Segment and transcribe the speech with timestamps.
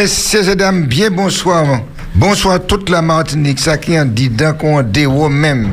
[0.00, 1.80] Messieurs et dames, bien bonsoir.
[2.14, 5.70] Bonsoir toute la Martinique, ça qui en dit d'un qu'on déo même.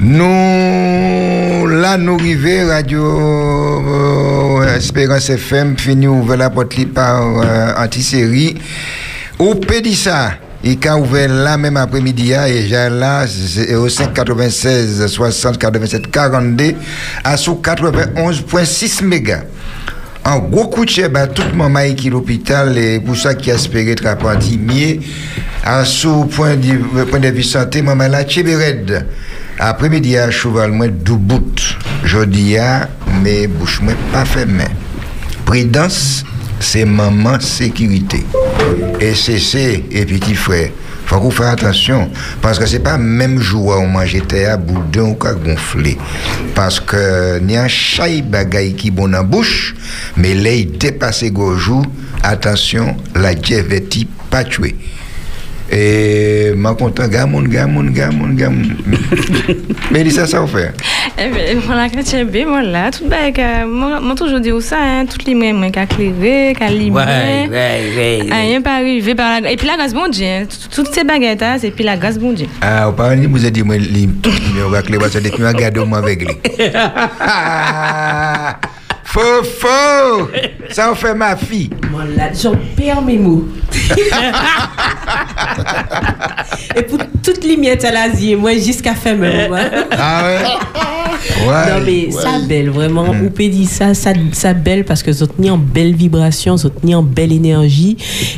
[0.00, 3.04] Nous, là, nous arrivons, Radio
[4.60, 8.56] euh, Espérance FM, fini ouvert la porte par euh, anti-série.
[9.38, 10.32] Au Pédissa,
[10.64, 13.24] il a ouvert là même après-midi, hein, et j'ai là,
[13.76, 16.74] au 5 96 60 87 42,
[17.22, 19.42] à sous 91.6 mégas.
[20.28, 23.92] En gros coup de bah, tout le monde qui l'hôpital, et pour ça qui espérait
[23.92, 25.00] être apprenti mieux,
[25.64, 29.06] à sous point de, point de vue santé, maman là, red.
[29.58, 31.58] Après-midi, à cheval, moi, du bout.
[32.04, 32.56] Je dis,
[33.22, 34.64] mais bouche, moi, pas fermée.
[35.46, 36.24] Prudence,
[36.60, 38.26] c'est maman sécurité.
[39.00, 40.68] Et c'est et petit frère.
[41.08, 42.10] Faut qu'on fasse attention.
[42.42, 45.96] Parce que c'est pas même jour où on mange à boudin ou qu'à gonfler.
[46.54, 49.74] Parce que n'y a un chai bagay qui bon en bouche,
[50.18, 51.24] mais là, il dépasse
[51.56, 51.82] jour.
[52.22, 53.88] Attention, la diabète
[54.28, 54.76] pas tuer.
[55.70, 58.76] Et ma content gamoun gamoun gamoun gamoun.
[59.90, 60.72] Mais ça ça fait.
[61.18, 63.34] Eh ben voilà quand tu bien voilà tout bail
[63.66, 66.96] moi toujours dis ça hein toutes les mêmes qu'a clairé qu'a limé.
[66.96, 68.26] Ouais ouais ouais.
[68.30, 71.42] Rien pas arrivé par la et puis la grâce bon Dieu hein, toutes ces baguettes
[71.42, 72.46] hein, c'est puis la grâce bon Dieu.
[72.62, 75.44] Ah au parent vous a dit moi tout mais on va clairer parce que depuis
[75.44, 76.36] regarder moi avec lui.
[79.10, 80.28] Faux, faux
[80.68, 81.70] Ça en fait ma fille.
[81.90, 83.48] Moi là, j'en perds mes mots.
[86.76, 89.50] Et pour toute limiette à l'Asie, moi jusqu'à fin même.
[89.92, 90.44] Ah ouais?
[91.46, 91.70] Ouais.
[91.70, 93.12] Non mais ça belle vraiment.
[93.12, 93.30] Mm.
[93.30, 97.32] peut dit ça, ça, ça belle parce que vous en belle vibration, vous en belle
[97.32, 97.96] énergie.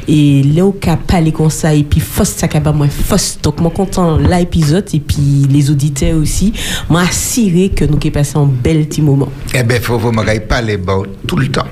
[0.09, 3.39] Et là où pas parlé comme ça et puis fausse ça pas moins fausse.
[3.43, 6.53] Donc moi content l'épisode et puis les auditeurs aussi.
[6.89, 9.29] Moi assuré que nous qui passé un bel petit moment.
[9.55, 10.25] Eh ben faut vous me
[10.61, 11.67] parler tout le temps.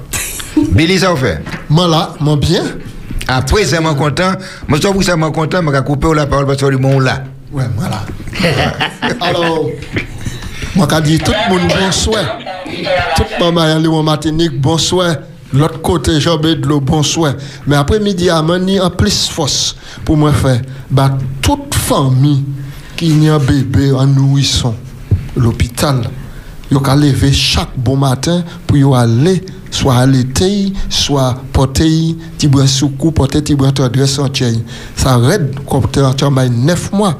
[0.72, 1.42] Billy ça fait?
[1.69, 2.62] Moi là, moi bien.
[3.30, 4.33] Après, c'est mon content.
[4.67, 7.25] Moi, je suis mon content, je vais couper la parole parce que le monde là.
[7.53, 8.05] Ouais, voilà.
[9.20, 9.67] Alors,
[10.74, 12.39] moi, je dis tout le monde bonsoir.
[13.17, 15.17] Tout le monde, en Martinique, bonsoir.
[15.52, 17.34] L'autre côté, j'ai de l'eau, bonsoir.
[17.67, 20.61] Mais après-midi, à mani en plus force pour moi faire.
[20.90, 22.45] Bah, toute famille
[22.96, 24.74] qui a un bébé en nourrisson,
[25.36, 26.02] l'hôpital,
[26.70, 33.42] il a lever chaque bon matin pour aller soit allaiter, soit porter, tibouin soukou, porter
[33.42, 34.29] tibouin adresse en
[34.96, 37.18] Ça raide comme tu 9 mois.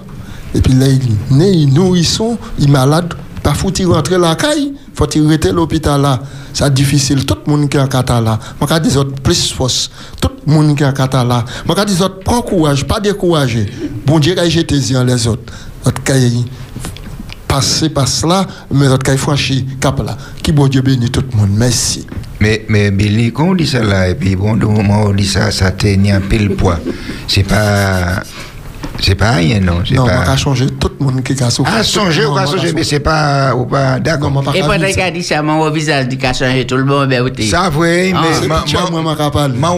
[0.55, 5.07] Et puis là, il né, il nourrisson, il malade, pas foutu rentrer la caille, faut
[5.15, 6.21] il rester l'hôpital là.
[6.55, 7.25] C'est difficile.
[7.25, 9.91] Tout le monde qui est en kata là, moi je dis autres plus force.
[10.21, 12.99] Tout le monde qui est en kata là, moi je dis autres prends courage, pas
[12.99, 13.71] décourager.
[14.07, 15.29] Bon Dieu, jeté les.
[15.29, 15.53] Autres
[17.49, 20.17] passer par cela, mais notre franchi cap là.
[20.43, 21.51] Qui bon Dieu bénit tout le monde.
[21.53, 22.07] Merci.
[22.41, 25.51] Mais, mais Billy, quand on dit ça là, et puis bon, moment on dit ça,
[25.51, 26.79] ça tenait un peu le poids.
[27.27, 28.23] C'est pas.
[29.01, 29.81] C'est pas rien, non.
[29.93, 30.21] Non, pas...
[30.23, 31.75] on va changer tout le monde qui a souffert.
[31.79, 33.55] Ah, changer, on va changer, mais c'est pas.
[33.55, 34.33] Ou pas d'accord.
[34.55, 37.09] Et pendant qu'il a dit ça, mon visage dit qu'il a changé tout le monde,
[37.09, 38.49] ben, Ça, oui, ah, mais.
[38.49, 39.57] Moi, moi, moi, parler.
[39.57, 39.75] Moi,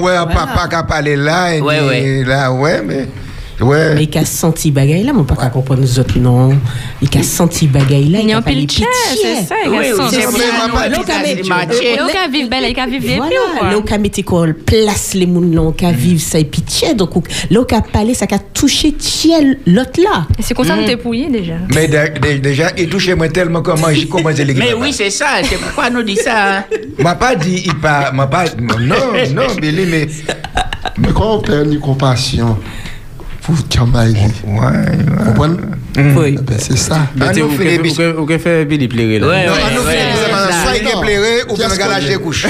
[2.51, 3.09] ouais, mais.
[3.61, 3.95] Ouais.
[3.95, 5.51] Mais il a senti bagaille là, mon pas ouais.
[5.53, 6.57] comprendre nous autres non.
[7.03, 10.17] Il a senti bagaille là, il a pas pitié, c'est ça, il a senti.
[10.17, 10.23] Il
[12.17, 15.55] a vivre belle, il a vivre bien Voilà, là il mettre quoi place les moun
[15.55, 17.15] là, il vivre ça pitié donc
[17.51, 20.27] là il a parlé ça a touché tiel l'autre là.
[20.41, 21.55] C'est comme ça que t'es pouillé déjà.
[21.75, 21.89] Mais
[22.39, 25.91] déjà il touchait moi tellement comment j'ai commencé les Mais oui, c'est ça, c'est pourquoi
[25.91, 26.65] nous dit ça.
[26.99, 30.07] M'a pas dit il pas m'a pas non non Billy mais
[30.99, 32.57] mais quand on perd ni compassion?
[33.51, 34.15] Pour Tchamaï.
[34.45, 35.25] Ouais, ouais.
[35.25, 35.57] Comprenez
[35.97, 36.39] Oui.
[36.41, 37.01] Ben, c'est ça.
[37.17, 37.57] Mais tu vous
[38.39, 39.27] fait Billy pleurer là.
[39.27, 42.47] Ouais, non, soit il pleurer ou bien galache des couches.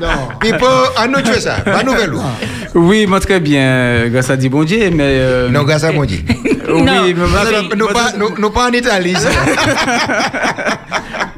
[0.00, 0.28] Non.
[0.38, 2.12] Puis pour, à nous tuer ça, pas nouvelle.
[2.74, 5.02] Oui, moi très bien, grâce à Dieu bon Dieu, mais.
[5.18, 6.20] Euh, non, grâce à bon Dieu.
[6.68, 7.14] Oui, mais
[8.18, 9.16] nous pas en Italie.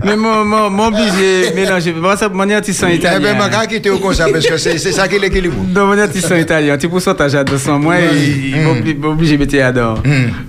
[0.05, 1.94] Mais mon, mon, mon obligé mélanger.
[2.16, 3.19] Ça, mon artisan italien.
[3.19, 5.56] Eh bien, je vais quitter au conseil parce que c'est ça qui est l'équilibre.
[5.75, 8.56] Non, mon artisan italien, petit pourcentage à 200 mois, il
[8.99, 9.94] m'a obligé de mettre là-dedans.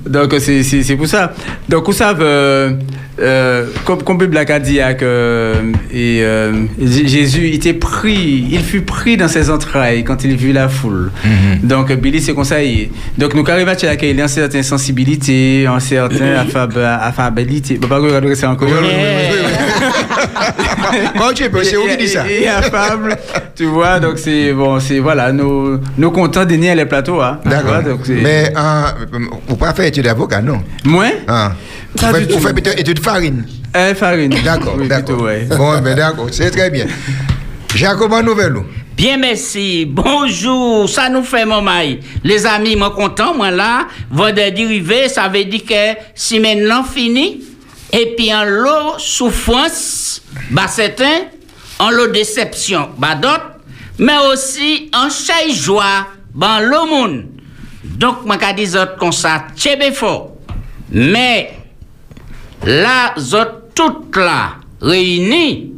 [0.06, 1.34] Donc, c'est pour ça.
[1.68, 2.76] Donc, vous savez,
[3.20, 5.54] euh, euh, comme, comme Bible a dit, hein, que
[5.94, 10.70] et, euh, Jésus était pris, il fut pris dans ses entrailles quand il vit la
[10.70, 11.12] foule.
[11.26, 11.68] Mm-hmm.
[11.68, 12.92] Donc, Billy, c'est conseillé.
[13.18, 16.38] Donc, nous arrivons à qu'il y a une certaine sensibilité, une certaine
[16.86, 17.78] affabilité.
[17.78, 18.70] Bon, pas que c'est encore.
[21.18, 22.30] Quand tu peux, c'est où dit ça?
[22.30, 23.16] Et affable,
[23.56, 27.22] tu vois, donc c'est bon, c'est voilà, nous, nous contents de nier les plateaux.
[27.22, 27.82] Hein, D'accord.
[28.10, 30.62] Mais euh, vous pas faire étude d'avocat, non?
[30.86, 31.06] Moi?
[31.28, 31.54] Ah.
[31.96, 33.46] Vous faites peut-être étude farine
[33.76, 34.34] euh, Farine.
[34.44, 35.22] D'accord, oui, d'accord.
[35.22, 35.46] ouais.
[35.46, 36.86] Bon, ben d'accord, c'est très bien.
[37.76, 38.56] Jacob, en nouvelle
[38.98, 39.86] Bien, merci.
[39.86, 40.90] Bonjour.
[40.90, 42.00] Ça nous fait, mon maï.
[42.24, 43.88] Les amis, moi content, moi là.
[44.10, 47.42] Vendredi arrivé, ça veut dire que si maintenant fini,
[47.94, 50.22] et puis en l'eau souffrance,
[50.52, 53.54] bah c'est un, en l'eau déception, bah d'autres,
[53.98, 57.26] mais aussi en chaque joie, bah le monde.
[57.84, 60.32] Donc, moi, qu'a dit autres comme ça, tchébé fort.
[60.92, 61.52] Mais,
[62.64, 63.14] là,
[63.74, 65.74] toutes là, réunies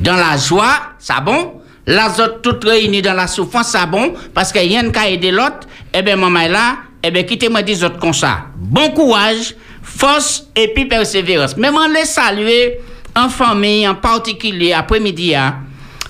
[0.00, 1.54] dans la joie, ça bon?
[1.86, 2.08] Là,
[2.42, 4.14] toutes réunies dans la souffrance, ça bon?
[4.34, 8.12] Parce que rien qu'à aider l'autre, eh bien, maman là, eh bien, quittez-moi autres comme
[8.12, 8.46] ça.
[8.56, 11.56] Bon courage, force et puis persévérance.
[11.56, 12.78] Mais on les saluer
[13.16, 15.56] en famille, en particulier, après-midi, hein.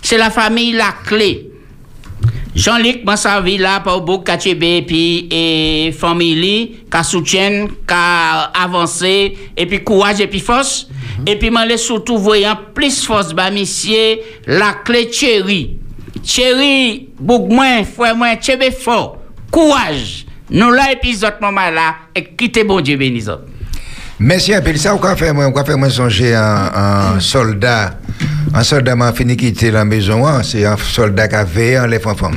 [0.02, 1.47] c'est la famille la clé.
[2.58, 9.84] Jean-Luc Mansavi là pour beaucoup KTB puis et famille qui soutiennent, qui avancé et puis
[9.84, 10.88] courage et puis force
[11.24, 14.18] et puis moi surtout voyant plus force ba monsieur
[14.48, 15.76] la clé chérie.
[16.24, 19.18] Chérie beaucoup moins frère moins tchebe fort.
[19.52, 20.26] Courage.
[20.50, 23.22] Nous là épisode moment là et quittez bon Dieu béni
[24.20, 24.74] Merci un peu.
[24.76, 27.98] Ça, on va faire, on va faire moi songer un, un soldat.
[28.54, 30.42] Un soldat m'a fini quitter la maison, hein.
[30.42, 32.36] c'est un soldat qui a veillé en les femmes.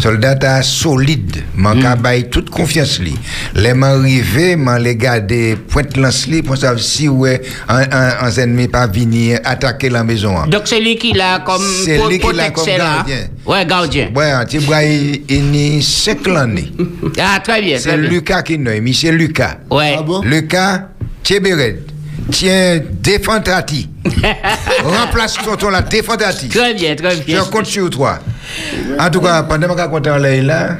[0.00, 2.00] Soldat a solide, man mm.
[2.00, 3.14] bail toute confiance li.
[3.54, 8.26] Les m'en arrivé, man les garder pointe lance li pour savoir si ouais un, un,
[8.26, 10.38] un ennemi pas venir attaquer la maison.
[10.38, 10.46] Hein.
[10.48, 13.28] Donc c'est lui qui l'a comme C'est lui qui l'a comme gardien.
[13.44, 14.10] Ouais, gardien.
[14.14, 16.70] Ouais, un petit bras il ni 5 l'année.
[17.18, 17.78] Ah très bien.
[17.78, 19.58] C'est Lucas qui nous, monsieur Lucas.
[19.70, 19.96] Ouais.
[19.98, 20.22] Ah bon?
[20.22, 20.88] Lucas
[21.24, 21.78] Tchébéred.
[22.30, 23.88] Tiens, défendati.
[24.84, 26.48] Remplace ton ton là, défendati.
[26.48, 27.42] Très bien, très bien.
[27.44, 28.18] Je compte sur toi.
[28.98, 30.78] En tout cas, pendant que je compte en là,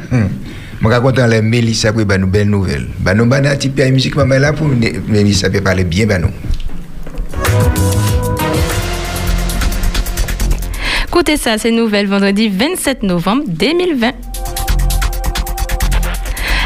[0.82, 2.86] je compte en l'air Mélissa pour nous belle nouvelle.
[3.00, 4.68] Bah nous petit peu de musique maman là pour
[5.08, 6.30] Mélissa peut parler bien bah nous.
[11.08, 14.29] Écoutez ça, c'est nouvelle vendredi 27 novembre 2020.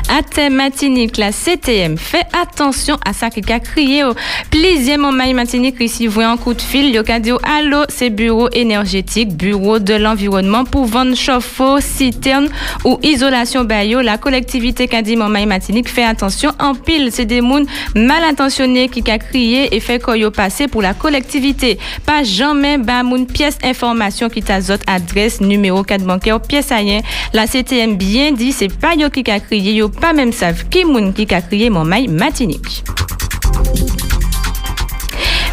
[0.08, 4.02] À Matinique, la CTM fait attention à ça qui a crié
[4.50, 6.92] plaisir mon maï Matinique ici voit un coup de fil.
[6.92, 12.48] Le cadeau allô c'est bureau énergétique bureau de l'environnement pour vendre chauffe-eau citerne
[12.84, 17.10] ou isolation bayo la collectivité qu'a dit mon maï Matinique fait attention en pile.
[17.10, 21.78] C'est des mouns mal intentionnés qui a crié et fait koyo passer pour la collectivité.
[22.04, 27.00] Pas jamais ba moun pièce information qui t'azote adresse numéro 4 bancaire pièce rien
[27.32, 30.84] la CTM bien dit c'est pas yo qui a crié yo pa menm sav ki
[30.88, 32.84] moun ki ka kriye moun may matinik.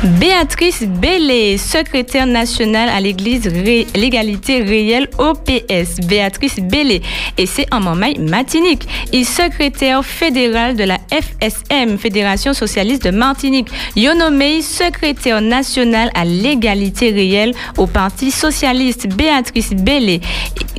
[0.04, 3.48] Béatrice Bellé, secrétaire nationale à l'Église
[3.94, 6.08] L'égalité réelle OPS.
[6.08, 7.04] Béatrice Bellé,
[7.38, 8.88] et c'est en maille Martinique.
[9.14, 13.68] Il est secrétaire fédéral de la FSM, Fédération Socialiste de Martinique.
[13.96, 19.08] nommé secrétaire national à l'égalité réelle au Parti Socialiste.
[19.08, 20.20] Béatrice Bellé,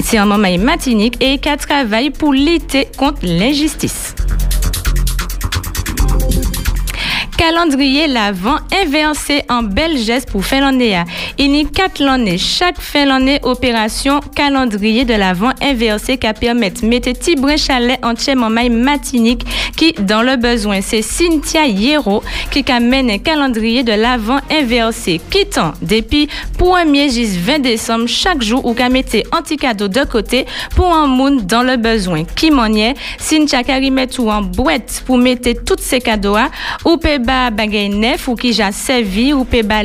[0.03, 4.17] c'est en maille Martinique et qui travaille pour lutter contre l'injustice
[7.43, 11.03] calendrier l'avant inversé en bel geste pour fin l'année.
[11.39, 12.39] Il y a quatre l'année.
[12.39, 18.13] Chaque fin l'année, opération calendrier de l'avant inversé qui permet de mettre Tibré Chalet en
[18.13, 19.45] en maille matinique
[19.77, 22.23] qui, dans le besoin, c'est Cynthia Hierro
[22.53, 25.21] qui amène un calendrier de l'avant inversé.
[25.29, 26.29] Quittant depuis
[26.61, 30.47] 1er jusqu'à 20 décembre chaque jour ou qu'à mettre anti-cadeau de côté
[30.77, 32.23] pour un monde dans le besoin.
[32.37, 36.37] Qui m'en est, Cynthia met ou en boîte pour mettre tous ces cadeaux
[36.85, 39.81] ou peut ba bagay neuf ou qui j'ai servi ou peut ba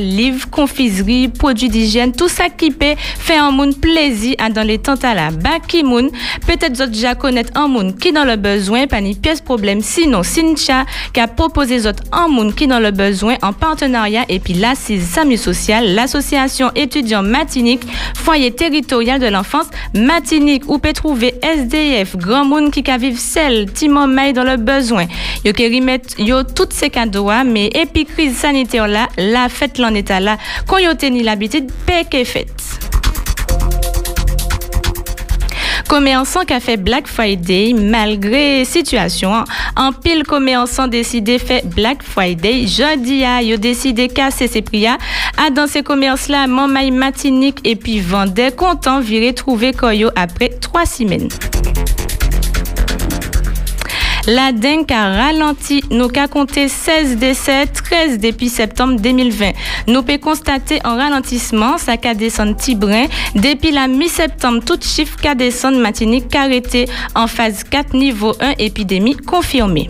[0.52, 5.02] confiserie, produits d'hygiène, tout ça qui peut faire un monde plaisir à dans les temps
[5.04, 6.10] à la ba qui moun,
[6.46, 10.24] peut-être d'autres déjà connaître un monde qui dans le besoin, pas ni pièce problème, sinon
[10.24, 14.54] Sincha qui a proposé d'autres un monde qui dans le besoin en partenariat et puis
[14.54, 20.64] l'assise SAMU social, l'association étudiant Matinique, foyer territorial de l'enfance Matinique.
[20.68, 25.06] Où peut trouver SDF, grand monde qui ka vivre seul, Timon Maï dans le besoin.
[25.46, 29.94] Yo qui remettre yo toutes ces cadeaux mais epi crise sanitaire là, la fête l'en
[29.94, 32.54] état là, quand yo teni l'habitude, pek est faite.
[35.88, 39.32] Commerçant qui a fait Black Friday malgré situation.
[39.78, 42.68] En pile commerçant décidé fait Black Friday.
[42.68, 44.98] Jeudi a yo décidé casser ses prix à
[45.50, 49.72] dans ces commerces là, maille matinique et puis vendait content virer trouver
[50.16, 51.30] après trois semaines.
[54.30, 55.82] La dengue a ralenti.
[55.90, 59.52] Nous avons compté 16 décès, 13 depuis septembre 2020.
[59.88, 63.06] Nous pouvons constater un ralentissement, ça a descendu Tibrin.
[63.36, 69.16] Depuis la mi-septembre, tout chiffre qu'a descendu Matinique arrêté en phase 4 niveau 1 épidémie
[69.16, 69.88] confirmée.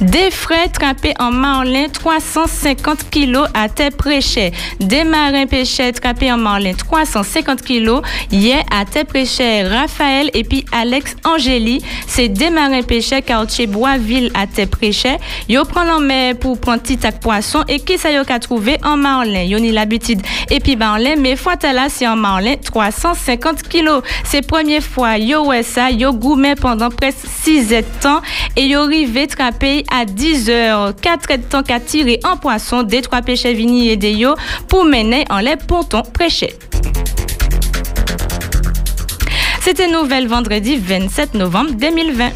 [0.00, 4.52] Des frais trappés en marlin 350 kg à Tépréchet.
[4.80, 9.62] Des marins pêcheurs trappés en marlin 350 kg hier à Tépréchet.
[9.64, 15.18] Raphaël et puis Alex Angéli, c'est des marins pêcheurs quartier Boisville à Tépréchet.
[15.48, 19.42] Yo prend en mer pour prendre petit poisson et qui ça yo trouvé en marlin?
[19.42, 24.02] Yo ni l'habitude et puis marlin mais fois là c'est en marlin 350 kg.
[24.24, 28.20] C'est première fois yo ouais ça yo gourmet pendant presque 6 temps
[28.56, 30.94] et yo rivé trappé à 10 heures.
[31.00, 34.34] 4 temps qu'à tirer en poisson des trois pêcheurs vini et des yo
[34.68, 36.54] pour mener en les pontons prêchés.
[39.60, 42.30] C'était nouvelle vendredi 27 novembre 2020.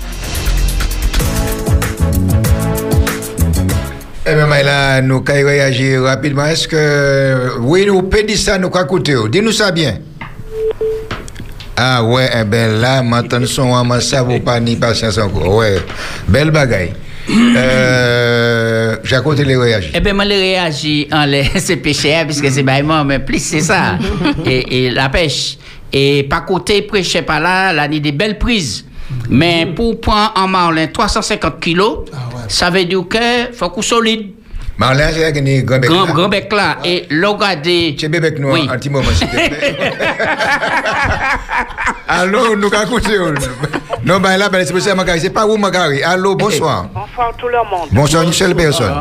[4.29, 6.47] Eh bien, là, nous allons réagir rapidement.
[6.47, 9.99] Est-ce que, oui, nous peut dire ça, nous écouter Dis-nous ça bien.
[11.77, 15.57] Ah ouais, eh ben là, maintenant, son ça vaut pas ni patience encore.
[15.57, 15.77] Ouais,
[16.27, 16.95] belle bagaille.
[17.29, 19.91] Euh, j'ai côté les réagir.
[19.95, 23.61] Eh bien, moi, les réagis en les, c'est pêcher, puisque c'est baillement, mais plus c'est
[23.61, 23.99] ça.
[24.45, 25.59] et, et la pêche.
[25.93, 28.85] Et pas côté prêcher par là, a des belles prises.
[29.29, 31.99] Mais pour prendre en marlin 350 kilos,
[32.49, 34.33] ça veut dire que faut qu'on solide.
[34.79, 35.31] Marlin, c'est un
[35.63, 35.91] grand bec.
[35.91, 36.77] Grand, grand bec là.
[36.85, 37.97] Et regardez.
[37.99, 38.69] Tu bébé avec nous Oui.
[38.71, 39.77] un petit moment, s'il te plaît.
[42.09, 43.17] Allô, nous allons écouter.
[44.05, 45.21] Non, ben là, ben, c'est pour ça, Magari.
[45.21, 46.03] C'est pas où, Magari.
[46.03, 46.87] Allô, bonsoir.
[46.95, 47.89] Bonsoir tout le monde.
[47.91, 48.95] Bonsoir, seule personne.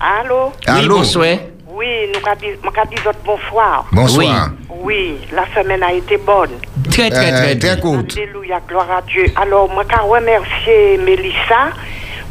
[0.00, 0.52] Allô?
[0.66, 0.98] Allô?
[0.98, 1.36] bonsoir.
[1.72, 3.86] Oui, nous avons bonsoir.
[3.92, 4.50] Bonsoir.
[4.82, 6.50] Oui, la semaine a été bonne.
[6.90, 7.76] Très, très, Euh, très, très bien.
[7.76, 8.12] courte.
[8.16, 9.26] Alléluia, gloire à Dieu.
[9.40, 11.70] Alors, moi, je remercier Mélissa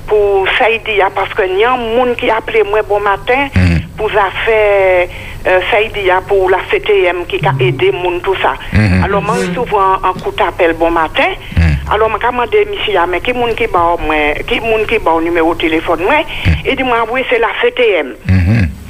[0.09, 3.79] pour Saïdia parce que y a un monde qui appelé moi bon matin Mm.
[3.97, 5.07] pour ça faire
[5.47, 8.53] euh, Saïdia pour la CTM qui a aidé monde tout ça.
[8.73, 9.03] Mm-hmm.
[9.05, 11.29] Alors, moi, souvent un coup d'appel bon matin.
[11.55, 11.91] Mm.
[11.93, 14.15] Alors, je demandé monsieur, ah, mais qui monde qui bat moi,
[14.47, 16.49] qui monde qui bat au numéro de téléphone moi, Mm.
[16.69, 18.13] il dit moi oui, c'est la CTM.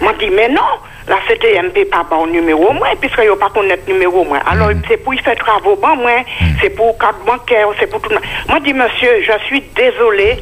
[0.02, 0.62] Moi, je dis, mais non,
[1.08, 4.40] la CTM peut pas bon numéro, moi, puisque je ne pas connaître numéro, moi.
[4.50, 6.24] Alors, c'est pour y faire travaux, bon, moi,
[6.62, 8.10] c'est pour carte bancaire, c'est pour tout.
[8.48, 10.38] Moi, je dis, monsieur, je suis désolé,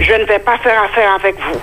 [0.00, 1.60] je ne vais pas faire affaire avec vous.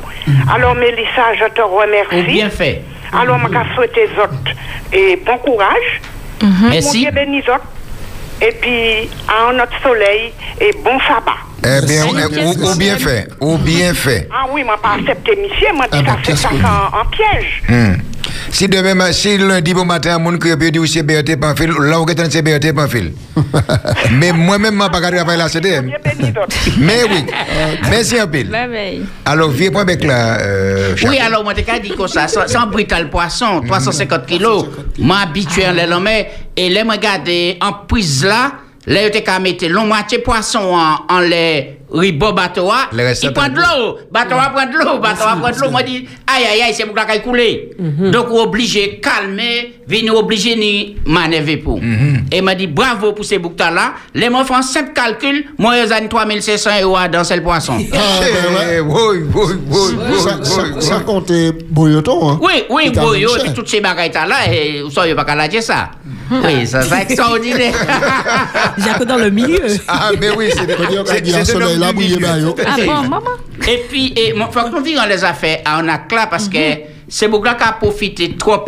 [0.54, 2.24] Alors, Mélissa, je te Ou remercie.
[2.24, 2.82] bien fait.
[3.14, 4.52] Alors, je souhaiter autres
[4.92, 6.02] et bon courage.
[6.42, 6.70] Mhm.
[6.70, 7.08] Merci.
[8.42, 11.38] Et puis, à un autre soleil et bon sabbat.
[11.64, 13.28] Eh bien, Salut, ou, bien fait.
[13.42, 14.30] Ou bien fait.
[14.32, 17.64] Ah oui, moi, pas accepté, monsieur, moi, Ah dit ça, qu'est-ce ça en, en piège.
[17.68, 17.96] Hmm.
[18.52, 21.72] Si demain, ma- si lundi bon matin, un monde qui peut dire c'est BRT Panfil,
[21.80, 23.14] là, on est c'est BRT Panfil.
[24.12, 25.90] Mais moi-même, je ne peux pas travailler la CDM.
[26.80, 27.26] Mais oui.
[27.90, 29.02] Merci un bye.
[29.26, 30.40] Alors, viens point avec la.
[30.42, 34.66] Euh, Oui, alors, moi, t'ai qu'à dire comme ça, sans, sans brital poisson, 350 kilos,
[35.00, 38.54] moi, habitué en les mais et les regarder en prise là,
[38.86, 43.50] là, t'ai qu'à mettre l'on moitié poisson en, en les ribot bateau, ah, il prend
[43.50, 46.44] de l'eau, bateau va prendre de l'eau, bateau va prendre de l'eau, moi, dit, aïe,
[46.52, 47.72] aïe, aïe, c'est pour la couler.
[47.80, 51.80] Donc, obligé calmer, venir obligé ni manœuvrer pour.
[52.32, 55.94] Et m'a dit, bravo pour ces boucles là, les mots font simple calcul, moi, ils
[55.94, 57.78] ont 3500 euros dans ce poisson.
[57.94, 58.80] Ah, ouais.
[58.82, 59.78] Oui, oui, oui,
[60.10, 61.04] oui, Ça, oui, ça oui.
[62.30, 62.40] hein?
[62.42, 62.66] Oui,
[63.40, 63.54] même cher.
[63.54, 65.90] toutes ces bagailles là, et vous savez pas qu'à la dire ça.
[66.30, 67.74] Oui, ça, c'est extraordinaire.
[68.78, 69.62] Jacques dans le milieu.
[69.88, 71.60] Ah, mais oui, c'est Faut
[72.66, 73.22] Ah bon, maman?
[73.68, 76.58] Et puis, et, mon, faut qu'on dans les affaires à un acte là, parce que
[77.08, 78.64] c'est beaucoup là qui a profité trop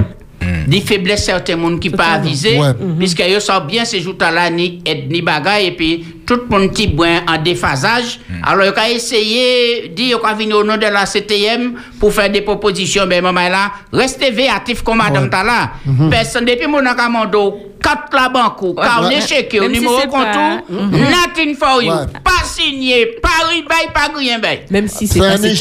[0.68, 2.74] des faiblesses certains monde qui pas avisé, Ouais.
[2.98, 6.70] puisque ils savent bien ces jours là ni ni bagaille, et puis tout le monde
[6.72, 8.20] petit boin en déphasage.
[8.44, 12.30] Alors, il a essayé, dit, il a venir au nom de la CTM pour faire
[12.30, 15.30] des propositions, mais maman là, restez véatif comme madame Ouais.
[15.30, 15.72] Tala.
[16.12, 19.22] Personne, depuis mon acamando, quatre la banque, carnet Ouais.
[19.22, 21.92] chèque, au numéro compte, pas- nothing for you,
[22.24, 24.40] pas signé, pas ribaille, pas rien.
[24.70, 25.36] Même si c'est pas.
[25.38, 25.56] Non, même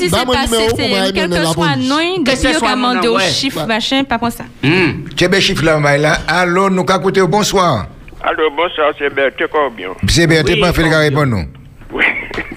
[0.00, 1.76] si c'est mon pas CTM, quel que soit
[2.24, 3.28] Que depuis ce qu'on soit a mon demandé nom, au ouais.
[3.30, 4.44] chiffre, machin, pas pour ça.
[4.62, 6.18] Tu es chiffre là, mais là.
[6.26, 7.20] Allô, nous écouter.
[7.22, 7.86] Bonsoir.
[8.28, 9.94] Allô, bonsoir, c'est Berthe Corbion.
[10.08, 11.44] C'est BRT Oui, Panfil qui répond nous.
[11.92, 12.04] Oui.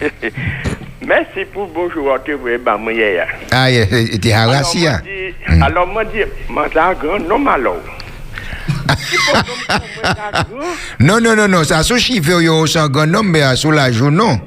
[1.05, 3.27] Merci pour le bonjour que vous dit hier.
[3.51, 4.79] Ah, il était Alors, harassé.
[4.79, 4.93] moi
[5.47, 5.61] hein.
[5.61, 7.77] Alors, moi, dis, moi, j'ai un grand nom alors.
[10.99, 11.63] Non, non, non, non.
[11.63, 14.41] Ça, sous chiffre, il y a un grand nom, mais sous la joue, non?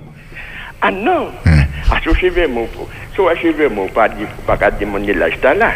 [0.80, 2.88] Ah non, ah, so cheve mon po.
[3.12, 5.42] Sou acheve moun pa di pou pa ka demande laj mhm.
[5.42, 5.42] mhm.
[5.42, 5.70] ta bon la.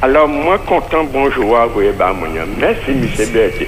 [0.00, 2.54] Alors mwen kontan bonjouwa vwe ba moun yon.
[2.58, 3.66] Mersi mi sebeti.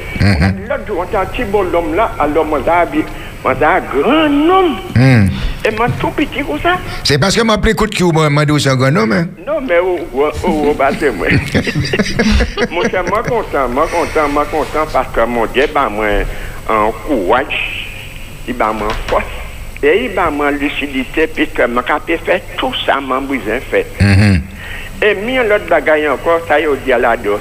[0.71, 3.04] Lòk jou an ta ti bolom la, alò mwen ta abi,
[3.45, 4.73] mwen ta a gran nom.
[4.97, 5.28] Mhm.
[5.62, 6.76] E mwen tou piti kou sa.
[7.07, 9.14] Se paske mwen ple kout ki ou mwen mandou sa gran nom.
[9.47, 11.38] Non men ou wabate mwen.
[12.71, 16.26] Mwen se mwen kontan, mwen kontan, mwen kontan, paske mwen de ba mwen
[16.71, 17.54] an kouwaj,
[18.47, 19.38] di ba mwen fos.
[19.82, 23.84] E yi ba man lucidite pi ke man kapi fè tout sa man bouzen fè.
[24.00, 24.40] Mm -hmm.
[25.00, 27.40] E mi yon lot bagay ankon sa yo di ala do.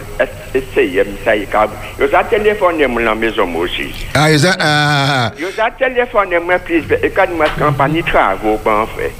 [0.55, 1.75] Eseye mi sa yi kabou.
[1.99, 3.91] Yo za telefone moun lan mezon mousi.
[4.15, 4.55] Ah, yo za...
[4.59, 6.95] Ah, ah, ah, yo za telefone moun plis be.
[7.03, 9.11] E kan mwen kampani travou ban fè.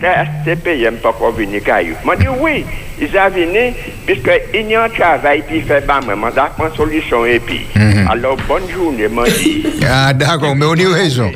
[0.00, 1.94] Que STPM pas qu'on venir caillou?
[2.04, 2.64] M'a dit oui,
[3.00, 3.72] ils ont venu,
[4.06, 7.38] puisque il y a un travail, puis fait pas, moi, m'a dit, une solution, et
[7.40, 7.66] puis.
[7.74, 8.08] Mhm.
[8.10, 9.64] Alors, bonne journée, m'a dit.
[9.88, 11.30] ah, d'accord, mais on a raison.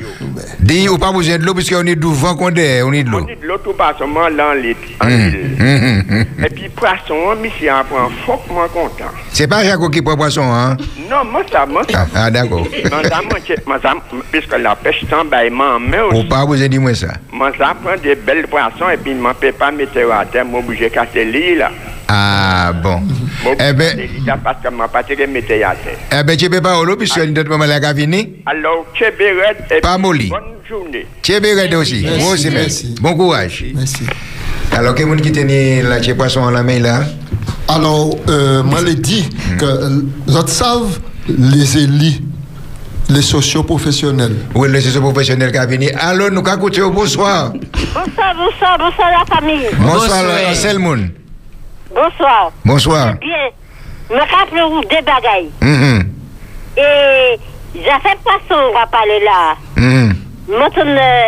[0.60, 3.18] Dis, ou pas besoin de l'eau, puisqu'on est devant qu'on est, on est de On
[3.18, 3.26] l'eau.
[3.26, 3.46] de
[4.30, 4.76] là, en l'île.
[5.00, 5.56] en Mhm, l'île.
[5.58, 6.26] mhm, mhm.
[6.44, 9.10] Et puis, poisson, monsieur, en prend, faut que moi content.
[9.32, 10.76] C'est pas Jaco qui prend poisson, hein?
[11.10, 12.06] Non, moi, ça, moi, ça.
[12.14, 12.66] Ah, d'accord.
[12.90, 13.24] Madame,
[13.66, 13.98] madame,
[14.30, 15.04] puisque la pêche
[15.50, 16.28] main en main Ou aussi.
[16.28, 17.08] pas besoin de moi ça.
[17.32, 20.44] Moi, ça prend des belles poissons et puis, je ne peux pas mettre à terre,
[20.44, 21.70] moi, obligé de casser l'île, là.
[22.08, 23.00] Ah, bon.
[23.44, 25.74] Moi, Eh ben, casser l'île, là, parce que je ne peux pas te mettre à
[25.74, 25.96] terre.
[26.20, 27.76] eh ben, tu peux pas l'eau, puisque notre maman l'a.
[28.46, 28.86] Alors,
[29.82, 30.28] Pas puis, molli.
[30.28, 31.06] bonne journée.
[31.22, 32.02] Tu es red aussi.
[32.04, 32.86] Merci, Moi aussi, merci.
[32.88, 32.94] merci.
[33.00, 33.64] Bon courage.
[33.74, 34.04] Merci.
[34.72, 37.04] Alors, quel monde qui tenait la chez poisson en la main là?
[37.68, 39.28] Alors, euh, moi, je dit
[39.58, 40.98] que euh, les autres savent
[43.08, 44.36] les les socioprofessionnels.
[44.54, 45.88] Oui, le c'est professionnel qui a venu.
[45.98, 46.42] Alors, nous
[46.82, 47.52] au bonsoir.
[47.52, 49.66] Bonsoir, bonsoir, bonsoir la famille.
[49.78, 50.50] Bonsoir, Bonsoir.
[50.50, 51.10] Ansel Moun.
[51.94, 52.52] Bonsoir.
[52.64, 53.14] Bonsoir.
[53.20, 53.50] Bien.
[54.10, 55.50] Je rappelle vous deux bagailles.
[55.60, 56.08] Mhm,
[56.76, 57.38] Et
[57.74, 59.56] j'ai fait poisson, on va parler là.
[59.76, 60.14] mhm.
[60.46, 60.84] Maintenant,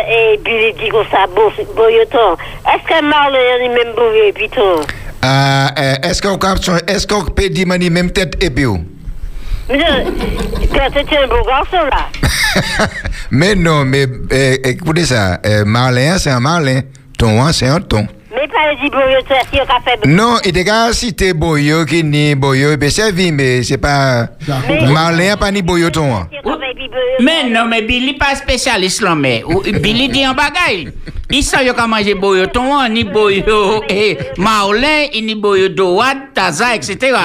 [0.09, 2.35] et Billy dit comme ça, beau- boyoton.
[2.67, 4.81] Est-ce que Marlon est même bourré, plutôt
[5.23, 8.65] Ah, euh, Est-ce qu'on capte son- est-ce qu'on peut dire même tête et puis
[9.67, 12.07] c'était un beau garçon là.
[13.31, 15.39] mais non, mais euh, écoutez ça.
[15.45, 16.81] euh, Marlin, c'est un Marlin.
[17.17, 18.07] Ton, hein, c'est un ton.
[18.31, 22.03] Mais pas dit boyoton, est-ce qu'il y a fait Non, il était cité Boyo qui
[22.03, 24.27] ni Boyo, et c'est vie, mais c'est pas.
[24.93, 26.15] Marlin pas ni Boyo ton.
[26.15, 26.27] hein.
[27.19, 29.43] Mais non, mais Billy pas spécialiste là, mais
[29.81, 30.89] Billy dit en bagaille.
[31.29, 36.73] Il sait yo ka manger boyo ton, ni boyo et maolin, ni boyo doad, taza,
[36.75, 37.17] etc.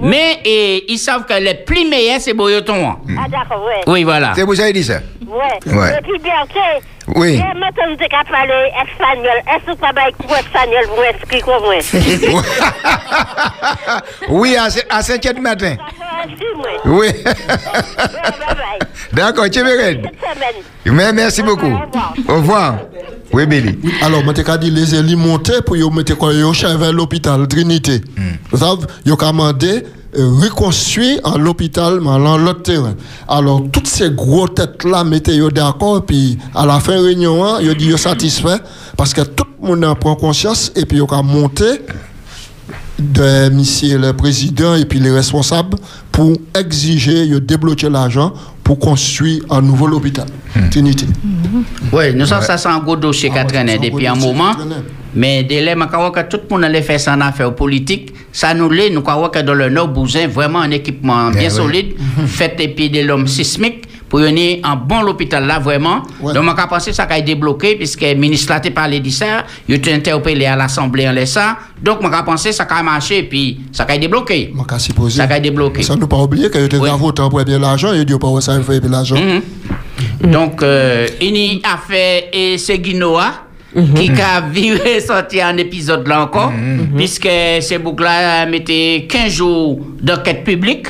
[0.00, 2.96] Mais et, ils savent que les plus meilleurs c'est boyo ton.
[3.18, 3.82] Ah d'accord, ouais.
[3.86, 4.32] Oui, voilà.
[4.34, 5.00] C'est ça qu'il dit ça.
[5.26, 5.72] Ouais.
[5.72, 5.98] Ouais.
[5.98, 6.82] Et puis bien, tu sais.
[7.08, 7.34] Oui.
[7.34, 9.38] Et maintenant, vous êtes parler espagnol.
[9.46, 11.60] Est-ce que vous avez cours espagnol pour m'expliquer comment
[14.30, 15.76] oui, à, à 5 h du matin.
[15.76, 16.68] Ça fait un moi.
[16.86, 17.08] Oui.
[19.12, 20.02] D'accord, tu semaine.
[20.86, 21.72] Mais merci beaucoup.
[22.28, 22.76] Au revoir.
[23.32, 23.78] Oui, Billy.
[24.02, 28.00] Alors, je dit les élites monter pour mettre quoi vers l'hôpital Trinité.
[28.50, 29.82] Vous savez, yo commandé
[30.16, 32.94] reconstruire en l'hôpital mais dans l'autre terrain.
[33.28, 37.60] Alors toutes ces gros têtes là mettez yo d'accord puis à la fin réunion hein,
[37.60, 38.58] yo dit yo satisfait
[38.96, 41.80] parce que tout le monde en prend conscience et puis yo ka monter
[42.98, 45.76] de monsieur le président et puis les responsables
[46.12, 50.26] pour exiger de débloquer l'argent pour construire un nouveau hôpital.
[50.70, 51.06] Trinité.
[51.92, 54.52] Oui, nous savons ça c'est un gros dossier qui a traîné depuis un moment.
[55.14, 58.12] Mais je crois que tout le monde allait faire ça en affaires politiques.
[58.32, 61.50] Ça nous l'est, nous croyons que dans le Nord, Bousin, vraiment un équipement bien oui.
[61.50, 61.94] solide,
[62.26, 66.02] fait et puis de l'homme sismique pour venir en bon l'hôpital là, vraiment.
[66.20, 66.32] Ouais.
[66.34, 69.44] Donc, je pense que ça a été débloqué, puisque le ministre t'a parlé de ça,
[69.68, 71.54] il a été interpellé à l'Assemblée en laissant.
[71.82, 74.52] Donc, je pense que ça a marché, puis ça a été débloqué.
[75.08, 75.82] Ça a été débloqué.
[75.82, 76.90] Ça ne pas oublier que tu Oui.
[76.96, 79.16] voté pour bien l'argent et tu pas ça fait bien l'argent.
[79.16, 80.30] Mhm.
[80.30, 83.32] Donc, euh, il y a fait et c'est Guinoa
[83.74, 86.52] qui a viré sorti un épisode là encore,
[86.96, 87.28] puisque
[87.60, 90.86] ces boucles-là mettaient 15 jours d'enquête publique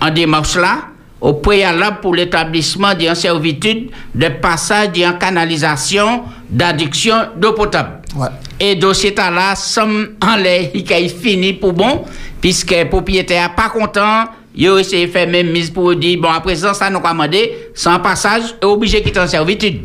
[0.00, 0.84] en démarche là,
[1.20, 8.02] au préalable pour l'établissement d'une servitude de passage d'une canalisation d'adduction d'eau potable.
[8.14, 8.28] Ouais.
[8.60, 12.04] Et dossier là, somme en l'air, il a fini pour bon,
[12.40, 16.28] puisque le propriétaire pas content, il a essayé de faire même mise pour dire, bon,
[16.28, 19.80] à présent, ça nous commandé, sans passage, est obligé de quitter en servitude.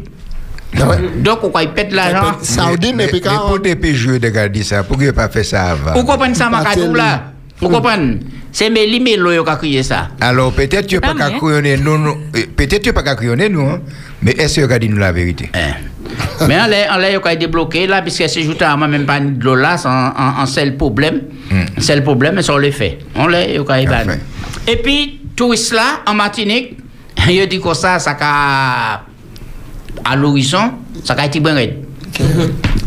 [1.18, 2.38] Donc, on il pète l'argent.
[2.42, 5.28] Saoudine Mais, et puis mais quand pour des PJE de garder ça, pourquoi il pas
[5.30, 5.94] fait ça avant?
[5.94, 7.24] Vous comprenez ça, Pas Makadou, là?
[7.60, 8.20] Vous comprenez?
[8.52, 10.10] C'est Méli Mélo qui a crié ça.
[10.20, 11.40] Alors peut-être tu pas Pas qu'à mal.
[11.40, 13.78] crayonner nous, euh, peut-être tu pas qu'à crayonner nous,
[14.24, 15.50] mais est-ce que tu as dit nous la vérité?
[16.48, 19.06] Mais on l'a, on l'a, il a débloqué là, puisque c'est juste à moi même
[19.06, 21.22] pas de l'eau là, c'est un, un, un seul problème.
[21.78, 23.00] C'est le problème, mais ça on le fait.
[23.16, 23.60] On l'a, il.
[24.68, 26.78] Et puis, touriste là, en Martinique,
[27.30, 29.02] il dit que ça, ça a,
[30.06, 30.72] à l'horizon,
[31.04, 31.76] ça a été bien raide.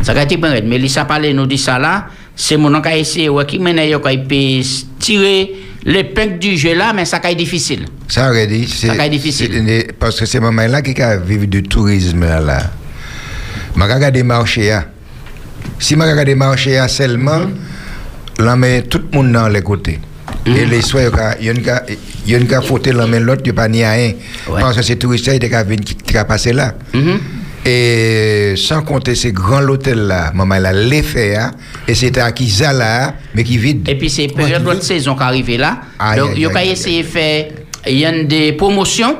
[0.01, 0.65] Ça a été bien raide.
[0.67, 3.99] Mais Lisa nous dit ça là, c'est mon qui a essayé, ouais, qui mène, a
[3.99, 4.61] pu
[4.99, 5.53] tirer
[5.85, 7.85] l'épingle du jeu là, mais ça a été difficile.
[8.07, 9.87] Ça aurait dit, c'est Ça va être difficile.
[9.99, 12.39] parce que c'est maman là qui a vécu du tourisme là.
[12.39, 12.71] là.
[13.75, 14.85] Ma regarde des marchés là.
[15.79, 17.41] Si ma regarde des marchés là seulement,
[18.39, 19.99] là mais tout le monde dans les côtés.
[20.45, 23.83] Et les soirs, il y a une a faute là mais l'autre il pas ni
[23.83, 24.13] à rien
[24.47, 26.73] parce que c'est touristes qui a venir qui a passé là.
[26.93, 27.19] Mhm.
[27.65, 31.51] Et sans compter ces grands hôtels-là, maman, elle a les fait, hein,
[31.87, 33.87] et c'était à Kizala, mais qui vide.
[33.87, 35.79] Et puis c'est période de saison qui arrive là.
[36.17, 37.45] Donc, il y a essayé de faire
[37.87, 39.17] il y a des promotions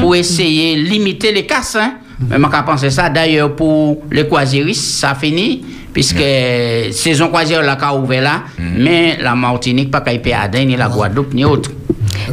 [0.00, 1.76] pour essayer de limiter les casses.
[1.76, 1.94] Hein.
[2.28, 6.22] Mais moi, quand penser ça, d'ailleurs, pour les croisiéristes, ça finit, puisque
[6.92, 10.88] saison croisière là, qu'a ouvert là, mais la Martinique, pas qu'à y Aden, ni la
[10.88, 11.70] Guadeloupe, ni autre.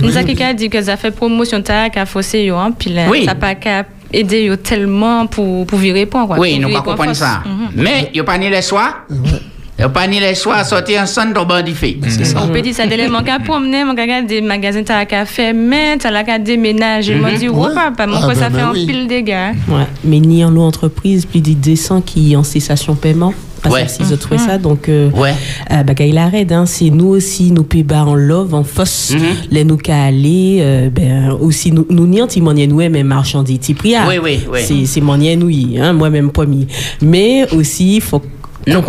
[0.01, 1.63] Nous avons quelqu'un dit que ça fait promotion
[2.05, 6.37] forcer yo hein, puis ça pas qu'à aider yo tellement pour pour virer point quoi.
[6.39, 7.43] Oui, Pour nous pas comprendre ça.
[7.45, 7.69] Mhm.
[7.75, 9.05] Mais, il n'y a pas ni les soirs.
[9.79, 11.97] Il n'y a pas ni les soirs sortir ensemble dans bandit fait.
[12.35, 15.53] On peut dire ça délai mon cas promener mon gars des magasins t'as qu'à faire
[15.55, 17.15] mais t'as la qu'à déménager.
[17.15, 17.67] Moi dit Ouais.
[17.69, 19.53] ouais papa mon Ah, quoi ça ben, fait ben un pile dégâts.
[19.69, 19.85] Ouais.
[20.03, 23.33] Mais ni en entreprise, plus de 200 qui en cessation paiement.
[23.61, 23.85] Parce Ouais.
[23.85, 25.33] que si autres fait ça, donc, euh, Ouais.
[25.71, 26.65] euh, bah, il arrête, hein.
[26.65, 29.21] C'est nous aussi, nous pays en love, en fosse, Mhm.
[29.51, 33.73] les nous qu'à aller, euh, ben, aussi, nous, nous, n'y anti nous, même marchandises, ti
[33.73, 34.07] pria.
[34.07, 34.59] Oui, oui, oui.
[34.63, 36.67] C'est, c'est monien nous, hein, moi-même, premier.
[37.01, 38.21] Mais aussi, il faut
[38.67, 38.81] Nous,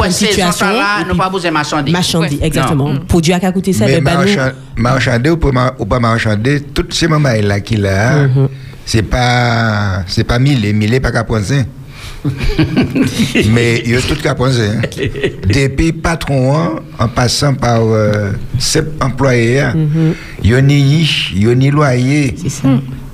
[0.72, 1.92] là, et nous pas besoin de marchandises.
[1.92, 2.46] marchandises, Ouais.
[2.46, 2.92] exactement.
[2.92, 3.00] Non.
[3.06, 4.00] Produit à qu'à coûter ça, Mais
[4.76, 8.48] marchander ou pas, pas marchander, toutes ces mamans là qu'il a, Mhm.
[8.85, 11.44] c'est pas, c'est pas mille, mille pas qu'à prendre.
[13.50, 14.61] Mais il y a tout qu'à ça.
[14.62, 14.80] hein.
[15.48, 19.64] Depuis patron, en passant par euh, sept employés,
[20.42, 22.35] il y a ni niche, il y a ni loyer.
[22.40, 22.68] c'est ça.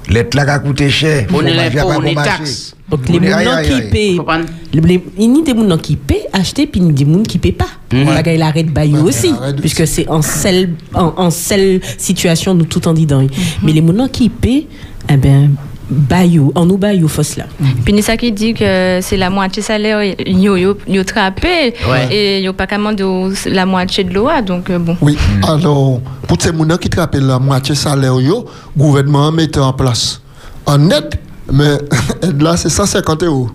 [0.08, 1.26] L'être là qui a coûté cher.
[1.32, 2.30] On là pour pas on est marché.
[2.30, 2.75] taxes.
[2.88, 6.86] Donc, les gens qui paient, il y a des gens qui paient, acheter, puis il
[6.86, 7.66] y a des gens qui paient pas.
[7.92, 12.86] Il arrête bailler Ouais, aussi, puisque c'est en seule, en, en seule situation, nous tout
[12.86, 13.26] en disant.
[13.62, 14.66] Mais les gens qui paient,
[15.08, 15.50] eh ben,
[15.90, 17.44] baillou, en nous baillou, fausse là.
[17.84, 21.74] Puis ni ça qui dit que c'est la moitié salaire yo yo yo trappé
[22.10, 23.00] et yo pas commande
[23.46, 24.96] la moitié de l'eau donc euh, bon.
[25.00, 28.46] Oui, alors, pour ces gens qui te rappellent la moitié salaire, yo,
[28.76, 30.20] le gouvernement mettait en place
[30.66, 31.14] en aide,
[31.52, 31.78] mais
[32.40, 33.50] là, c'est 150 euros.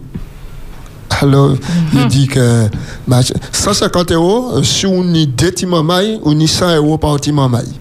[1.22, 1.56] Alors,
[1.94, 2.68] il dit que
[3.08, 3.20] bah,
[3.52, 7.72] 150 euros, euh, si on y deux mamailles, on y 100 euros par petit mamaille.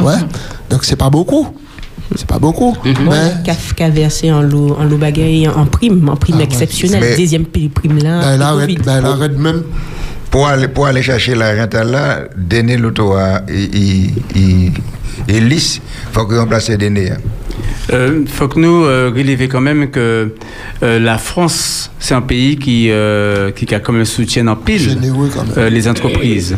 [0.00, 0.16] Ouais,
[0.68, 1.46] donc c'est pas beaucoup.
[2.14, 2.76] C'est pas beaucoup.
[2.84, 3.32] Mais
[3.90, 7.00] versé en lot, en lot bagaille, en prime, en prime Ah exceptionnelle.
[7.00, 8.20] Mais- Deuxième prime prime là.
[8.38, 9.62] ben, arrête, ben, elle arrête même.
[10.30, 14.72] Pour aller, pour aller chercher l'argent là, donner l'auto à il, il,
[15.28, 15.80] il lisse,
[16.12, 17.12] faut que remplace donner.
[17.58, 17.92] Hein.
[17.92, 20.34] Euh, faut que nous euh, relever quand même que
[20.82, 24.98] euh, la France, c'est un pays qui, euh, qui a quand même soutien en pile
[25.56, 26.56] euh, les entreprises.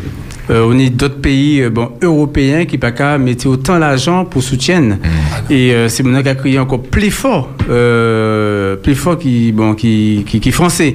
[0.51, 4.43] Euh, on est d'autres pays euh, bon, européens qui pas qu'à mettre autant d'argent pour
[4.43, 4.99] soutiennent.
[5.51, 9.75] Et euh, c'est maintenant qui a crié encore plus fort, euh, plus fort qui bon
[9.75, 10.95] qui qui, qui français.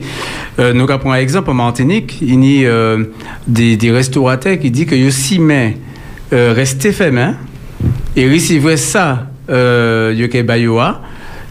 [0.58, 3.04] Euh, nous prenons un exemple en Martinique, il y a euh,
[3.48, 5.78] des, des restaurateurs qui disent que si mais
[6.32, 7.36] euh, rester fermé hein,
[8.16, 11.02] et recevoir ça euh, Yoke Bayoa.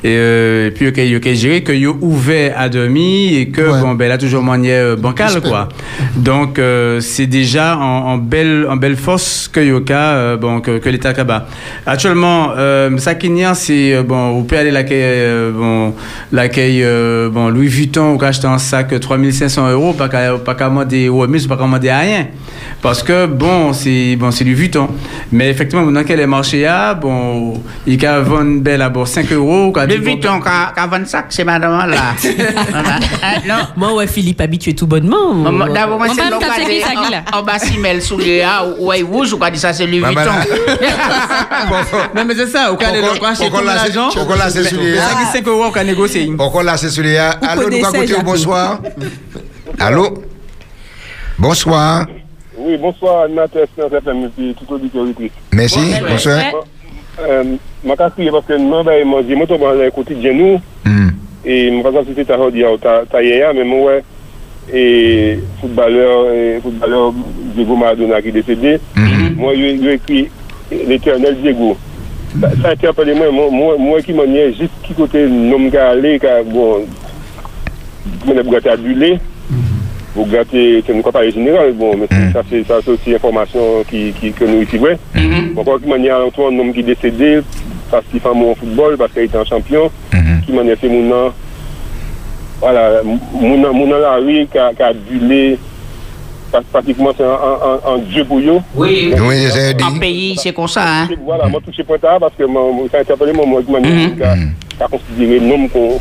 [0.05, 3.81] Et, euh, et puis yo ke gérer que yo ouvert à demi et que Ouais.
[3.81, 5.69] bon ben là toujours manière euh, bancale quoi.
[6.17, 10.79] Donc euh, c'est déjà en, en belle en belle force que yoka euh, bon que,
[10.79, 11.47] que l'état kaba
[11.87, 13.13] actuellement euh, ça
[13.55, 15.95] c'est bon vous pouvez aller l'accueil bon
[16.33, 16.85] l'accueil
[17.31, 21.47] bon Louis Vuitton ou acheter un sac 3500 euros pas qu'à pas qu'à demander remise
[21.47, 22.27] pas qu'à demander rien.
[22.81, 24.89] Parce que bon c'est bon c'est Louis Vuitton.
[25.31, 27.55] Mais effectivement dans quel est marché là bon
[27.87, 31.91] il y a vendre belle à bord 5 euros Bon, Vuitton qu'a 25, c'est madame
[31.91, 31.97] là.
[33.23, 33.55] Ah, non.
[33.77, 35.35] Moi, ouais, Philippe, habitué tout bonnement.
[35.69, 36.39] D'abord, moi, c'est là
[37.33, 39.87] En bas, si mêle sous les A, ou ouais, rouge, ou quoi dit ça, c'est
[39.87, 40.21] Louis Vuitton.
[42.15, 44.63] non mais c'est ça au cas de Pourquoi- pourquoi là, c'est- l'argent pourquoi là, c'est
[44.73, 47.31] les- mais ça qui 5 euros qu'on négocie Encore là, c'est celui là.
[47.43, 48.25] Allô, nous Jacques.
[48.25, 48.81] bonsoir.
[49.79, 50.23] Allô?
[51.39, 52.07] Bonsoir.
[52.57, 55.05] Oui, bonsoir, animateur FM, et puis tout auditeur.
[55.53, 55.81] Merci.
[56.09, 56.43] Bonsoir.
[57.85, 61.09] Maka kriye paske mwen baye manji, mwen to ban lè e kouti djenou, hmm.
[61.45, 63.97] e mwen pasan si se ta hodi ya ou ta ye ya, men mwen wè,
[64.71, 64.83] e
[65.61, 67.11] foutbaleur, e foutbaleur
[67.57, 69.35] Diego Maradona ki desede, hmm.
[69.41, 70.29] mwen yo ekri
[70.71, 71.75] l'Eternel Diego.
[72.63, 76.87] Sa ete apade mwen, mwen ki manye, jist ki kote nom ka ale, ka bon,
[78.23, 79.17] mwen e ap gata adule,
[79.51, 79.83] hmm.
[80.13, 83.87] Ou gati, se nou kapare general, bon, men se sa se sa se si informasyon
[83.89, 84.93] ki nou iti wè.
[85.17, 87.39] Mwen kon ki manye an ton nom ki desede,
[87.97, 90.41] est parce qu'il fait mon football, parce qu'il était un champion, Mhm.
[90.45, 91.33] qui m'en a fait mon nom,
[92.61, 94.93] voilà, mon nom, mon nom la rue, qui a, qui a
[96.51, 98.61] parce- pratiquement c'est un, un, un, un dieu pour eux.
[98.75, 99.99] Oui, Oui, c'est dit.
[100.01, 101.09] pays, c'est comme ça, hein.
[101.25, 103.81] Voilà, moi touché point tard parce que moi, ça a interpellé moi, moi, qui m'a
[103.81, 104.17] Mhm.
[104.17, 105.99] qui a- a considéré le nom qu'on,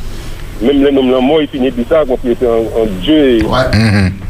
[0.62, 2.04] même le nom de la mort, il finit par ça,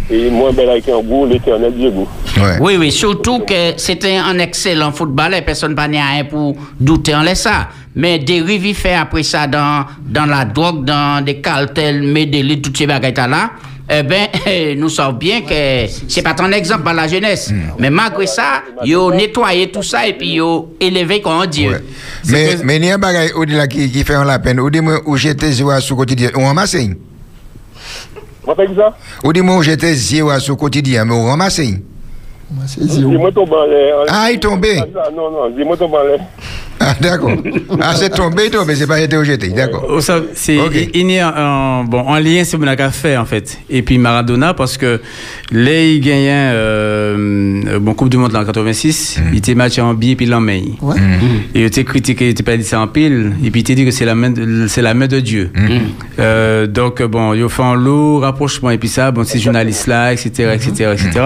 [0.09, 0.19] et- Ouais.
[0.19, 0.25] Mhm.
[0.27, 2.07] Et moi, ben, avec un goût, l'éternel Diego.
[2.37, 2.57] Ouais.
[2.59, 7.69] Oui, oui, surtout que c'était un excellent footballeur, personne pas rien pour douter en ça.
[7.95, 12.77] Mais dérive, il fait après ça dans, dans la drogue, dans des cartels, Medellin, toutes
[12.77, 13.51] ces bagages là.
[13.93, 14.27] Eh ben,
[14.77, 17.51] nous savons bien que c'est pas ton exemple par la jeunesse.
[17.77, 21.71] Mais malgré ça, ils ont nettoyé tout ça et puis ils ont élevé comme Dieu.
[21.71, 21.81] Ouais.
[22.29, 24.61] Mais, mais il y a un bagage au-delà qui, qui fait la peine.
[24.61, 26.29] Ou dis-moi où j'étais zéro sous quotidien.
[26.35, 26.77] On ramasse.
[28.75, 28.95] Ça?
[29.23, 31.25] Ou dis-moi où j'étais zéro sous quotidien, mais on
[33.67, 34.05] l'air.
[34.09, 34.77] Ah, il est tombé.
[34.79, 36.19] Ah, Non, non, dis-moi tomber en l'air.
[36.83, 37.31] Ah, d'accord.
[37.79, 39.49] Ah, c'est tombé, tombé, c'est pas été j'étais.
[39.49, 39.85] D'accord.
[40.33, 40.89] C'est Ok.
[40.95, 43.59] il y a un bon en lien c'est mon fait en fait.
[43.69, 44.99] Et puis Maradona parce que
[45.51, 50.15] là il gagnait euh, bon coupe du monde en 86 il était match en billet
[50.15, 50.95] puis l'en main Ouais.
[51.53, 53.75] et il était critiqué il était pas dit ça en pile et puis il était
[53.75, 55.51] dit que c'est la main de, c'est la main de Dieu.
[56.19, 59.87] Euh, donc bon il a fait un lourd rapprochement et puis ça bon ces journalistes
[59.87, 61.25] là etc etc etc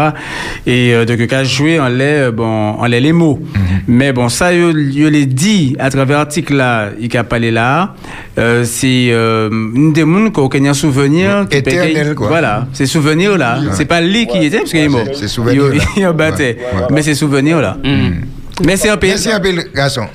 [0.67, 3.39] et euh, donc quand je jouais on les bon on les les mots.
[3.87, 5.44] Mais bon ça je l'ai dit
[5.79, 7.93] à travers l'article là il a parlé là
[8.37, 12.27] euh, c'est euh, une des mondes qu'on a un souvenir qui Éternel, quoi.
[12.27, 15.01] voilà ces souvenirs là c'est pas lui qui était parce qu'il est mort.
[15.07, 16.57] C'est- c'est souvenir, il, il en battait
[16.91, 17.77] mais c'est souvenirs là.
[18.65, 20.05] Mais c'est un pays Merci un peu, garçon.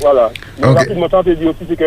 [0.00, 0.30] Voilà.
[0.60, 0.78] Mais Ok.
[0.78, 1.84] rapidement, tant de dire aussi, c'est que,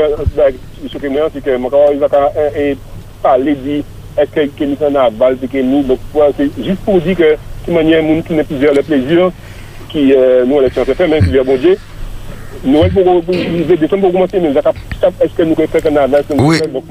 [0.92, 2.78] ce que moi, c'est que, moi, quand ils ont
[3.24, 3.84] parlé, dit,
[4.18, 6.00] est-ce que Kenny s'en a balle, c'est que nous, donc,
[6.38, 7.36] c'est juste pour dire que,
[7.68, 9.32] de manière, nous, qui n'est plusieurs le plaisir,
[9.90, 11.78] qui, euh, nous, on est sciences fait, même, qui vient bon Dieu,
[12.66, 13.22] nous, pour,
[13.78, 16.60] décembre, pour commencer, mais, est-ce que nous, pouvons faire un aval, Oui.
[16.74, 16.86] donc,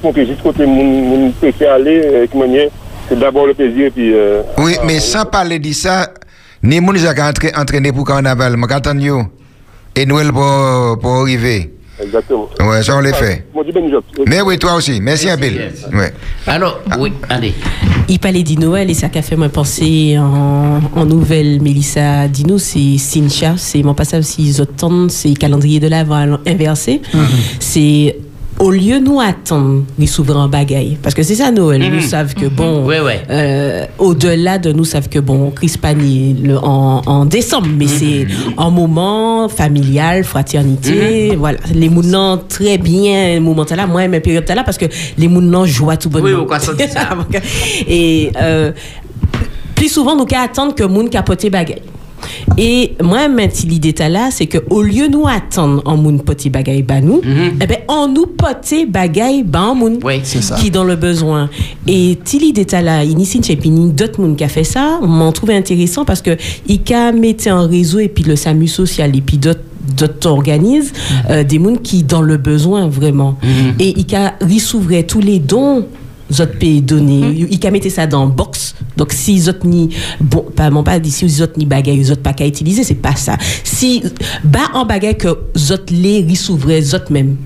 [0.00, 2.68] pour que, juste côté, mon, mon, préfère aller, euh, de manière,
[3.08, 6.10] c'est d'abord le plaisir, puis, euh, Oui, mais sans parler de ça,
[6.62, 9.22] ni moun qui a entraîné pour carnaval, attends yo?
[9.96, 11.70] Et Noël pour, pour arriver.
[12.02, 12.48] Exactement.
[12.60, 13.46] Ouais, ça on le fait.
[14.26, 15.00] Mais oui, toi aussi.
[15.00, 15.26] Merci.
[15.26, 15.86] Yes.
[15.92, 16.12] Ouais.
[16.46, 17.54] Alors, oui, allez.
[18.08, 22.98] Il parlait Noël et ça qu'a fait me penser en, en nouvelle Mélissa Dino, c'est
[22.98, 27.00] Cincha, c'est mon passage aussi ils attendent, c'est calendrier de l'avant inversé.
[27.60, 28.16] C'est
[28.58, 32.46] au lieu nous attendre les souverains bagailles parce que c'est ça Noël nous savent que
[32.46, 37.88] bon euh, au-delà de nous savent que bon Chris Pani le, en, en décembre mais
[37.88, 41.58] c'est un moment familial fraternité voilà.
[41.74, 44.86] Les mounants très bien moment là moi même période là parce que
[45.18, 46.28] les mounants jouent à tout bonnement.
[46.28, 46.34] Oui,
[47.88, 48.72] et euh,
[49.74, 51.82] plus souvent nous qu'à attendre que moun capote bagay
[52.58, 56.48] et moi maintenant l'idée est là c'est que au lieu nous attendre en moun pote
[56.48, 57.20] bagay ba nous
[57.60, 60.20] eh ben on nous pote bagay ba en moun Oui.
[60.24, 60.56] Ça.
[60.56, 61.48] qui dans le besoin.
[61.86, 65.32] Et si l'idée est là ici chez Pini d'autres moun qui a fait ça m'en
[65.32, 66.36] trouvé intéressant parce que
[66.68, 69.60] il a mis en réseau et puis le SAMU social et puis d'autres
[69.96, 70.94] d'autres organismes
[71.30, 73.38] euh, des moun qui dans le besoin vraiment.
[73.78, 75.86] Et il a rissouvrait tous les dons
[76.30, 80.70] autres pays donné il a mis ça dans box donc si autres ni bon pas
[80.70, 83.36] mon pas dit si autres ni les autres pas qu'à utiliser c'est pas ça.
[83.62, 84.02] Si
[84.44, 87.36] bas en bagaille que autres les rissouvrait les autres même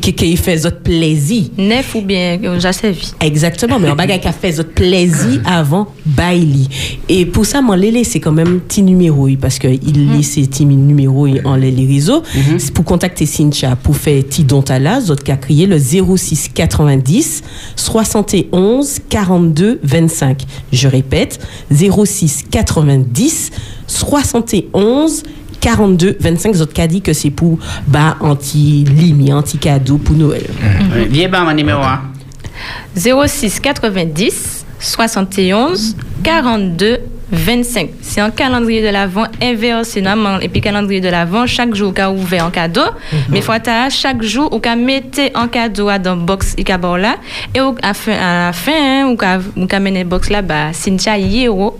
[0.00, 3.12] qui qui fait autres plaisir Neuf ou bien que j'ai servi.
[3.20, 6.66] Exactement, mais on bagaille qui a fait votre plaisir avant Bailey.
[7.08, 10.42] Et pour ça, mon lélé, c'est quand même petit numéro, parce que il laisse ses
[10.42, 12.22] petits numéros en les réseaux.
[12.58, 15.78] C'est pour contacter Cincha, pour faire petit don à la, autres qui a crié le
[15.78, 17.42] 06 90
[17.76, 20.42] 71 42 25.
[20.72, 21.40] Je répète,
[21.72, 23.50] 06 90
[23.86, 30.46] 71 42 25 autres dit que c'est pour bah anti limi anti cadeau pour Noël.
[31.10, 32.00] Viens, bah, mon numéro 1.
[32.96, 37.90] 06 90 71 42 25.
[38.02, 40.40] C'est un calendrier de l'avant inversé normalement.
[40.40, 42.82] Et puis calendrier de l'avant, chaque jour, qu'a ouvert en cadeau.
[43.30, 47.16] Mais faut à chaque jour, ou qu'a mettre en cadeau dans box et là.
[47.54, 50.42] Et au- à, fin, à la fin, hein, ou qu'a ou qu'a mené box là,
[50.42, 51.78] bah, Cynthia Yero,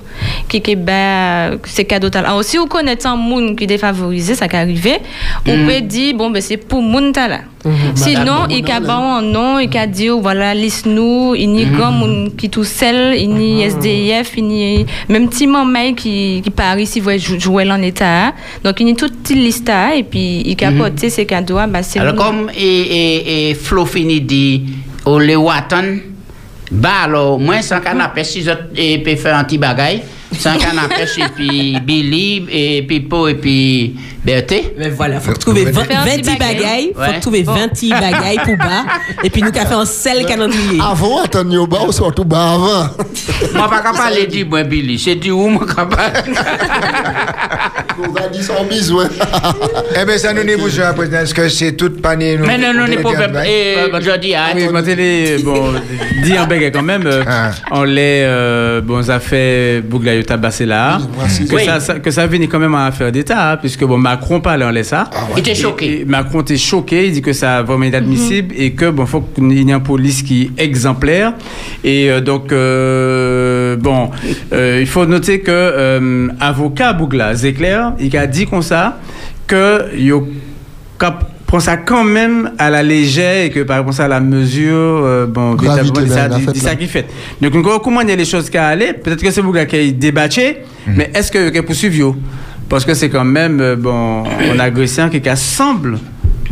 [0.49, 2.35] qui qui bah, c'est cadeau là.
[2.35, 4.99] Aussi, ou connaître un monde qui est défavorisé, ça qui arrivé.
[5.47, 7.41] On peut dire, bon, ben, c'est pour moun ta là.
[7.95, 11.65] Sinon, il y a un nom, il y a dit, voilà, liste nous, il y
[11.65, 15.47] a grand monde qui tout seul, il y a SDF, il y a même petit
[15.47, 18.33] maman qui, qui part ici, voit jouer en état.
[18.63, 21.83] Donc, il y a toute petite liste là, et puis il capote ces cadeaux, bah,
[21.83, 24.65] c'est Alors, comme et, et, et Flo fini dit,
[25.05, 25.97] au le Watan,
[26.71, 29.59] bah alors, moi, sans canapé, si je et peut faire un petit
[30.33, 34.75] bagaille, sans canapé, et puis Billy, et Pipo, et puis Berthé.
[34.79, 35.71] Mais voilà, faut trouver Ouais.
[35.71, 36.57] 20 Faire un petit 20 bagaille.
[36.57, 37.21] bagailles, faut Ouais.
[37.21, 38.85] trouver 20 petits bagailles pour bas,
[39.23, 40.81] et puis nous qu'a fait un sel calendrier.
[40.83, 42.89] Avant, attendre au bas, ou surtout bas avant?
[43.55, 46.23] Moi, pas capable de dire, moi, Billy, c'est du où, moi, capable?
[47.99, 49.09] On va dire sans besoin.
[50.01, 51.19] Eh bien, ça nous n'est pas président.
[51.21, 53.11] Est-ce que c'est toute panier Mais non, non, n'est pas
[53.47, 55.73] Et je dis, ah, Oui, moi, télé, bon,
[56.23, 57.51] dit en béguet quand même, euh, Ah.
[57.71, 59.81] on l'est, euh, bon, ça fait
[60.23, 60.99] Tabassé là,
[61.49, 61.65] que, Oui.
[61.65, 64.65] ça, ça- que ça venait quand même en affaire d'État, hein, puisque bon, Macron parlait
[64.65, 65.09] en laisse ça.
[65.35, 66.01] Il était choqué.
[66.01, 69.53] Et Macron était choqué, il dit que ça vraiment inadmissible et que bon, faut qu'il
[69.53, 71.33] y ait une police qui est exemplaire.
[71.85, 74.11] Et euh, donc, euh, bon,
[74.53, 78.99] euh, il faut noter que euh, avocat Bougla, Zéclair, il a dit comme ça
[79.47, 80.29] que yo
[80.99, 84.75] cap- prend ça quand même à la légère et que par rapport à la mesure,
[84.75, 87.07] euh, bon, véritablement, qui fait.
[87.41, 88.93] Donc, on voit comment il y a les choses qui allaient.
[88.93, 92.17] Peut-être que c'est Bougla qui a débatté, mais est-ce que qu'il poursuivre yo?
[92.69, 95.99] Parce que c'est quand même, euh, bon, on qui semble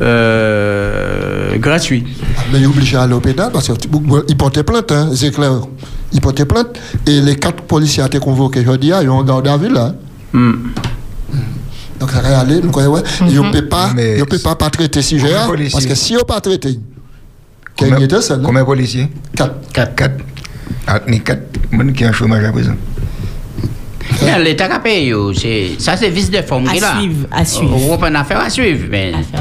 [0.01, 2.05] euh, gratuit.
[2.53, 5.61] Mais il est obligé à aller au pénal parce qu'il portait plainte, hein, c'est clair.
[6.13, 9.57] Il portait plainte et les quatre policiers ont été convoqués aujourd'hui, ils ont gardé à
[9.57, 9.95] vue là.
[10.33, 10.53] Hmm.
[12.01, 13.03] Donc ça va aller, nous croyons, ouais.
[13.29, 15.47] Ils ne peuvent pas, Mais ils peuvent pas, pas traiter ce sujet Combien de là,
[15.49, 16.81] policiers parce que si ils n'ont pas y
[17.77, 19.55] Combien, de policiers quatre.
[19.73, 19.95] Quatre.
[19.95, 20.25] Quatre.
[20.87, 21.43] Ah, ni quatre.
[21.73, 22.75] Bon, qui ont chômage à présent.
[24.43, 25.13] L'État a payé,
[25.79, 26.69] ça c'est vice de forme.
[26.69, 27.77] À suivre, à suivre.
[27.91, 28.87] On une affaire à suivre.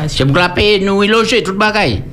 [0.08, 2.04] C'est pour la payer, nous, y loger, toute bagaille.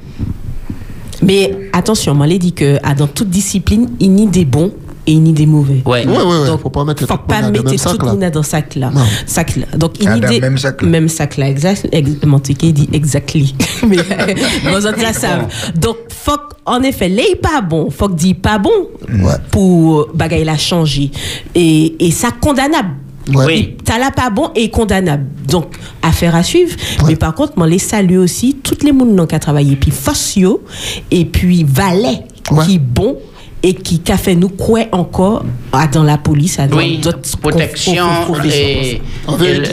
[1.23, 4.73] Mais attention, dit que ah, dans toute discipline, il y a des bons
[5.07, 5.83] et il y a des mauvais.
[5.85, 6.05] Ouais.
[6.07, 6.47] Oui, oui, oui.
[6.47, 8.03] Donc, faut pas mettre faut tout le pas monde dans le mettre même tout sac
[8.21, 8.31] là.
[8.31, 8.91] dans sac là.
[8.91, 9.01] Non.
[9.27, 9.67] Sac là.
[9.77, 10.89] Donc dans des même sac là.
[10.89, 13.55] même sac là exact exactement tu dit exactly.
[13.89, 14.35] Mais euh,
[14.79, 15.47] vous autres la savent.
[15.77, 16.33] Donc faut
[16.67, 18.71] en effet, là il pas bon, faut dit pas bon
[19.09, 19.35] Ouais.
[19.51, 21.11] pour bagaille la changer
[21.55, 22.91] et et ça condamnable.
[23.35, 23.45] Ouais.
[23.47, 23.77] Oui.
[23.85, 25.25] T'as là pas bon et condamnable.
[25.47, 26.75] Donc, affaire à suivre.
[27.07, 30.63] Mais par contre, moi, les salue aussi, toutes les gens qui ont travaillé, puis Fossio,
[31.11, 32.67] et puis Valais, Ouais.
[32.67, 33.17] qui bon
[33.63, 37.37] et qui a fait nous quoi encore à dans la police, à dans Oui, d'autres
[37.39, 38.07] protection
[38.45, 39.01] et,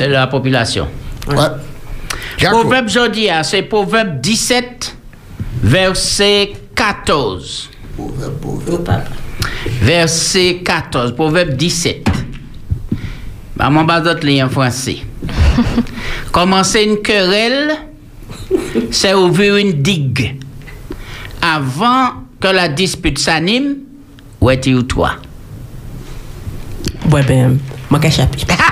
[0.10, 0.88] la population.
[1.28, 1.36] Ouais.
[2.50, 4.96] Proverbe jeudi, ah, c'est Proverbe 17,
[5.64, 7.70] verset 14.
[9.82, 12.08] Verset 14, Proverbe 17.
[13.56, 14.98] Bah, mon bas d'autres en français.
[16.32, 17.72] Commencer une querelle,
[18.92, 20.36] c'est ouvrir une digue.
[21.42, 23.78] Avant que la dispute s'anime,
[24.40, 25.16] où es-tu toi?
[27.12, 27.58] Ouais, ben,
[27.90, 28.56] moi, chapitre.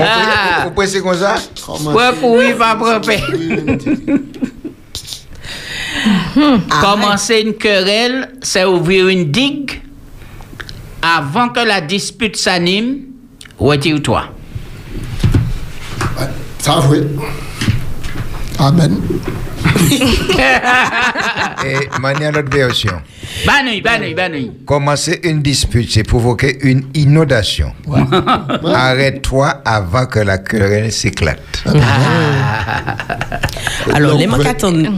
[0.00, 0.64] Ah.
[0.64, 1.36] Vous pensez comme ça?
[1.80, 3.10] Ouais, courir, pas propre.
[6.80, 9.82] Commencer une querelle, c'est ouvrir une digue.
[11.00, 13.04] Avant que la dispute s'anime,
[13.58, 14.24] retire-toi.
[16.18, 16.26] Ouais.
[16.58, 17.06] Ça a joué.
[18.58, 19.00] Amen.
[21.64, 23.00] Et manière l'autre version.
[23.46, 24.50] Banouille, banouille, banouille.
[24.66, 27.72] Commencer une dispute, c'est provoquer une inondation.
[28.74, 31.64] Arrête-toi avant que la querelle s'éclate.
[33.92, 34.46] Alors, Donc, les ouais.
[34.46, 34.88] attendent.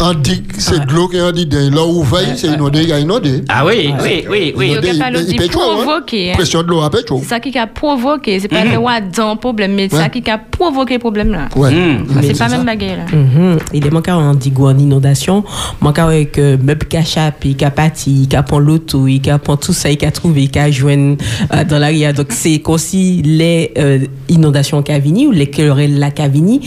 [0.00, 2.88] On dit que c'est de l'eau qui a dit, là où veille, c'est inondé, il
[2.88, 3.42] y a inondé.
[3.48, 4.74] Ah oui, oui, oui, oui.
[4.74, 5.82] Donc, il y a pas l'autre il dit peut chaud, hein.
[5.82, 6.34] provoquer, hein.
[6.34, 7.18] Pression de l'eau à pétro.
[7.22, 10.08] C'est ça qui a provoqué, c'est pas le roi dans le problème, mais c'est ça
[10.08, 11.48] qui a provoqué le problème là.
[11.56, 11.70] Ouais.
[11.70, 12.06] Mm.
[12.22, 13.16] C'est pas même baguette là.
[13.16, 13.58] Mhm.
[13.72, 15.44] Il est manqué en digo en inondation,
[15.80, 19.38] manqué avec meuble qui a chapé, qui a parti, qui a pris l'auto, qui a
[19.38, 21.16] pris tout ça, qui a trouvé, qui a joint
[21.52, 22.12] euh, dans la ria.
[22.12, 26.22] Donc c'est comme si les euh, inondations qui a venu ou les querelles là qui
[26.22, 26.60] a venu,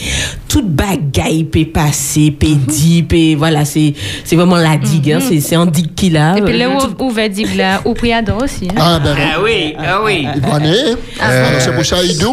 [0.47, 5.39] toute bagaille peut passer, peut dire, peut- voilà, c'est c'est vraiment la digue, hein, c'est
[5.39, 6.35] c'est un digue qui là.
[6.37, 8.67] Et puis là, ou priador aussi.
[8.69, 8.75] hein.
[8.77, 10.27] Ah, ben, Ah oui, ah oui.
[10.35, 10.95] il va aller.
[11.19, 12.25] Alors, c'est pour ça, il dit.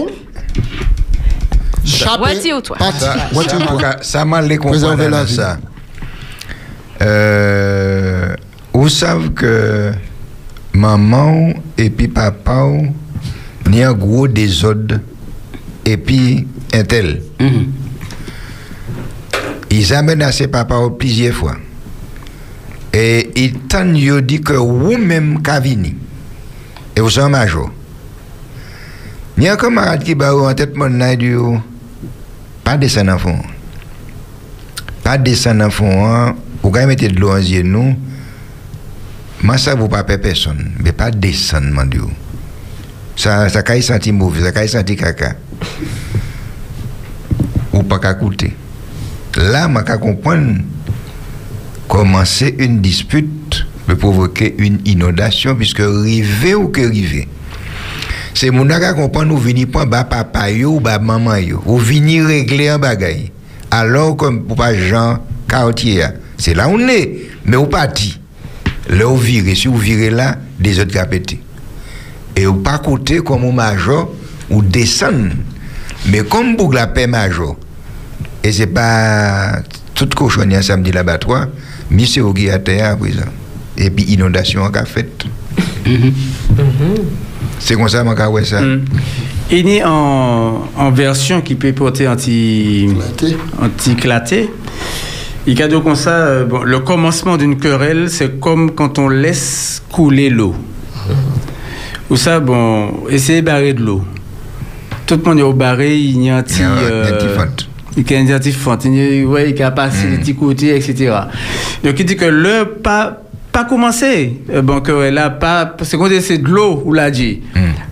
[1.85, 2.09] Chapé.
[5.11, 5.35] La vie.
[5.35, 5.59] ça.
[7.01, 8.35] Euh,
[8.79, 9.91] vous savez que
[10.73, 12.65] maman et puis papa
[13.69, 15.01] ni un gros désordre
[15.85, 17.23] et puis un tel.
[17.41, 17.73] Mhm.
[19.71, 21.57] Ils à ses papas plusieurs fois.
[22.93, 23.57] Et ils
[23.97, 25.97] yo dit que vous-même Kavini.
[26.95, 27.71] Et vous êtes major.
[29.37, 31.37] Il y a un camarade qui bat en tête mon du
[32.63, 33.39] pas descendre en fond.
[35.03, 36.07] Pas descendre en fond.
[36.07, 36.37] hein.
[36.63, 37.97] Vous pouvez mettre de l'eau en yeux nous.
[39.43, 40.73] Moi, ça vous pas personne.
[40.81, 42.03] Mais pas descendre, mon Dieu.
[43.17, 45.35] Ça, ça caille senti mauvais, ça caille senti caca.
[47.73, 48.55] Ou pas qu'à coûter.
[49.37, 50.59] Là, je comprendre
[51.89, 57.27] commencer une dispute peut provoquer une inondation puisque river ou que river.
[58.35, 62.27] C'est mon qui comprendre ou venir pas bas papa ou bas maman yo ou venir
[62.27, 63.33] régler un bagay.
[63.71, 66.05] Alors comme pour pas Jean quartier,
[66.37, 68.18] c'est là où on est, mais ou parti.
[68.89, 71.41] Là où virez, si vous virez là, des autres qui a pété.
[72.37, 74.11] Et ou pas côté comme un major,
[74.51, 75.35] ou descendre.
[76.07, 77.57] Mais comme pour la paix major,
[78.43, 79.61] et c'est pas
[79.95, 81.49] toute cochonnière samedi l'abattoir,
[81.91, 83.23] mais c'est au à terre à présent.
[83.77, 85.25] Et puis inondation en fait.
[87.59, 88.61] C'est comme ça, mon cas, ouais, ça.
[89.51, 92.89] Il est en, en version qui peut porter anti
[93.61, 94.51] anti-claté.
[95.57, 99.09] Y a donc comme ça, euh, bon, le commencement d'une querelle, c'est comme quand on
[99.09, 100.55] laisse couler l'eau.
[102.11, 104.03] Ou ça, bon, essayez de barrer de l'eau.
[105.07, 106.57] Tout le monde est au barré, il y a un petit.
[106.59, 107.69] Il y a un- euh, petit fente.
[107.97, 108.53] il y a un petit
[109.51, 111.13] il y a- passé les petits côtés, etc.
[111.85, 116.09] Donc il dit que le pas pas commencer euh, bon que là pas c'est qu'on
[116.21, 117.41] c'est de l'eau ou l'a dit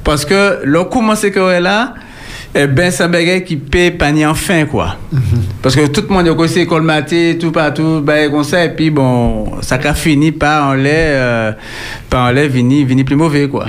[0.05, 1.95] parce que le commencer que là
[2.59, 4.97] eh ben c'est un bagage qui paie panier en fin quoi
[5.63, 8.71] parce que tout le monde est aussi école maté tout partout ben comme ça et
[8.71, 11.53] puis bon ça a fini par en euh,
[12.09, 13.67] par en lait vini vini plus mauvais quoi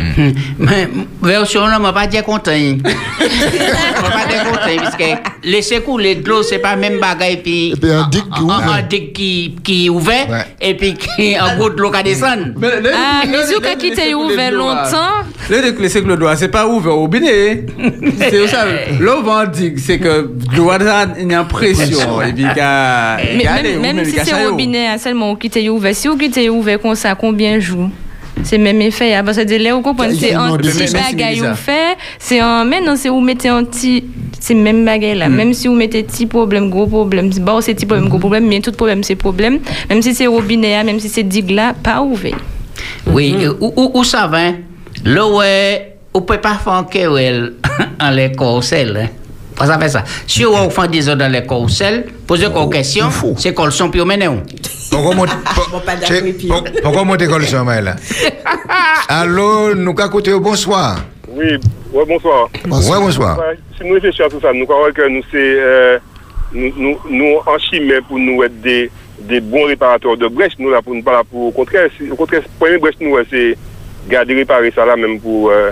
[0.58, 0.88] Mais
[1.22, 2.52] version là, pas dire content.
[2.52, 2.78] hein.
[2.82, 5.04] Moi pas dire content parce que
[5.44, 8.88] laisser couler de l'eau c'est pas même bagaille puis puis un digue qui un- ouvert.
[9.14, 10.46] qui qui ouvert Ouais.
[10.62, 12.54] et puis qui en gros de l'eau qui descend.
[12.62, 16.94] Ah, mais avez quitté ouvert longtemps, Le de laisser que le doigt, c'est pas ouvert
[16.94, 17.66] au robinet.
[18.20, 18.66] C'est ça.
[19.00, 22.22] L'eau vendique, c'est que y a une pression.
[22.22, 25.96] Et puis, même, même si c'est robinet, ah, seulement vous quittez ouvert.
[25.96, 27.90] Si vous quittez ouvert comme ça, combien de jours
[28.44, 31.98] c'est même effet, ah, parce que là, vous comprenez, c'est un petit mais- vous fait,
[32.20, 34.04] c'est un, mais non, c'est vous mettez un petit,
[34.40, 37.74] c'est même bagaille là, même si vous mettez petit problème, gros problème, c'est bon, c'est
[37.74, 39.60] petit problème, gros problème, mais tout problème, c'est problème,
[39.90, 42.38] même si c'est robinet, ah, même si c'est digue là, pas ouvert.
[43.08, 44.38] Oui, euh, où, où, où ça va?
[44.38, 44.56] hein?
[45.04, 45.26] Là,
[46.22, 47.53] on peut pas faire un querelle
[48.01, 48.97] en les corcelles.
[48.97, 49.09] Hein?
[49.55, 50.03] Pas ça fait ça.
[50.28, 53.05] Si on fait des ordres dans les corcelles, posez une question,
[53.38, 54.43] c'est qu'on le son puis on mène.
[54.89, 55.15] Pourquoi
[57.03, 57.95] monter comme ça, là
[59.09, 60.99] Allô, nous au bonsoir.
[61.30, 61.57] Oui,
[61.93, 62.49] ouais, bonsoir.
[62.65, 63.39] Ouais, bonsoir.
[63.39, 65.99] Ouais, si nous réfléchissons à tout ça, nous croyons que nous, c'est, euh,
[66.53, 68.89] nous, nous, nous en chimie pour nous être des,
[69.22, 72.15] des bons réparateurs de brèches, nous là pour nous pas là pour, au contraire, au
[72.15, 73.57] contraire, la première brèche, nous, c'est
[74.09, 75.72] garder réparer ça là même pour, euh,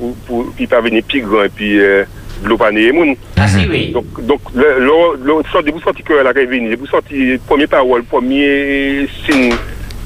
[0.00, 2.04] pour, pour, puis pas venir plus grand et puis, euh,
[2.42, 3.14] de l'eau pas les moun.
[3.36, 3.92] Ah, si, oui.
[3.92, 5.32] Donc, donc, le, le,
[5.72, 9.52] vous sortez que la venue, vous sortez, premier parole, premier signe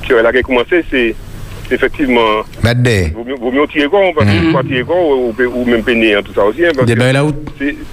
[0.09, 1.15] que la commencé, c'est,
[1.71, 2.43] effectivement,
[3.15, 6.21] vaut mieux, vaut mieux tirer con, parce que pas tirer con, ou, même peiner, hein,
[6.25, 7.33] tout ça aussi, hein, Des bails là où.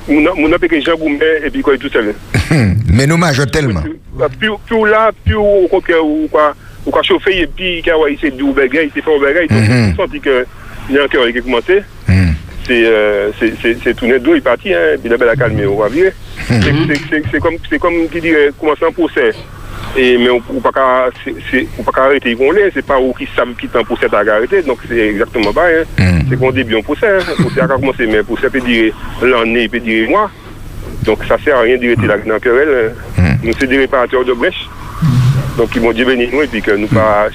[0.10, 2.14] mon, appel que Jean Goumet, et puis quoi, tout seul.
[2.92, 3.82] Mais nous mangeons tellement.
[3.82, 4.50] Plus,
[4.90, 6.54] là, plus au contraire, ou quoi,
[6.86, 9.20] ou quoi chauffer, et puis, quand ouais, il s'est dit ou il s'est fait au
[9.20, 9.92] donc, Mhm.
[9.92, 10.46] vous sentez que,
[10.92, 12.34] il y a un cœur qui a commencé, Hmm.
[12.68, 15.66] c'est, euh, c'est, tout net d'eau, il est parti, hein, puis la belle a calmé,
[15.66, 16.12] on va virer.
[16.48, 17.58] C'est, c'est, comme,
[18.10, 19.32] qui dirait, commencer un procès.
[19.98, 21.10] Et, mais on ne peut pas
[21.80, 24.62] on arrêter, ils vont les, c'est pas où qui savent qui t'en procès à arrêter,
[24.62, 25.84] donc c'est exactement pareil.
[26.00, 26.04] Hein.
[26.04, 26.20] Mm.
[26.30, 27.24] C'est qu'on début un procès, hein.
[27.38, 30.30] Le procès a commencé, mais le procès peut dire l'année, il peut dire mois.
[31.04, 32.94] Donc ça sert à rien d'arrêter la dans la querelle.
[33.18, 33.22] hein.
[33.44, 34.70] Nous, c'est des réparateurs de brèches.
[35.58, 37.28] Donc ils vont dire bénir nous et puis que nous pas,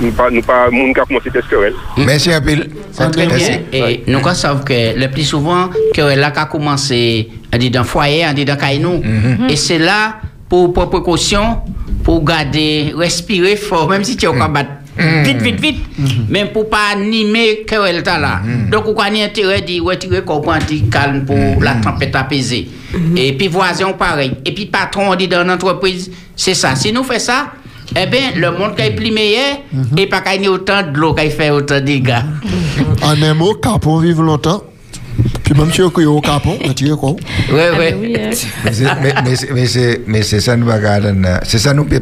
[0.00, 1.74] nous pas, nous pas, monde qui a commencé cette querelle.
[1.96, 2.56] Merci un peu.
[2.92, 3.50] C'est très Merci.
[3.70, 3.80] bien.
[3.88, 7.86] Et nous savons que le plus souvent, que là qu'a commencé, on dit dans le
[7.86, 9.02] foyer, on dit dans Kainou.
[9.48, 10.16] Et c'est là,
[10.48, 11.58] pour, pour précaution,
[12.02, 14.64] pour garder, respirer fort, même si tu es au combat.
[14.96, 15.84] Vite, vite, vite.
[16.28, 18.40] Même pour pas animer que elle est là.
[18.70, 20.22] Donc, on a intérêt de retirer
[20.90, 22.68] calme pour la tempête apaisée.
[23.16, 24.32] Et puis, voisin, pareil.
[24.44, 26.76] Et puis, patron, on dit dans l'entreprise, c'est ça.
[26.76, 27.46] Si nous faisons ça,
[28.00, 29.58] eh bien, le monde qui est plus meilleur,
[29.96, 32.14] et pas qu'il y ait autant de l'eau qui fait autant de dégâts.
[33.02, 34.62] En un mot, capon vive longtemps.
[35.44, 37.10] Puis même si on est au capon, on tire quoi.
[37.12, 37.78] Oui, Ah, oui.
[37.78, 38.30] ben oui, hein.
[38.64, 39.66] Mais c'est- mais- mais mais
[40.06, 40.70] mais ça nous
[41.22, 41.40] là.
[41.44, 42.00] C'est ça nous peut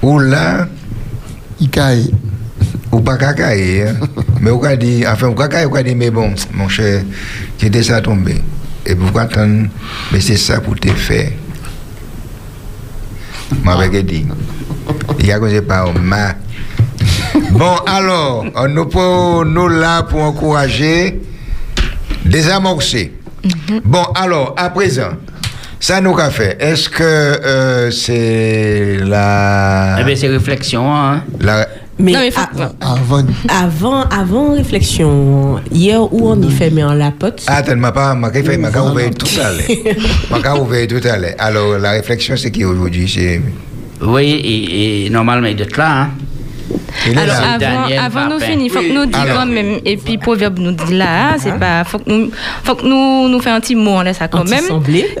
[0.00, 0.14] pas attendre.
[0.14, 0.66] Ou là,
[1.60, 2.10] Il caille.
[2.92, 3.82] ou pas cacaille.
[3.82, 3.94] hein.
[4.40, 7.02] Mais ou dit, enfin, ou cacaille, ou dit, mais bon, mon cher,
[7.58, 8.40] j'ai déjà tombé.
[8.86, 9.68] Et pourquoi attendre
[10.12, 11.32] Mais c'est ça pour te faire?
[13.62, 14.26] Moi, avec dit.
[15.18, 16.34] Il y a que pas ma.
[17.50, 21.20] Bon, alors, on nous, pour, nous là pour encourager,
[22.24, 23.12] désamorcer.
[23.84, 25.10] Bon, alors, à présent,
[25.80, 26.56] ça nous qu'a fait.
[26.60, 31.22] Est-ce que euh, c'est la, Eh bien, c'est réflexion, hein.
[31.40, 31.66] la.
[31.98, 33.24] Mais, Non, mais faut- a- Avant.
[33.48, 38.14] avant, avant réflexion, hier où on y fait mais en la pote, Ah, tellement pas,
[38.14, 39.96] ma fait, ma ouvert tout à l'heure.
[40.30, 41.34] Ma ouvert tout à l'heure.
[41.38, 43.06] Alors, la réflexion, c'est qui aujourd'hui?
[43.06, 43.42] C'est.
[44.02, 46.10] Oui, et, et normalement, il doit être là, hein.
[47.16, 50.58] Alors, avant, avant nous finir, il faut que nous disions quand même, et puis Proverbe
[50.58, 52.30] nous dit là, c'est pas, faut que nous,
[52.62, 54.64] faut que nous, nous fassions un petit mot en laisse ça quand même.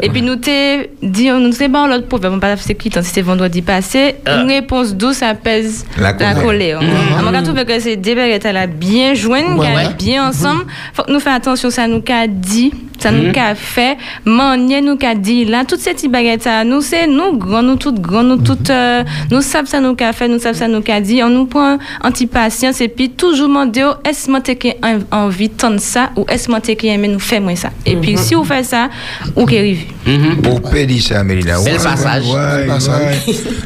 [0.02, 3.02] Et puis nous t'es dit, nous t'es bon l'autre Proverbe, on pas c'est qui, tant
[3.02, 4.42] si c'était vendredi passé, Ah.
[4.42, 6.42] une réponse douce apaise La colère.
[6.42, 6.80] colère.
[7.26, 10.64] On va trouver que c'est des à la bien qu'elle bien ensemble.
[10.94, 14.96] Faut que nous fassions attention, ça nous qu'a dit, ça nous qu'a fait, manier nous
[14.96, 18.36] qu'a dit là, toutes ces petites baguettes nous c'est nous grands, nous toutes grands, nous
[18.36, 21.30] toutes, euh, nous savons ça nous qu'a fait, nous savons ça nous qu'a dit, on
[21.30, 24.74] nous prend anti-patience et puis toujours demander, est-ce que moi qui
[25.12, 27.70] envie de tendre ça ou est-ce que moi qui aime nous faire moins ça.
[27.84, 28.88] Et puis si vous faites ça,
[29.36, 29.84] ou qui arrive.
[30.06, 30.42] Mhm.
[30.42, 31.58] Pour pédir ça, Mélina.
[31.60, 33.04] Bel Ouais, passage.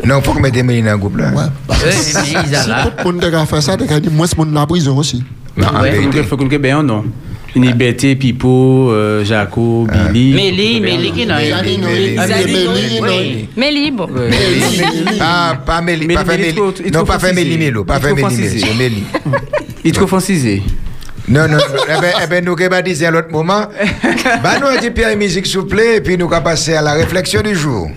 [0.05, 1.33] Non, faut que mettre Mélina dans le groupe là.
[1.91, 5.23] Si tout le monde a fait ça, t'as dit, moi, c'est mon la prison aussi.
[5.57, 7.05] Non, en faut que ben non.
[7.55, 10.35] Liberté, Pipo, euh, Jaco, Billy.
[10.35, 11.37] Mélie, Mélie qui n'a.
[11.37, 11.63] Ah,
[13.57, 14.09] Mélie, libre.
[15.21, 17.45] Ah, pas Mélie, pas faire Mélie, Non, pas faire francisé.
[17.45, 19.05] Mélie Mélo, pas trop Mélie Mélie.
[19.85, 20.63] Il est trop francisé.
[21.27, 23.67] Non, non, eh ben, eh ben, nous qui baptiser à l'autre moment.
[24.43, 26.75] bah, nous, un petit peu de musique, s'il vous plaît, et puis nous allons passer
[26.75, 27.89] à la réflexion du jour.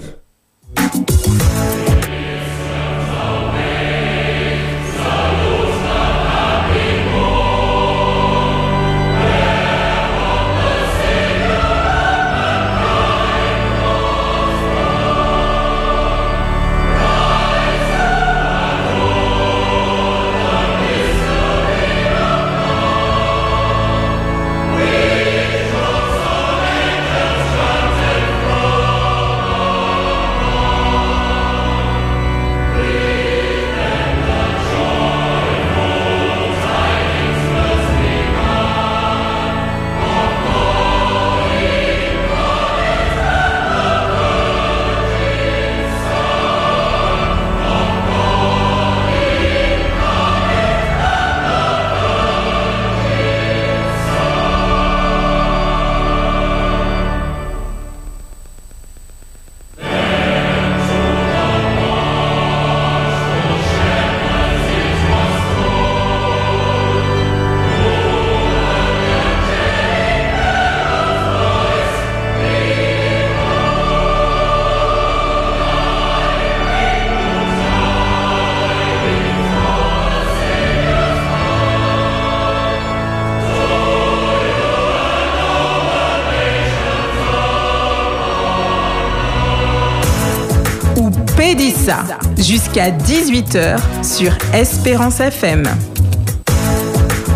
[92.38, 95.64] Jusqu'à 18h sur Espérance FM.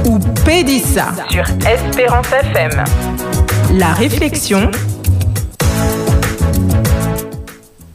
[0.05, 2.83] Ou Pédissa sur Espérance FM.
[3.77, 4.69] La réflexion,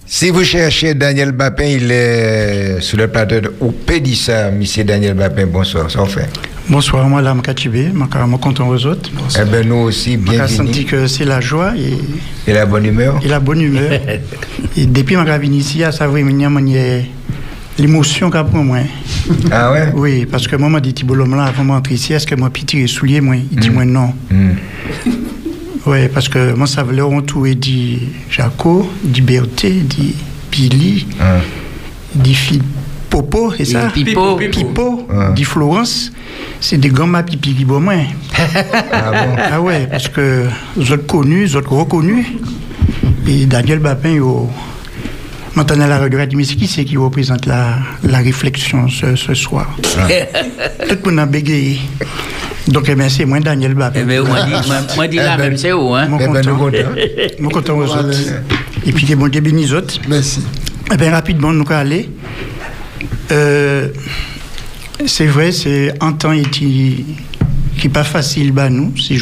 [0.09, 4.51] Si vous cherchez Daniel Bapin, il est sur le plateau de Oupédissa.
[4.51, 6.29] Monsieur Daniel Bapin, bonsoir, ça fait.
[6.71, 7.99] Bonsoir, moi, Lam Katibé, je
[8.29, 9.11] suis content aux autres.
[9.39, 10.85] Eh ben, nous aussi, Je senti bienvenue.
[10.87, 13.21] que c'est la joie et, Et la bonne humeur.
[13.23, 13.91] et la bonne humeur.
[14.77, 17.01] et depuis que je suis venu ici, à savoir, il y a
[17.79, 18.79] l'émotion qu'a pour moi.
[19.51, 19.93] Ah ouais?
[19.95, 22.81] Oui, parce que moi, je dit Thibault là, avant d'entrer ici, est-ce que moi, pitié
[22.83, 23.37] les souliers, moi?
[23.37, 23.75] Il dit, Mm.
[23.75, 24.13] moi, non.
[24.31, 24.51] Hmm.
[25.87, 28.01] Oui, parce que moi, ça voulait tout et dit
[28.31, 30.15] Jaco, dit Berthé, dit
[30.51, 31.37] Billy, Ah.
[32.15, 32.61] dit Phil
[33.09, 33.89] Popo, c'est ça?
[33.95, 34.37] Pipo.
[34.37, 35.31] Pipo, Ah.
[35.35, 36.11] dit Florence.
[36.61, 38.03] C'est des grands pipi qui moins.
[38.93, 39.37] Ah bon?
[39.53, 40.47] Ah ouais, parce que
[40.77, 42.27] vous êtes connus, vous êtes reconnus.
[43.29, 44.49] Et Daniel Bapin, yo,
[45.57, 49.75] maintenant la radio c'est qui c'est qui représente la, la réflexion ce, ce soir?
[49.83, 51.81] Tout le monde a bégayé.
[52.69, 54.01] Donc, eh bien, c'est moi, Daniel Bapin.
[54.03, 56.09] Eh ben, moi, dis- moi, moi, dis la Eh ben, même, c'est où, hein?
[56.09, 56.79] Mon Eh ben, nous content.
[57.39, 58.19] Mon content aux autres.
[58.85, 60.01] Et puis, que bon Dieu bénisse autres.
[60.09, 60.41] Merci.
[60.93, 62.11] Eh bien, rapidement, nous allons aller.
[63.31, 63.89] Euh,
[65.07, 67.05] c'est vrai, c'est un temps qui
[67.85, 69.17] n'est pas facile, bah, nous, c'est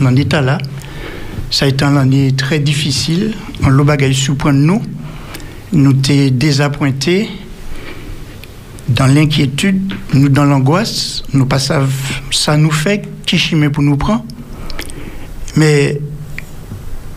[0.00, 0.58] dans l'état là.
[1.50, 3.32] Ça a été une année très difficile.
[3.62, 4.82] On l'a bagaille surprendre nous.
[5.74, 7.28] Nous t'es désappointés
[8.88, 11.24] dans l'inquiétude, nous dans l'angoisse.
[11.32, 11.90] Nous pas savent,
[12.30, 13.38] ça nous fait qui
[13.72, 14.24] pour nous prendre.
[15.56, 16.00] Mais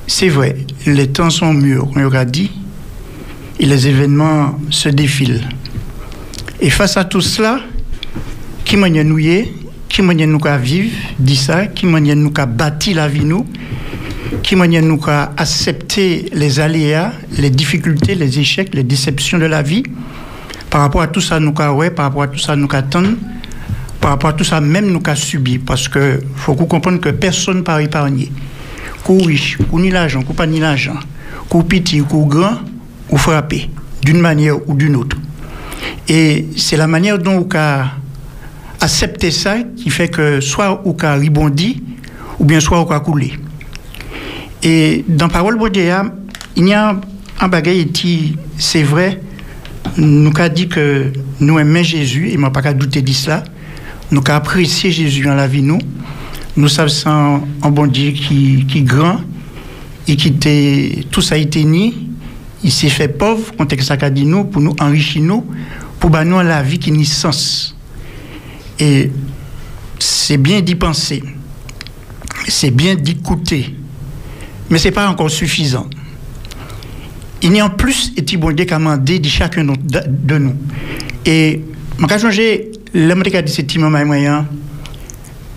[0.07, 2.49] c'est vrai, les temps sont mûrs, on aura dit,
[3.59, 5.47] et les événements se défilent.
[6.59, 7.59] Et face à tout cela,
[8.65, 9.19] qui m'a nous
[9.87, 10.57] qui m'a nous qu'à
[11.19, 13.45] dit ça, qui m'a nous qu'à bâtir la vie nous,
[14.97, 19.83] qu'à accepter les aléas, les difficultés, les échecs, les déceptions de la vie,
[20.69, 23.09] par rapport à tout ça nous ouais, par rapport à tout ça nous qu'à attendre,
[23.99, 27.09] par rapport à tout ça même nous qu'à subir, parce que faut qu'on comprenne que
[27.09, 28.31] personne pas épargné.
[29.03, 30.95] Qu'on riche, qu'on ni l'argent, qu'on pas ni l'argent,
[31.49, 32.59] qu'on petit, qu'on grand,
[33.09, 33.69] ou frappé,
[34.01, 35.17] d'une manière ou d'une autre.
[36.07, 37.91] Et c'est la manière dont on a
[38.79, 41.83] accepté ça qui fait que soit on a rebondi,
[42.39, 43.33] ou bien soit on a coulé.
[44.69, 46.13] Et dans Parole Bodéa,
[46.57, 46.99] il y a
[47.39, 49.21] un bagage qui, c'est vrai,
[49.95, 53.45] nous avons dit que nous aimons Jésus, et ne pas douter de cela.
[54.11, 55.79] Nous avons apprécié Jésus dans la vie, nous.
[56.57, 59.21] Nous savons un bon Dieu qui, qui grand
[60.05, 62.09] et qui était, tout ça a été ni.
[62.61, 65.45] Il s'est fait pauvre, contexte ça dit nous, pour nous enrichir nous,
[65.97, 67.73] pour nous la vie qui n'a sens.
[68.81, 69.11] Et
[69.97, 71.23] c'est bien d'y penser,
[72.49, 73.73] c'est bien d'écouter,
[74.69, 75.87] mais ce n'est pas encore suffisant.
[77.41, 80.55] Il y a en plus, et bon Dieu qu'a demandé de chacun de nous.
[81.25, 81.61] Et,
[81.99, 84.47] je vais changer, l'homme qui a dit, c'est moyen,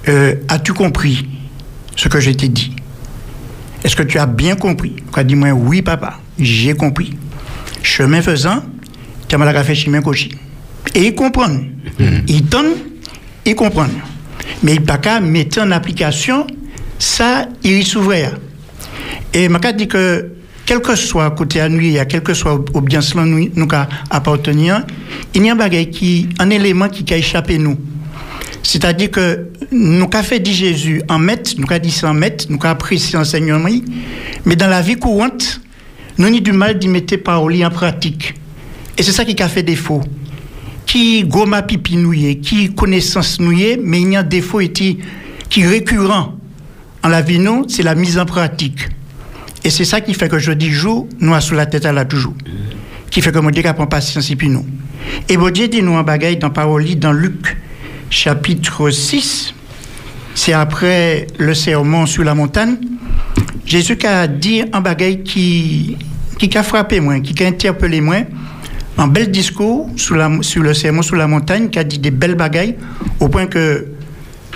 [0.08, 1.26] euh, as-tu compris
[1.96, 2.74] ce que je t'ai dit?
[3.82, 4.96] Est-ce que tu as bien compris?
[5.14, 7.16] A dit, moi, oui, papa, j'ai compris.
[7.82, 8.62] Chemin faisant,
[9.28, 10.32] tu as fait chemin cochi.
[10.94, 11.48] Et il comprend.
[11.48, 12.20] Hmm.
[12.26, 12.72] Il donne,
[13.46, 13.86] il comprend.
[14.62, 16.46] Mais il n'a pas mettre en application
[16.98, 18.12] ça, il s'ouvre.
[19.32, 20.32] Et je dit que
[20.66, 23.68] quel que soit côté à nuit, quel que soit au bien nous nous
[24.10, 24.84] appartenir,
[25.34, 27.76] il y a un qui, un élément qui a échappé nous.
[28.62, 32.46] C'est-à-dire que nous avons fait dit Jésus en maître, nous avons dit ça en maître,
[32.48, 33.68] nous avons apprécié l'enseignement,
[34.44, 35.60] mais dans la vie courante,
[36.18, 38.34] nous avons du mal d'y mettre paroles en pratique.
[38.96, 40.02] Et c'est ça qui a fait défaut.
[40.86, 44.98] Qui goma pipi nouye, qui connaissance nouye, mais il y a un défaut qui
[45.56, 46.34] est récurrent
[47.02, 48.88] en la vie, c'est la mise en pratique.
[49.64, 52.04] Et c'est ça qui fait que je dis jour, nous sous la tête à la
[52.04, 52.34] toujours.
[53.10, 54.64] Qui fait que mon Dieu prend patience et puis nous.
[55.28, 57.56] Et mon Dieu dit nous en bagaille dans parole dans Luc
[58.08, 59.54] chapitre 6.
[60.34, 62.76] C'est après le sermon sur la montagne.
[63.66, 65.96] Jésus a dit un bagaille qui,
[66.38, 68.16] qui a frappé moi, qui a interpellé moi.
[68.98, 72.76] Un bel discours sur, le sermon sur la montagne, qui a dit des belles bagailles,
[73.18, 73.86] au point que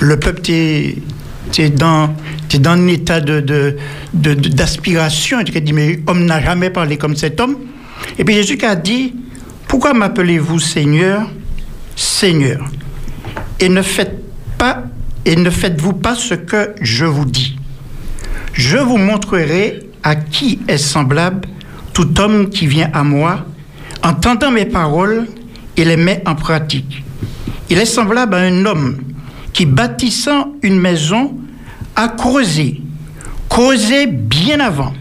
[0.01, 2.15] le peuple était dans,
[2.57, 3.77] es dans un état de,
[4.13, 5.39] d'aspiration.
[5.39, 7.57] De, tu dit, mais homme n'a jamais parlé comme cet homme.
[8.19, 9.15] Et puis Jésus a dit,
[9.69, 11.29] pourquoi m'appelez-vous Seigneur,
[11.97, 12.65] Seigneur?
[13.61, 14.23] Et ne faites
[14.59, 14.85] pas,
[15.25, 17.57] et ne faites-vous pas ce que je vous dis.
[18.53, 21.49] Je vous montrerai à qui est semblable
[21.93, 23.47] tout homme qui vient à moi,
[24.03, 25.27] entendant mes paroles
[25.77, 27.03] et les met en pratique.
[27.71, 28.99] Il est semblable à un homme
[29.53, 31.39] qui, bâtissant une maison,
[31.97, 32.81] a creusé,
[33.49, 34.93] creusé bien avant,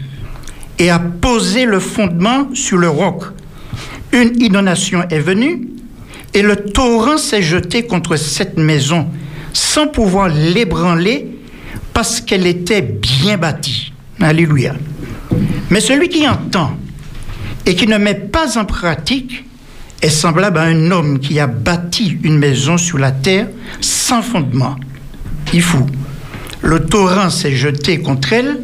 [0.78, 3.24] et a posé le fondement sur le roc.
[4.12, 5.68] Une inondation est venue,
[6.34, 9.08] et le torrent s'est jeté contre cette maison,
[9.52, 11.28] sans pouvoir l'ébranler,
[11.92, 13.92] parce qu'elle était bien bâtie.
[14.20, 14.74] Alléluia.
[15.70, 16.76] Mais celui qui entend
[17.66, 19.44] et qui ne met pas en pratique
[20.02, 23.48] est semblable à un homme qui a bâti une maison sur la terre
[23.80, 24.76] sans fondement.
[25.52, 25.86] Il faut.
[26.64, 28.60] Le torrent s'est jeté contre elle.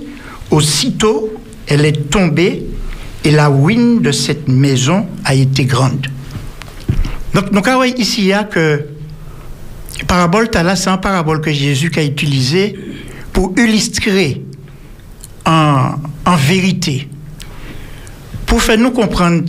[0.50, 1.32] Aussitôt,
[1.66, 2.64] elle est tombée
[3.24, 6.06] et la ruine de cette maison a été grande.
[7.34, 8.86] Donc, donc ici, il y que
[10.06, 12.74] parabole, c'est un parabole que Jésus a utilisé
[13.34, 14.42] pour illustrer
[15.44, 15.94] en,
[16.36, 17.06] vérité,
[18.46, 19.44] pour faire nous comprendre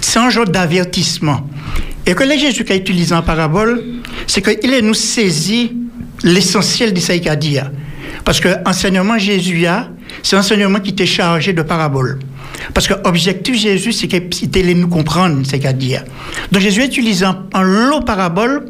[0.00, 1.48] c'est un genre d'avertissement.
[2.04, 3.82] Et que les Jésus a utilisé en parabole,
[4.26, 5.72] c'est qu'il nous saisit
[6.22, 7.58] l'essentiel de ce qu'il a dit.
[8.26, 9.88] Parce que l'enseignement Jésus a,
[10.20, 12.18] c'est enseignement qui était chargé de parabole.
[12.74, 15.94] Parce que l'objectif Jésus, c'est qu'il nous comprendre ce qu'il a dit.
[16.50, 18.66] Donc Jésus utilise un, un lot parabole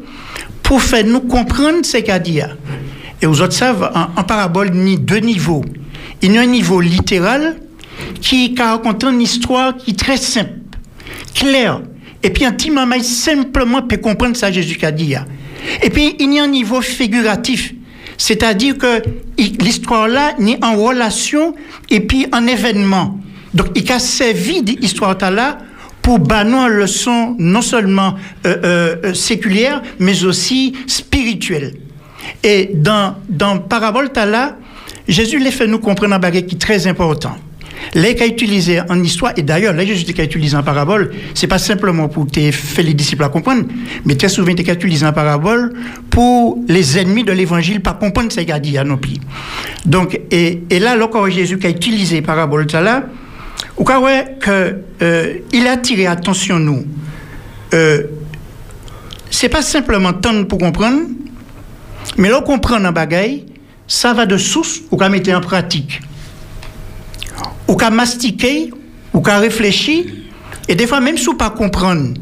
[0.61, 2.39] pour faire nous comprendre ce qu'il a dit.
[3.19, 5.65] Et vous autres savez, en, parabole, il y a deux niveaux.
[6.21, 7.57] Il y a un niveau littéral
[8.21, 10.51] qui raconte une histoire qui est très simple
[11.33, 11.81] clair.
[12.21, 15.15] Et puis un petit maman simplement peut comprendre ça Jésus a dit.
[15.81, 17.73] Et puis il y a un niveau figuratif.
[18.17, 19.03] C'est-à-dire que
[19.37, 21.55] l'histoire là n'est en relation
[21.89, 23.19] et puis en événement.
[23.53, 25.59] Donc il a servi d'histoire là
[26.01, 28.15] pour banner une leçon non seulement
[28.45, 31.73] euh, euh, euh, séculière, mais aussi spirituelle.
[32.43, 34.57] Et dans, dans Parabole là,
[35.07, 37.35] Jésus les fait nous comprendre un bagage qui est très important.
[37.93, 41.57] Les cas utilisés en histoire, et d'ailleurs, les Jésus qui utilisé en parabole, c'est pas
[41.57, 43.65] simplement pour te faire les disciples à comprendre,
[44.05, 45.73] mais très souvent, tu utilisé en parabole
[46.09, 48.77] pour les ennemis de l'évangile, pas comprendre ce qu'il dit.
[49.85, 53.03] Donc, et, là, lorsque Jésus qui a utilisé parabole, ça là,
[53.77, 56.83] ou que, euh, il a attiré attention nous.
[57.73, 58.03] Euh,
[59.29, 61.01] c'est pas simplement tant pour comprendre,
[62.17, 63.45] mais là, comprendre un bagaille,
[63.87, 66.01] ça va de source ou qu'à mettre en pratique
[67.67, 68.71] ou qu'à mastiquer,
[69.13, 70.05] ou qu'à réfléchir,
[70.67, 72.13] et des fois même sous pas comprendre.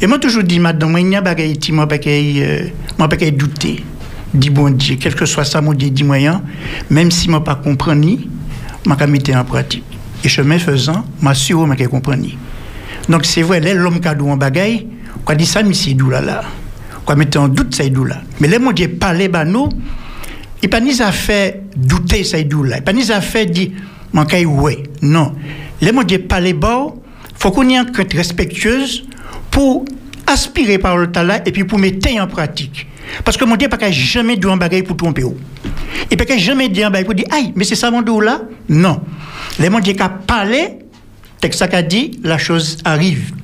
[0.00, 1.36] Et moi, toujours dit, madame, moi, il n'y a pas
[1.70, 3.84] moi, pas de douter.
[4.34, 6.42] Dit bon Dieu, quel que soit ça, mon Dieu, dit moyen,
[6.90, 9.84] même si moi pas moi, je mettre en pratique.
[10.24, 12.16] Et chemin faisant, m'assure que je comprends.
[13.08, 14.88] Donc, c'est vrai, l'homme qui a en bagaille,
[15.24, 16.42] quoi dit ça, mais c'est d'où là là.
[17.16, 18.22] Mettre en doute, c'est d'où là.
[18.40, 19.68] Mais là, mon Dieu, parler, bah, nous,
[20.62, 22.78] il pas ni à fait douter, c'est d'où là.
[22.78, 23.70] Il pas ni à fait dire,
[24.12, 24.82] mon cas, ouais.
[25.00, 25.34] Non.
[25.80, 26.86] Là, mon Dieu, parler, bah,
[27.34, 29.04] faut qu'on ait une crainte respectueuse
[29.50, 29.84] pour
[30.26, 32.86] aspirer par le talent et puis pour mettre en pratique.
[33.24, 35.24] Parce que mon Dieu, pas jamais dit un bagage pour tromper.
[36.10, 38.42] Il peut jamais dire un bagage pour dire, aïe, mais c'est ça mon dos là?
[38.68, 39.00] Non.
[39.58, 40.78] Les qui a parlé,
[41.40, 43.34] texte a dit, la chose arrive.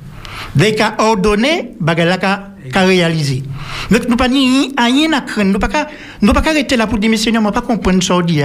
[0.55, 3.43] Dès qu'il a ordonné, bagage là qu'a réalisé.
[3.91, 5.87] Donc nous pas rien à craindre, nous pas
[6.21, 8.41] nous pas arrêter là pour dire, mais Seigneur, moi pas comprendre ça dit.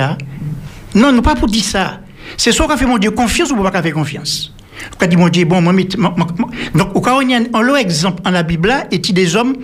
[0.95, 2.01] Non, nous pas pour dire ça.
[2.37, 4.53] C'est soit qu'on fait mon Dieu confiance ou pas faire confiance?
[4.99, 5.73] Quand dit mon Dieu, bon, moi,
[6.75, 9.55] donc, au cas où on a un exemple en la Bible là, et des hommes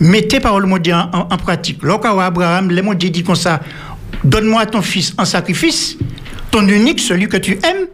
[0.00, 1.82] mettez parole mon Dieu en, en, pratique.
[1.82, 3.60] Là, quand Abraham, le mon Dieu dit comme ça,
[4.24, 5.96] donne-moi ton fils en sacrifice,
[6.50, 7.86] ton unique, celui que tu aimes.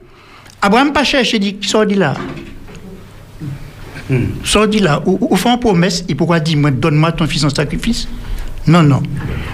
[0.61, 2.15] Abraham pas cherché, dit, qui sort dit là?
[4.43, 7.51] Sort dit là, ou, ou fait une promesse, il pourra dire, donne-moi ton fils en
[7.51, 8.09] sacrifice?
[8.67, 9.03] Non, non.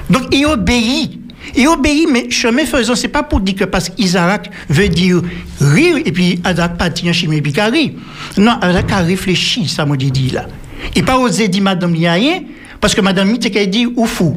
[0.09, 1.21] Donc, il obéit.
[1.57, 5.23] Il obéit, mais chemin faisant, c'est pas pour dire que parce qu'Isaac veut dire
[5.61, 7.91] rire, et puis Isaac partit en chimie, rire.
[8.37, 10.47] Non, Isaac a réfléchi, ça m'a dit là.
[10.95, 12.43] Il pas osé dire madame rien,
[12.81, 14.37] parce que madame Mite qu'elle dit ou fou.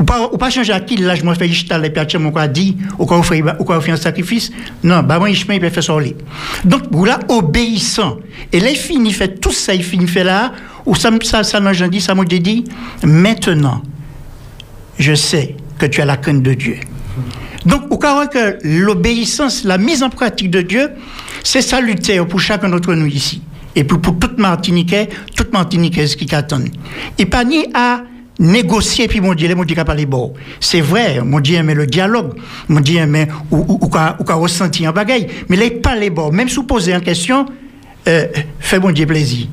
[0.00, 2.76] Ou pas, changer à qui là, je me fais ishtal et puis mon quoi dit,
[2.98, 4.50] ou quoi quoi fait un sacrifice.
[4.82, 6.14] Non, bah moi, Ishmael, il fait sortir.
[6.64, 8.18] Donc, là, obéissant.
[8.52, 10.52] Et là, il finit fait tout ça, il finit fait là,
[10.86, 12.64] ou ça, ça, ça dit, ça m'a dit,
[13.02, 13.82] maintenant,
[14.98, 16.76] je sais que tu as la crainte de Dieu.
[17.64, 18.28] Donc, au cas
[18.62, 20.90] l'obéissance, la mise en pratique de Dieu,
[21.42, 23.42] c'est salutaire pour chacun d'entre nous ici.
[23.76, 26.62] Et pour, toute Martiniquais, toute Martiniquaise qui t'attend.
[27.18, 28.02] Et pas ni à
[28.38, 30.32] négocier, puis mon Dieu, mon Dieu, pas les bords.
[30.60, 32.34] C'est vrai, mon Dieu aime le dialogue,
[32.68, 36.32] mon Dieu aime, ou, ou, ressentir un bagaille, mais là, pas les bords.
[36.32, 37.46] Même si vous posez en question,
[38.06, 38.26] euh,
[38.60, 39.48] fais mon Dieu plaisir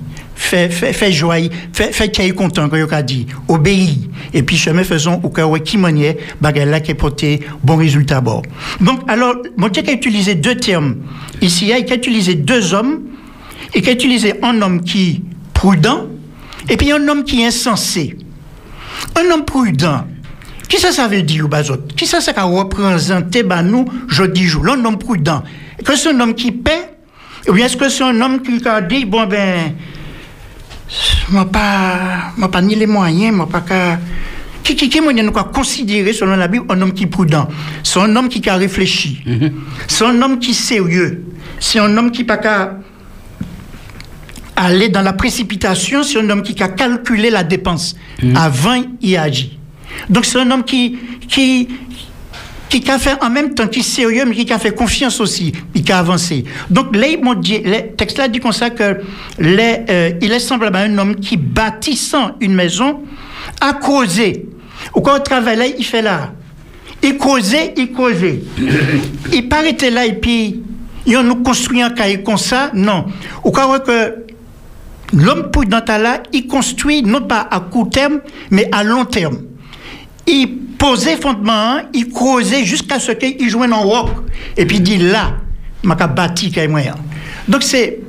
[0.46, 1.36] fait, fait, fait joie,
[1.74, 4.10] fait, fait qu'il content, il a dit, obéit.
[4.34, 8.22] Et puis, chemin faisons au cas où qui maniait, bagarre là qui porté bon résultat
[8.22, 8.43] bord.
[8.80, 10.98] Donc, alors, mon Dieu a utilisé deux termes.
[11.41, 13.02] Ici, il a utilisé deux hommes,
[13.74, 15.24] et qui a utilisé un homme qui
[15.54, 16.08] prudent,
[16.70, 18.18] et puis un homme qui est insensé.
[19.16, 20.06] Un homme prudent,
[20.70, 21.78] qui ça, ça veut dire, Bazot?
[21.96, 24.66] Qui ça, ça a représenté, bah, nous, jeudi jour?
[24.66, 25.43] L'un homme prudent?
[25.84, 26.91] Que c'est un homme qui paie?
[27.48, 29.76] Ou bien est-ce que c'est un homme qui a dit, bon, ben,
[31.30, 34.00] moi pas moi pas ni les moyens moi pas qu'à
[34.64, 37.48] qui qui qui nous considérer selon la Bible un homme qui est prudent?
[37.84, 39.24] C'est un homme qui a réfléchi.
[39.88, 41.24] C'est un homme qui est sérieux.
[41.60, 42.80] C'est un homme qui pas qu'à
[44.56, 47.96] aller dans la précipitation c'est un homme qui a calculé la dépense.
[48.36, 49.50] Avant y agir
[50.10, 51.70] donc c'est un homme qui qui
[52.70, 55.53] qui a fait en même temps, qui est sérieux, mais qui a fait confiance aussi,
[55.74, 56.43] qui a avancé.
[56.70, 59.01] Donc, là, mon Dieu, le texte là dit comme ça que
[59.39, 63.01] les, euh, il est semblable à un homme qui bâtissant une maison
[63.61, 64.47] a causé.
[64.93, 66.34] Ou quand on travaille il fait là.
[67.03, 68.41] Il causait, il causait.
[69.32, 70.61] il paraît là et puis,
[71.05, 72.72] il nous construit un cahier comme ça.
[72.74, 73.05] Non.
[73.43, 74.26] Ou quand que
[75.13, 79.38] l'homme prudent là, il construit non pas à court terme, mais à long terme.
[80.28, 84.10] Il posait fondement, il creusait jusqu'à ce qu'il joue en rock.
[84.58, 85.36] Et puis il dit là,
[85.84, 86.96] m'a bâti moyen.
[87.48, 88.00] Donc c'est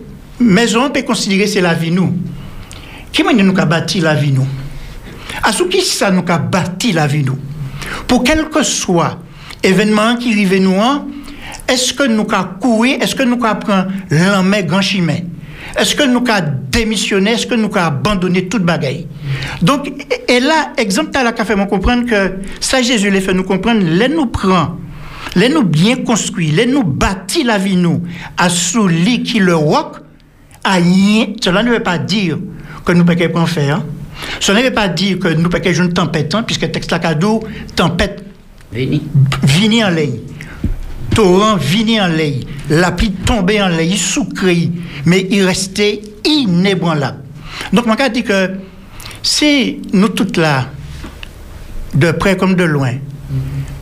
[0.41, 2.15] maison on peut considérer c'est la vie nous.
[3.13, 4.47] Qui m'a nous bâti la vie nous?
[5.43, 7.39] À ce qui ça nous a bâti la vie nous?
[8.07, 9.19] Pour quel que soit
[9.63, 10.81] événement qui arrive nous,
[11.69, 13.73] est-ce que nous avons couru, est-ce que nous avons pris
[14.11, 15.19] l'homme grand chemin?
[15.79, 17.33] Est-ce que nous avons démissionné?
[17.33, 19.07] Est-ce que nous avons abandonné toute bagaille?
[19.63, 19.93] Donc,
[20.29, 23.81] et là, exemple, tu as fait nous comprendre que ça, Jésus l'a fait nous comprendre,
[23.83, 24.77] les nous prend,
[25.35, 28.03] les nous bien construit, les nous bâtit la vie nous,
[28.39, 28.49] à
[28.89, 29.97] lit qui le roc,
[30.65, 31.27] à rien.
[31.43, 32.39] Cela ne veut pas dire
[32.85, 33.83] que nous ne pouvons pas faire.
[34.41, 36.91] Cela ne veut pas dire que nous ne pouvons pas une tempête, hein, puisque texte
[36.91, 37.43] la cadeau,
[37.75, 38.25] tempête,
[38.73, 40.21] vini en ligne
[41.17, 44.71] torrent vini en lait, la pluie tombait en lait, sucré,
[45.07, 47.23] mais il restait inébranlable.
[47.73, 48.51] Donc, je dit que
[49.23, 50.69] si nous toutes là,
[51.95, 52.93] de près comme de loin,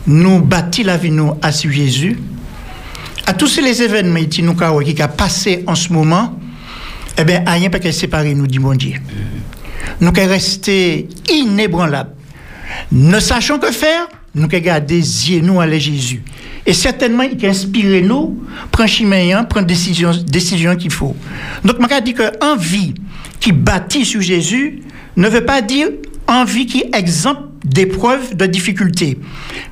[0.07, 2.17] nous bâtis la vie nous à Jésus,
[3.27, 6.39] à tous ces événements qui nous qui a passé en ce moment,
[7.17, 8.95] eh bien, rien pas qu'elle séparer nous dit mon Dieu.
[9.99, 12.14] Nous qu'elle resté inébranlable.
[12.91, 16.21] Ne sachant que faire, nous gardé yeux nous à Jésus.
[16.65, 21.15] Et certainement, il a inspiré nous, prendre chemin, prendre décision, décision qu'il faut.
[21.63, 22.95] Donc, je dit que envie
[23.39, 24.81] qui bâtit sur Jésus
[25.15, 25.89] ne veut pas dire
[26.27, 29.19] envie qui exempte d'épreuves, de difficultés.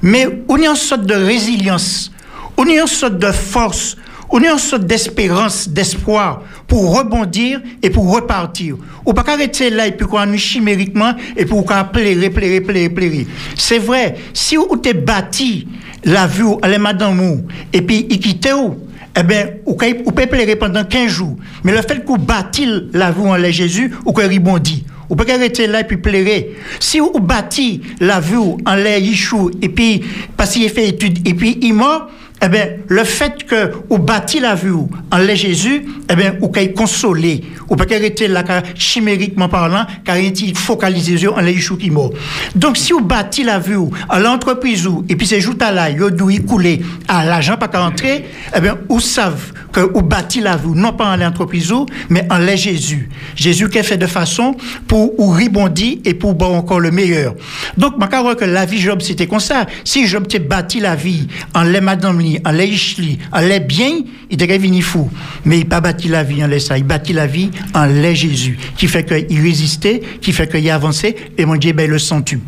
[0.02, 2.12] Mais on est en sorte de résilience,
[2.58, 3.98] on est en sorte de force,
[4.34, 8.78] on est en sorte d'espérance, d'espoir pour rebondir et pour repartir.
[9.06, 12.90] Ou pas arrêter là et puis qu'on nous chimériquement et pour qu'on plairer, plairer, plairer,
[12.90, 13.28] plairer.
[13.56, 15.68] C'est vrai, si vous t'es bâti
[16.04, 18.76] la vue, est madame et puis il quitte où,
[19.16, 21.38] eh bien, vous pouvez plairer pendant 15 jours.
[21.64, 24.84] Mais le fait que vous bâti la vue en Jésus, ou qu'on rebondit.
[25.10, 26.56] Vous pouvez arrêter là et puis plairer.
[26.80, 30.02] Si vous bâti la vue en l'air Yishou et puis
[30.36, 32.10] parce qu'il fait étude et puis il mort,
[32.44, 34.74] eh bien, le fait que vous bâti la vue
[35.12, 37.42] en Jésus, eh bien, vous pouvez consoler.
[37.70, 38.44] Vous pouvez arrêter là
[38.76, 42.12] chimériquement parlant, car il focalise sur en l'air Yishou qui mort.
[42.54, 46.38] Donc, si vous bâti la vue en l'entreprise et puis c'est juste à vous doit
[46.46, 49.38] couler à l'argent pas qu'à entrer, eh bien, vous savez
[49.74, 51.74] que vous bâti la vue, non pas en l'entreprise,
[52.10, 53.10] mais en l'air Jésus.
[53.36, 54.56] Jésus qui fait de façon
[54.88, 57.36] pour ou rebondir et pour boire encore le meilleur.
[57.78, 59.66] Donc, crois que la vie Job, c'était comme ça.
[59.84, 63.60] Si Job t'ai bâti la vie en les madame li, en les ichli, en les
[63.60, 65.10] bien, il devrait venir fou.
[65.46, 66.78] Mais il pas bâti la vie en les ça.
[66.78, 71.16] Il bâti la vie en les Jésus, qui fait qu'il résistait, qui fait qu'il avancé,
[71.38, 72.40] et mon Dieu, ben, le tu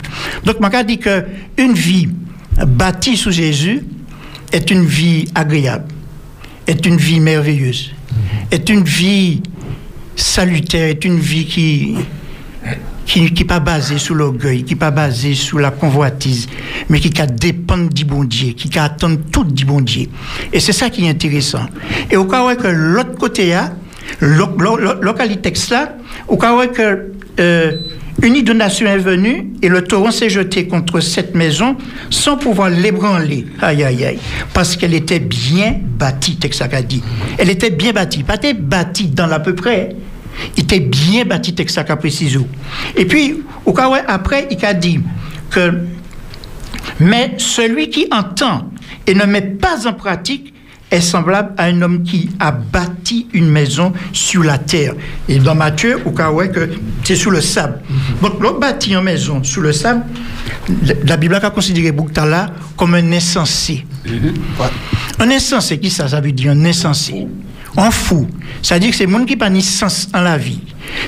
[0.45, 1.25] Donc, je dit que
[1.57, 2.07] une vie
[2.65, 3.83] bâtie sous Jésus
[4.51, 5.85] est une vie agréable,
[6.67, 7.91] est une vie merveilleuse,
[8.51, 9.41] est une vie
[10.15, 11.95] salutaire, est une vie qui
[13.05, 16.47] qui n'est pas basée sur l'orgueil, qui n'est pas basée sur la convoitise,
[16.89, 20.07] mais qui dépend du bon Dieu, qui attend tout du bon Dieu.
[20.51, 21.65] Et c'est ça qui est intéressant.
[22.09, 23.55] Et au cas où l'autre côté,
[25.41, 25.95] texte là,
[26.27, 26.61] au cas où
[27.39, 27.77] euh,
[28.23, 31.75] une inondation est venue et le torrent s'est jeté contre cette maison
[32.09, 33.45] sans pouvoir l'ébranler.
[33.61, 34.19] Aïe, aïe, aïe.
[34.53, 37.03] Parce qu'elle était bien bâtie, Texaca dit.
[37.37, 38.23] Elle était bien bâtie.
[38.23, 39.95] Pas bâtie dans l'à peu près,
[40.55, 42.47] il était bien bâti Texaca préciso.
[42.95, 44.99] Et puis, au cas où après, il a dit
[45.49, 45.73] que,
[46.99, 48.69] mais celui qui entend
[49.07, 50.53] et ne met pas en pratique
[50.91, 54.93] est semblable à un homme qui a bâti une maison sur la terre.
[55.27, 56.69] Et dans Matthieu, au cas où que
[57.03, 57.79] c'est sous le sable.
[58.21, 60.03] Donc, l'homme bâtit une maison sous le sable,
[61.05, 63.85] la Bible a considéré Bouktala comme un insensé.
[65.19, 67.27] Un insensé, qui ça Ça veut dire un insensé?
[67.77, 68.27] On fou.
[68.61, 70.59] C'est-à-dire que c'est monde qui pas ni sens en la vie.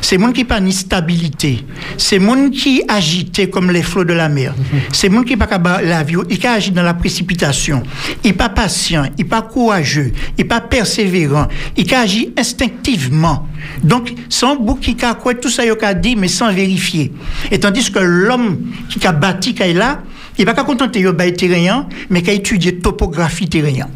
[0.01, 1.63] C'est monde qui pas ni stabilité.
[1.97, 4.53] C'est monde qui agité comme les flots de la mer.
[4.91, 7.83] C'est monde qui pas la vie, il qui agit dans la précipitation.
[8.23, 13.47] Il pas patient, il pas courageux, il pas persévérant, il qui agit instinctivement.
[13.83, 17.11] Donc, sans bouc qui a quoi tout ça il a dit mais sans vérifier.
[17.51, 18.59] Et tandis que l'homme
[18.89, 20.01] qui a bâti qui est là,
[20.37, 23.87] il va pas contenter de terrain, mais qui a étudié topographie terrain.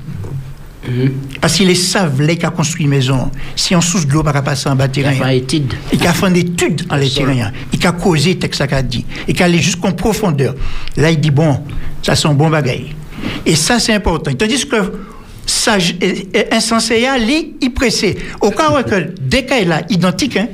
[1.40, 3.30] Parce qu'il est savent qui a construit une maison.
[3.56, 5.74] Si on sous de l'eau, pas passer en bas Il a fait étude.
[5.94, 7.52] Il a fait une étude en les terrains.
[7.72, 9.06] Il a causé qu'il a dit.
[9.28, 10.56] Il a allé jusqu'en profondeur.
[10.98, 11.60] Là, il dit, bon,
[12.02, 12.96] ça c'est un bon bagaille.
[13.46, 14.34] Et ça, c'est important.
[14.34, 14.78] Tandis que
[15.46, 15.96] sage,
[16.52, 17.08] insensé,
[17.62, 18.18] il pressé.
[18.40, 18.84] Au cas où,
[19.22, 20.48] dès qu'elle est identique, hein,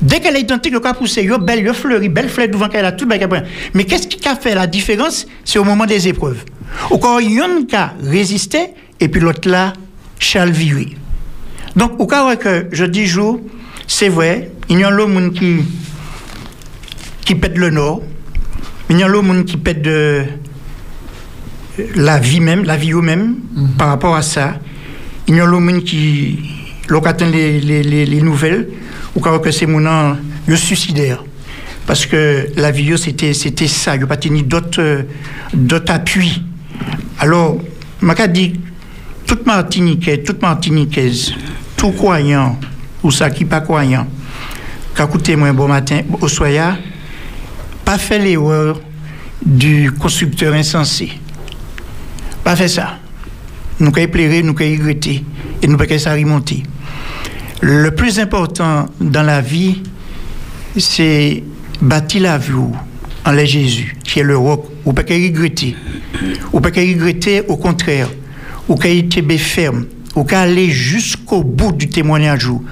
[0.00, 2.84] Dès qu'elle est identique, le cas poussé, yo belle, yo fleuri, belle fleur devant qu'elle
[2.84, 3.08] a tout
[3.74, 5.26] Mais qu'est-ce qui a fait la différence?
[5.44, 6.44] C'est au moment des épreuves.
[6.90, 8.58] Au cas où il y a résisté,
[9.00, 9.72] et puis l'autre là,
[10.18, 10.96] Charles Viry.
[11.76, 13.40] Donc, au cas où que je dis jour,
[13.86, 15.58] c'est vrai, il y a l'homme qui,
[17.24, 18.02] qui pète le nord,
[18.90, 20.24] il y a l'homme qui pète de
[21.94, 23.76] la vie même, la vie eux-mêmes, mm-hmm.
[23.76, 24.58] par rapport à ça.
[25.28, 26.38] Il y a l'homme qui,
[26.88, 28.68] lorsqu'on les, les, les, les nouvelles,
[29.14, 29.86] ou cas que c'est mon
[30.46, 31.22] le suicidaire.
[31.86, 35.04] Parce que la vie, c'était, c'était ça, il n'y a pas tenu d'autres,
[35.54, 36.42] d'autres appuis.
[37.18, 37.58] Alors,
[38.00, 38.60] je dit
[39.28, 41.34] toute Martiniquais, toute Martiniquaise,
[41.76, 42.58] tout croyant,
[43.02, 44.06] ou ça qui pas croyant,
[44.96, 46.78] qui écouté moi bon matin au soya,
[47.84, 48.80] pas fait l'erreur
[49.44, 51.12] du constructeur insensé.
[52.42, 52.98] Pas fait ça.
[53.78, 55.22] Nous avons pleurer, nous avons regretter,
[55.62, 56.62] et nous avons ça remonter.
[57.60, 59.82] Le plus important dans la vie,
[60.78, 61.44] c'est
[61.82, 62.54] bâtir la vie
[63.26, 64.64] en Jésus, qui est le roc.
[64.86, 65.76] Ou pas regretter.
[66.50, 68.08] Ou pas regretter, au contraire
[68.68, 72.62] ou qu'à être ferme, ou qu'à aller jusqu'au bout du témoignage, ou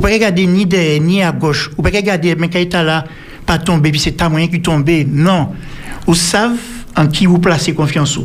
[0.00, 3.04] pas regarder ni derrière, ni à gauche, ou pas regarder, mais être là,
[3.46, 4.88] pas tomber, puis c'est ta moyen qui tombe.
[5.08, 5.48] Non.
[6.06, 6.56] Vous savez
[6.96, 8.18] en qui vous placez confiance.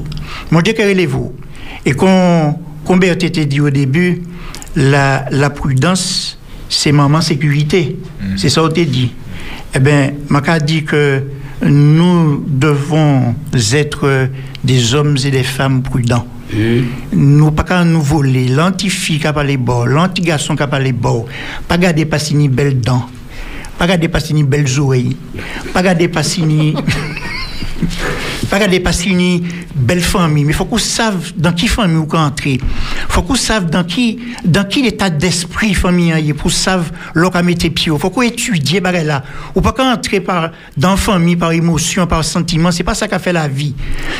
[0.52, 1.34] Mon Dieu, relève-vous.
[1.86, 4.22] Et quand, comme était dit au début,
[4.76, 6.38] la, la prudence,
[6.70, 7.98] c'est maman sécurité.
[8.22, 8.38] Mm.
[8.38, 9.12] C'est ça qu'on t'a dit.
[9.74, 11.24] Eh bien, m'a dit que
[11.64, 13.36] nous devons
[13.74, 14.30] être
[14.64, 16.28] des hommes et des femmes prudents.
[17.14, 20.80] Nous pas qu'à nous voler, l'anti-fille qui a pas les bords, l'anti-garçon qui a pas
[20.80, 21.26] les bords,
[21.68, 23.08] pas garder pas ni belles dents,
[23.78, 25.18] pas garder pas ni belles oreilles,
[25.74, 26.76] pas garder pas ni
[28.50, 29.42] pas y a une
[29.76, 32.54] belle famille, mais faut qu'on sache dans qui famille on entrer.
[32.54, 32.62] Il
[33.10, 37.42] faut qu'on sache dans qui, dans qui état d'esprit famille est pour savoir l'on a
[37.42, 37.92] mettre pied.
[37.98, 39.24] Faut qu'on étudie là.
[39.56, 42.72] Ou pas qu'on entrer par, dans famille par émotion, par sentiment.
[42.72, 43.76] C'est pas ça qui fait la vie.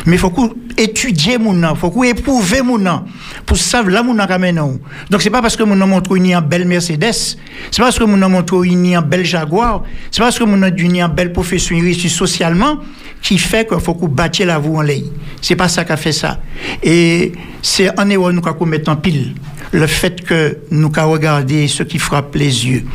[0.06, 1.76] Mais faut qu'on étudie mon nom.
[1.76, 3.04] Faut qu'on éprouve mon nom.
[3.46, 6.66] Pour savoir là mon nom Donc c'est pas parce que mon nom montre une belle
[6.66, 7.38] Mercedes.
[7.72, 9.84] C'est pas parce que mon nom montre une belle Jaguar.
[10.12, 12.80] C'est pas parce que mon nom une belle profession réussie socialement
[13.22, 15.02] qui fait qu'il faut qu'on batte la voie en l'air.
[15.42, 16.40] C'est pas ça qui a fait ça.
[16.84, 19.34] Et c'est en erreur nous qu'on met en pile
[19.72, 22.86] le fait que nous qu'à regarder ce qui frappe les yeux.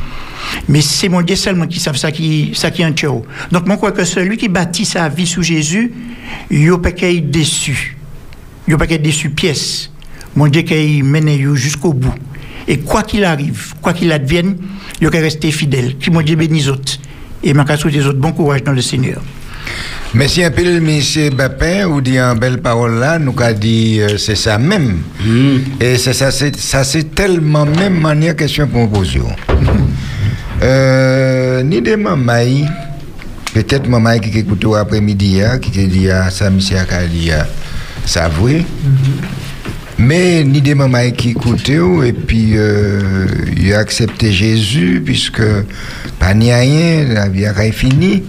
[0.68, 2.92] Mais c'est mon Dieu seulement qui savent ça qui, ça qui est un
[3.50, 5.92] Donc, moi, crois que celui qui bâtit sa vie sous Jésus,
[6.50, 7.96] il pas qu'il déçu.
[8.68, 9.90] Il pas qu'il déçu pièce.
[10.36, 12.14] Mon Dieu qu'il mène jusqu'au bout.
[12.68, 14.56] Et quoi qu'il arrive, quoi qu'il advienne,
[15.00, 15.96] il va rester fidèle.
[15.98, 16.98] Qui mon Dieu bénisse autres.
[17.42, 19.20] Et m'a des autres bon courage dans le Seigneur.
[20.12, 21.00] Merci un peu, M.
[21.36, 24.98] Bapin, ou dit en belle parole là, nous a dit euh, c'est ça même.
[25.24, 25.56] Mm.
[25.80, 29.26] Et c'est ça, c'est, ça c'est tellement même manière question proposition.
[30.62, 32.66] euh, ni des mamans,
[33.54, 37.30] peut-être maman qui écoute après-midi, hein, qui te dit à ça, monsieur Akali,
[38.04, 38.58] ça vrai.
[38.58, 39.40] Mm-hmm.
[40.00, 45.42] Mais ni des mamans qui écoutent et puis euh, il a accepté Jésus puisque
[46.18, 48.22] pas ni rien, la vie a fini.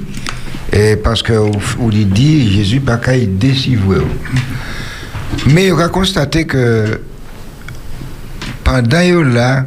[0.74, 4.02] Et parce que vous dit Jésus pas qu'à décivrer.
[5.48, 7.00] Mais on a constaté que
[8.66, 9.66] pendant là,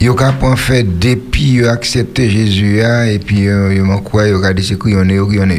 [0.00, 4.76] il a pas fait depuis accepté Jésus et puis il m'a quoi il a dit
[4.96, 5.54] en il y en a.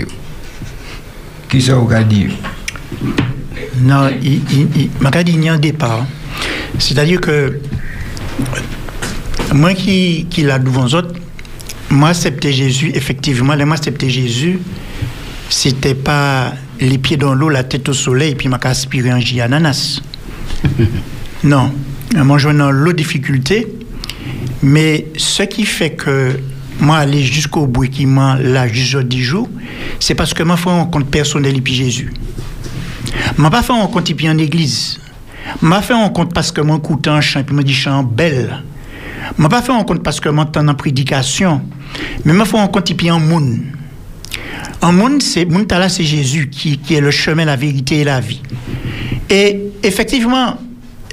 [1.50, 2.28] Qui ça vous a dit
[3.82, 6.06] Non, il m'a dit il y a un départ.
[6.80, 7.60] C'est-à-dire que
[9.54, 11.14] moi qui, qui l'a devant autres,
[11.92, 14.60] moi, accepter Jésus, effectivement, moi, accepter Jésus,
[15.50, 19.20] c'était pas les pieds dans l'eau, la tête au soleil, et puis m'a aspiré un
[19.42, 20.02] ananas.
[21.44, 21.72] non,
[22.16, 23.68] moi, je dans l'eau difficulté,
[24.64, 26.40] mais ce qui fait que
[26.80, 29.50] moi, aller jusqu'au bout et qui m'a là jusqu'à 10 jours,
[30.00, 32.12] c'est parce que moi, je un compte personnel et puis Jésus.
[33.38, 35.00] Je pas fait un compte et en église.
[35.62, 38.04] Je fait un compte parce que mon écoute un chant et puis me dit chant
[38.04, 38.64] belle.
[39.38, 41.62] Je pas fait un compte parce que je m'entends en prédication.
[42.26, 43.60] Mais il faut en compte en monde.
[44.82, 45.48] En monde, c'est
[45.90, 48.42] c'est Jésus qui, qui, est le chemin, la vérité et la vie.
[49.30, 50.58] Et effectivement,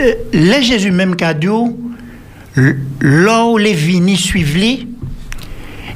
[0.00, 1.76] euh, les Jésus même cadeau,
[3.00, 4.86] là où les vignes suivent les,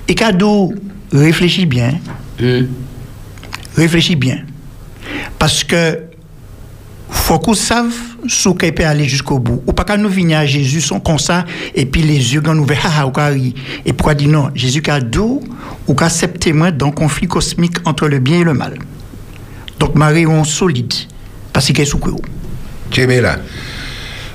[0.09, 0.72] et cadeau
[1.12, 1.94] réfléchis bien.
[2.40, 2.66] Mm.
[3.76, 4.38] Réfléchis bien.
[5.38, 5.98] Parce que
[7.11, 7.92] faut qu'on sache
[8.26, 9.62] ce qu'il peut aller jusqu'au bout.
[9.66, 11.44] Ou pas quand nous venons à Jésus, sont comme ça,
[11.74, 13.12] et puis les yeux quand nous haha, ou
[13.84, 14.50] Et pourquoi dire non?
[14.55, 15.40] Jésus doux,
[15.86, 18.78] ou qu'a témoin d'un conflit cosmique entre le bien et le mal.
[19.78, 20.92] Donc, Marie, on solide,
[21.53, 22.00] parce qu'elle est sous
[22.90, 23.38] Tu es là.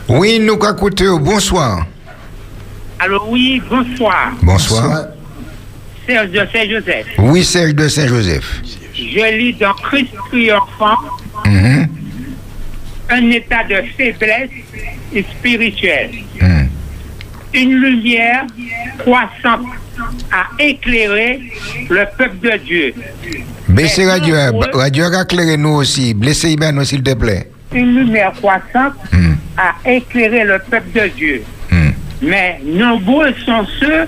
[0.09, 1.86] Oui, nous au bonsoir.
[3.00, 4.34] Alors, oui, bonsoir.
[4.41, 5.08] Bonsoir.
[6.06, 7.08] Serge de Saint-Joseph.
[7.18, 8.62] Oui, Serge de Saint-Joseph.
[8.93, 10.98] Je lis dans Christ triomphant.
[11.45, 11.86] Mm
[13.10, 14.50] un état de faiblesse
[15.38, 16.12] spirituelle.
[16.41, 16.68] Hmm.
[17.54, 18.45] Une lumière
[19.00, 19.66] croissante
[20.32, 21.41] a éclairé
[21.89, 22.93] le peuple de Dieu.
[23.70, 24.36] Baissez Radio,
[24.74, 26.14] Radio éclairez nous aussi.
[26.14, 27.50] Blessez nous s'il te plaît.
[27.74, 28.93] Une lumière croissante
[29.58, 31.43] a éclairé le peuple de Dieu.
[32.22, 34.05] Mais nombreux sont ceux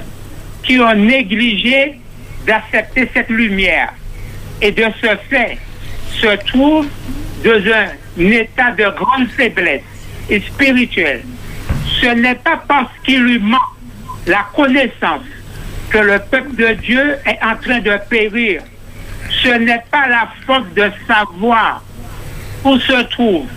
[0.63, 1.99] qui ont négligé
[2.45, 3.93] d'accepter cette lumière
[4.61, 5.57] et de ce fait
[6.13, 6.87] se trouvent
[7.43, 9.83] dans un état de grande faiblesse
[10.29, 11.23] et spirituelle,
[12.01, 13.59] ce n'est pas parce qu'il lui manque
[14.27, 15.23] la connaissance
[15.89, 18.61] que le peuple de Dieu est en train de périr.
[19.43, 21.83] Ce n'est pas la faute de savoir
[22.63, 23.47] où se trouve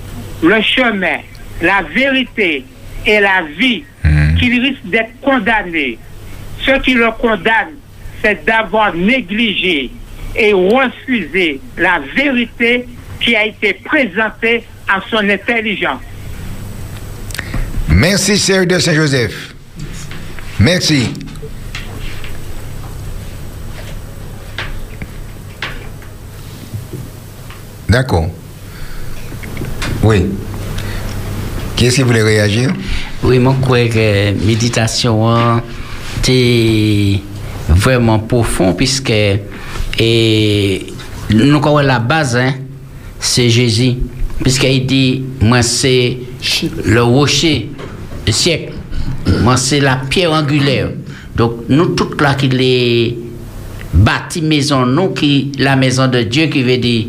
[0.42, 1.18] le chemin,
[1.60, 2.64] la vérité
[3.06, 3.84] et la vie.
[4.42, 5.98] Qu'il risque d'être condamné.
[6.66, 7.76] Ce qui le condamne,
[8.22, 9.90] c'est d'avoir négligé
[10.34, 12.86] et refusé la vérité
[13.20, 16.00] qui a été présenté à son intelligence.
[17.88, 19.54] Merci, Serge de Saint-Joseph.
[20.58, 21.12] Merci.
[27.88, 28.28] D'accord.
[30.02, 30.26] Oui.
[31.76, 32.70] Qui est-ce qui voulait réagir?
[33.24, 35.60] Oui, moi, je crois que méditation,
[36.22, 37.20] c'est
[37.68, 39.12] vraiment profond, puisque
[39.98, 40.86] Et
[41.30, 42.54] nous avons la base, hein,
[43.20, 43.94] c'est Jésus.
[44.42, 46.18] Puisqu'il dit, moi c'est
[46.84, 47.68] le rocher
[48.26, 48.72] du siècle.
[49.42, 50.90] Moi c'est la pierre angulaire.
[51.36, 53.18] Donc nous toutes là qui les
[53.94, 57.06] bâti maison, nous qui la maison de Dieu qui veut dire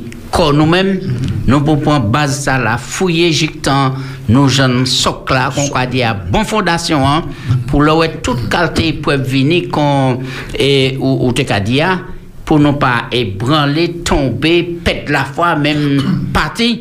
[0.54, 1.00] nous-mêmes,
[1.48, 3.94] nous pouvons prendre base ça là, fouiller jictant,
[4.30, 7.24] nous jeunes socle là, qu'on va dire bonne fondation, hein,
[7.68, 10.20] pour leur toute qualité pour venir qu'on,
[10.58, 12.04] et, ou, ou te ka dire,
[12.46, 16.02] pour ne pas ébranler, tomber, pète la foi, même
[16.34, 16.78] partir,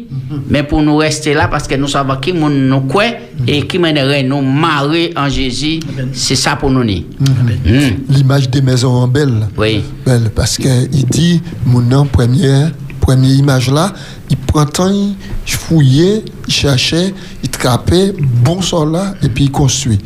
[0.48, 3.04] mais pour nous rester là parce que nous savons qui nous nous quoi
[3.46, 5.80] et qui mènerait nous marrer en Jésus,
[6.12, 6.84] c'est ça pour nous.
[6.84, 7.06] ni.
[8.08, 9.48] L'image des maisons en belle.
[9.56, 9.82] Oui.
[10.06, 12.06] Belle, parce qu'il dit, mon nom,
[13.02, 13.92] première, image là,
[14.30, 19.50] il prend temps, il fouillait, il cherchait, il trapait, bon sol là, et puis il
[19.50, 19.98] construit.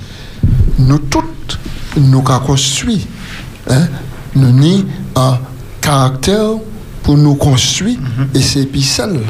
[0.78, 1.58] Nous toutes,
[1.96, 3.06] nous avons construit,
[3.70, 3.86] hein,
[4.34, 4.84] nous ni
[5.14, 5.38] un
[5.80, 6.54] caractère
[7.02, 7.98] pour nous construire,
[8.34, 9.20] et c'est puis celle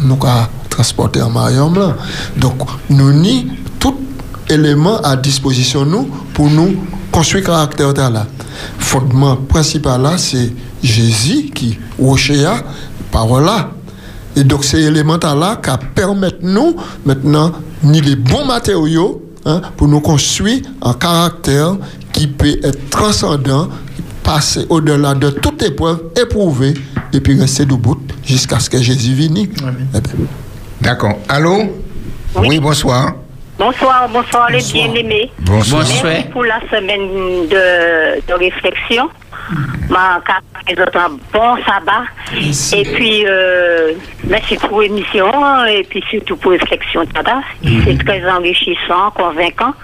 [0.00, 1.96] nous avons transporté en mariage là.
[2.36, 3.48] Donc, nous ni
[3.78, 3.96] tout
[4.48, 6.76] élément à disposition nous pour nous
[7.10, 8.26] construire caractère là.
[8.78, 10.52] Fondement principal là, c'est
[10.82, 12.62] Jésus qui, Rochea,
[13.16, 13.70] parole là.
[14.36, 17.52] Et donc, ces éléments là qui permettent nous, maintenant,
[17.82, 21.76] ni les bons matériaux hein, pour nous construire un caractère
[22.12, 23.68] qui peut être transcendant,
[24.22, 26.74] passer au-delà de toute épreuve, éprouver,
[27.14, 29.38] et puis rester debout jusqu'à ce que Jésus vienne.
[29.38, 30.02] Eh ben,
[30.82, 31.14] D'accord.
[31.26, 31.62] Allô?
[32.34, 33.14] Oui, bonsoir.
[33.58, 35.30] Bonsoir, bonsoir les bien-aimés.
[35.40, 35.86] Bonsoir.
[36.04, 39.08] Merci pour la semaine de, de réflexion.
[39.88, 40.20] Ma
[41.32, 42.04] bon sabbat.
[42.76, 43.92] Et puis, euh,
[44.26, 45.30] merci pour l'émission
[45.66, 47.04] et puis surtout pour réflexion.
[47.06, 47.40] tada.
[47.84, 49.74] C'est très enrichissant, convaincant.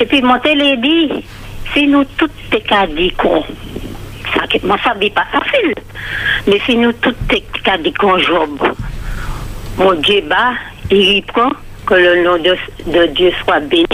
[0.00, 1.24] Et puis, mon télé dit,
[1.72, 3.42] si nous toutes les cas dit qu'on,
[4.34, 5.74] ça, moi ça dit pas facile,
[6.46, 6.92] mais si nous
[7.30, 8.58] les cas dit qu'on job,
[9.78, 10.52] mon Dieu bat,
[10.90, 11.50] il prend
[11.86, 12.56] que le nom de,
[12.90, 13.86] de Dieu soit béni.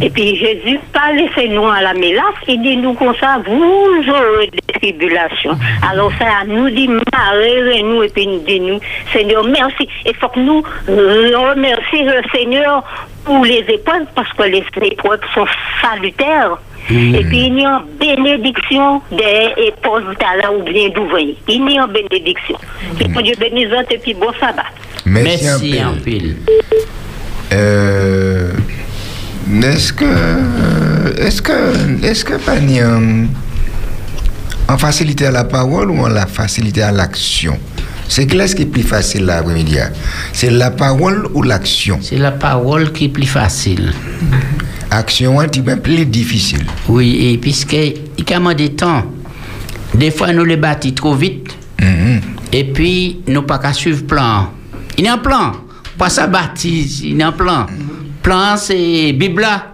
[0.00, 4.02] Et puis Jésus, pas laisser nous à la mélasse, il dit nous comme ça, vous
[4.08, 5.56] aurez des tribulations.
[5.88, 8.80] Alors ça, nous dit, marrer nous et puis nous dit nous,
[9.12, 9.88] Seigneur, merci.
[10.04, 12.82] Il faut que nous remercions le Seigneur
[13.24, 15.46] pour les épreuves, parce que les épreuves sont
[15.82, 16.58] salutaires.
[16.88, 21.34] Et puis il y a une bénédiction des épaules là ou bien d'ouvrir.
[21.48, 22.56] Il y a une bénédiction.
[22.98, 24.62] Que Dieu bénisse et puis bon sabbat.
[25.04, 26.36] Merci, Merci en pile.
[27.52, 28.52] Euh,
[29.62, 30.04] est-ce que,
[31.18, 31.52] est-ce que,
[32.04, 33.26] est-ce que pas ni en,
[34.68, 37.58] en facilité à la parole ou en la facilité à l'action?
[38.08, 39.78] C'est clair ce qui est plus facile là, après-midi.
[39.80, 39.90] hein?
[40.32, 41.98] C'est la parole ou l'action?
[42.00, 43.92] C'est la parole qui est plus facile.
[44.90, 46.64] Action petit peu plus difficile.
[46.88, 49.02] Oui, et puisque il y a des temps,
[49.94, 51.48] des fois nous les bâtis trop vite,
[51.80, 52.20] Mhm.
[52.52, 54.50] et puis nous pas qu'à suivre plan.
[54.96, 55.52] Il y a un plan,
[55.98, 57.66] pas ça bâti, il y a un plan.
[58.26, 59.66] Plan c'est Bible là.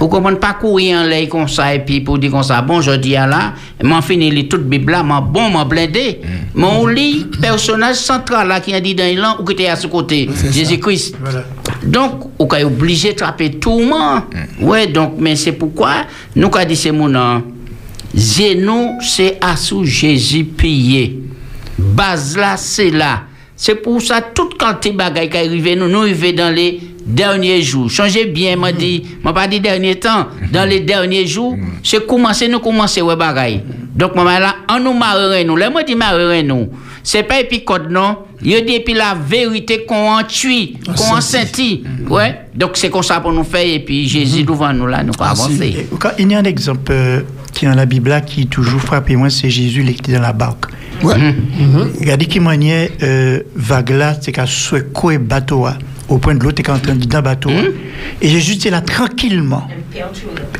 [0.00, 2.82] Vous comprenez pas courir en l'air comme ça et puis pour dire comme ça, bon,
[2.82, 6.20] je dis à là, m'en fini les toute Bible là, m'en bon, m'en blindé.
[6.54, 9.86] Mon lit, personnage central là qui a dit dans l'élan ou qui était à ce
[9.86, 11.16] côté, Jésus-Christ.
[11.84, 14.24] Donc, on est obligé de trapper tout le monde.
[14.60, 16.04] Ouais, donc, mais c'est pourquoi
[16.36, 17.42] nous, quand dit c'est mon nom,
[18.58, 21.18] nous, c'est à sous Jésus payé.
[21.78, 23.22] Base là, c'est là.
[23.56, 27.62] C'est pour ça, toute quantité de bagaille qui arrive, nous, nous arrivons dans les derniers
[27.62, 27.90] jours.
[27.90, 32.48] Changez bien, m'a dit, m'a pas dit dernier temps, dans les derniers jours, c'est commencer,
[32.48, 33.62] nous commencer, ouais, bagaille.
[33.94, 35.56] Donc, maman, là, on nous marrerait, nous.
[35.56, 36.68] Là, moi, dit marrerait, nous.
[37.02, 38.18] C'est pas épicode, non.
[38.42, 41.82] Il dit, et puis la vérité qu'on en tue, qu'on en sentit.
[42.08, 42.42] Ouais.
[42.54, 45.30] Donc, c'est comme ça pour nous faire, et puis Jésus devant nous, là, nous pas
[45.30, 45.66] avancer.
[45.66, 45.88] Et
[46.18, 49.16] Il y a un exemple euh, qui est dans la Bible là, qui toujours frappé
[49.16, 50.66] moi, c'est Jésus qui était dans la barque.
[51.02, 51.34] Ouais.
[51.98, 55.78] Regardez qui maniait euh, vague là, c'est qu'à secouer bateau là,
[56.08, 57.50] au point de l'autre, est en train le bateau.
[58.20, 59.68] Et Jésus était là tranquillement,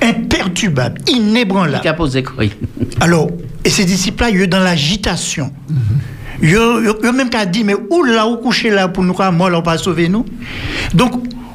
[0.03, 1.83] imperturbable, inébranlable.
[1.83, 2.45] Qui a posé quoi
[3.01, 3.31] Alors,
[3.65, 5.53] et ces disciples-là, ils sont dans l'agitation.
[6.43, 9.51] Ils ont même qu'à dire, mais où là, où coucher là pour nous, quoi, moi,
[9.51, 10.25] là, on pas sauver nous.
[10.95, 11.13] Donc,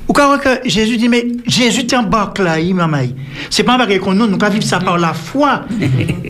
[0.08, 3.16] ou quand Jésus dit, mais Jésus t'embarque là, il m'a maï.
[3.50, 5.66] C'est pas vrai qu'on nous, nous, vivre ça par la foi.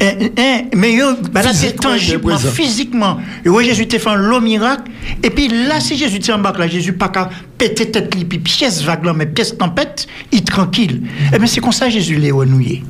[0.02, 3.18] Hein, hein, mais yo, bah là, c'est tangiblement, physiquement.
[3.44, 4.92] Et ouais, Jésus t'a fait un lot miracle.
[5.24, 9.06] Et puis là, si Jésus t'embarque là, Jésus pas qu'à péter tête, puis pièce vague
[9.06, 11.02] là, mais pièce tempête, il est tranquille.
[11.34, 12.84] Eh bien, c'est comme ça Jésus l'est renouillé.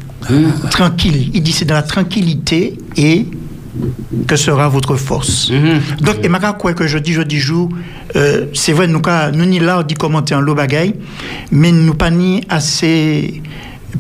[0.70, 1.32] Tranquille.
[1.34, 3.26] Il dit, c'est dans la tranquillité et
[4.28, 5.52] que sera votre force.
[6.02, 7.70] Donc, et ma quoi que je dis, je dis jour,
[8.16, 9.02] euh, c'est vrai, nous,
[9.34, 10.96] nous ni là, on dit commenter en l'eau bagaille,
[11.52, 13.42] mais nous pas ni assez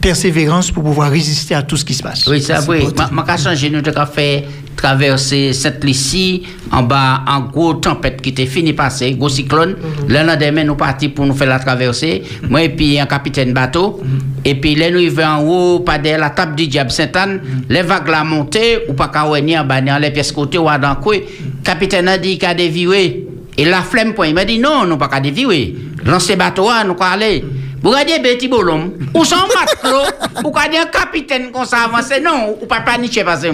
[0.01, 2.25] persévérance pour pouvoir résister à tout ce qui se passe.
[2.27, 2.85] Oui, ça, oui.
[3.11, 4.45] Ma, changé, nous avons fait
[4.75, 9.75] traverser cette ici en bas, en gros tempête qui était fini passer, gros cyclone.
[10.07, 12.23] Le lendemain, nous partis pour nous faire la traversée.
[12.49, 14.01] Moi et puis un capitaine bateau.
[14.43, 17.41] Et puis là, nous arrivons en haut, pas de la table du diable Saint-Anne.
[17.69, 20.77] Les vagues la montée, ou pas qu'à en bas, dans les pièces côté ou à
[20.77, 21.15] dans quoi.
[21.63, 23.27] Capitaine a dit qu'il a dévié.
[23.55, 25.75] Et la flemme, point, il m'a dit non, nous pas qu'à dévier.
[26.05, 27.45] Lancer bateau, nous quoi aller.
[27.83, 30.05] Vous regardez petit bolom, ou son matelot,
[30.45, 33.49] ou regardez un capitaine qu'on s'avance, non, ou pas paniquer parce que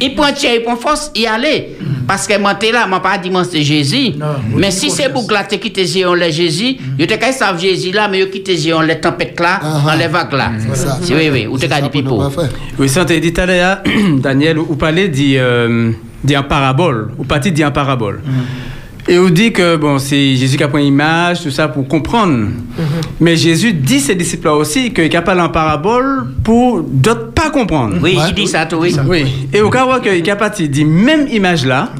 [0.00, 1.76] il prend tiens, il prend force, il allait.
[2.08, 4.14] Parce que moi, là, moi, pas dit, moi, c'est Jésus.
[4.56, 7.60] mais si c'est pour que qui te dit, on l'a Jésus, il te qu'à savent
[7.60, 9.60] Jésus là, mais qui te dit, on les tempêtes là,
[9.96, 10.50] les vagues là.
[11.08, 12.20] Oui, oui, ou te pipo.
[12.76, 13.78] Oui, ça, t'as dit tout à l'heure,
[14.18, 15.92] Daniel, ou parler dit, euh,
[16.24, 18.20] dit en parabole, ou parti dit en parabole.
[19.08, 21.86] Et on dit que bon, c'est Jésus qui a pris une image, tout ça pour
[21.88, 22.48] comprendre.
[23.20, 27.96] Mais Jésus dit ses disciples aussi qu'il a parlé en parabole pour d'autres pas comprendre.
[28.02, 28.94] Oui, il dit ça, tout, oui.
[29.06, 29.48] Oui.
[29.52, 31.90] Et au cas où il a parti dit même image là.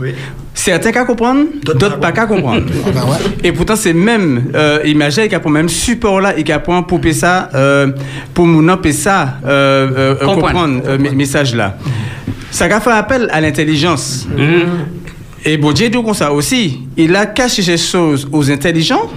[0.53, 2.67] Certains qu'à comprendre, d'autres pas qu'à comprendre.
[3.45, 6.59] Et pourtant, c'est même euh, image là, il a pour même support là, il a
[6.59, 7.93] pour pour ça, euh,
[8.35, 11.77] pour nous ça, euh, euh, comprendre le message là.
[12.51, 14.27] Ça a fait appel à l'intelligence.
[15.45, 19.11] Et bon Dieu dit comme ça aussi, il a caché ces choses aux intelligents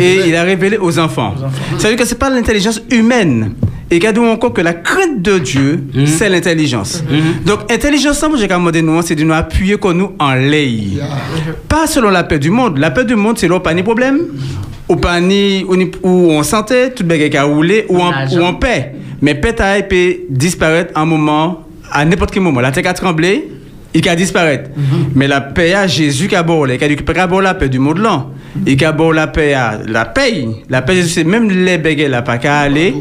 [0.00, 1.34] et il a révélé aux enfants.
[1.78, 3.52] Ça veut dire que ce n'est pas l'intelligence humaine.
[3.90, 7.02] Et dit encore que la crainte de Dieu, c'est l'intelligence.
[7.46, 11.06] Donc, intelligence, j'ai demandé nous, c'est de nous appuyer comme nous en l'air.
[11.68, 12.76] Pas selon la paix du monde.
[12.78, 14.18] La paix du monde, c'est là pas de problème.
[14.90, 15.64] Ou pas ni,
[16.02, 18.92] ou en santé, tout le monde qui a roulé, ou en, ou en paix.
[19.22, 19.54] Mais paix
[19.88, 22.60] peut disparaître à un moment, à n'importe quel moment.
[22.60, 23.48] La terre a tremblé,
[23.94, 24.70] il a disparaître.
[25.14, 28.26] Mais la paix à Jésus qui a beau, il a la paix du monde là.
[28.66, 30.46] Il a la paix à la paix.
[30.68, 32.94] La paix, c'est même les bégayes là, pas qu'à aller.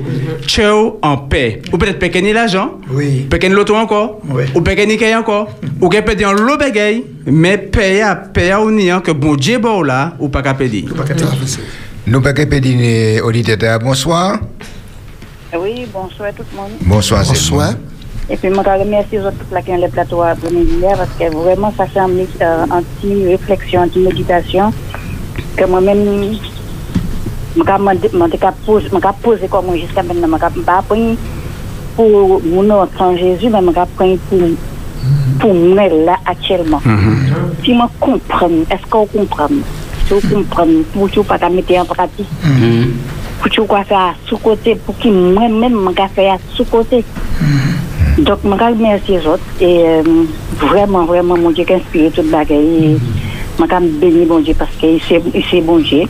[0.45, 1.61] Ciao en paix.
[1.73, 2.80] Ou peut-être paix l'argent.
[2.91, 3.27] Oui.
[3.30, 4.22] Paix l'auto encore.
[4.30, 4.43] Oui.
[4.55, 5.49] Ou paix encore.
[5.81, 7.03] Ou peut dire l'eau bégay.
[7.26, 10.85] Mais paix à paix à union que bon Dieu là, ou pas qu'à payer.
[12.05, 13.80] Nous pas qu'à payer auditeur.
[13.80, 14.39] Bonsoir.
[15.59, 16.72] Oui, bonsoir tout le monde.
[16.81, 17.73] Bonsoir, Bonsoir.
[18.29, 21.73] Et puis, je remercie les autres qui ont les plateaux à hier parce que vraiment,
[21.77, 22.09] ça fait un
[22.69, 24.73] anti-réflexion, anti-méditation
[25.55, 26.35] que moi-même,
[27.55, 30.37] je me poser comme jusqu'à maintenant.
[30.53, 30.83] Je ne pas
[31.95, 34.39] pour mon enfant Jésus, mais je pris pour
[35.39, 36.81] pour moi là actuellement.
[37.63, 39.47] Si je comprends, est-ce qu'on comprend?
[40.07, 42.27] Si vous comprenez, pour que pas mettre en pratique.
[43.41, 47.03] Pour que vous faire sous-côté, pour que moi-même, je faire sous-côté.
[48.18, 50.03] Donc, je remercie les autres et euh,
[50.60, 52.98] vraiment, vraiment, mon Dieu, qui inspiré toute bagaille.
[53.60, 53.64] Je
[53.99, 56.03] béni mon Dieu parce qu'il c'est bon Dieu.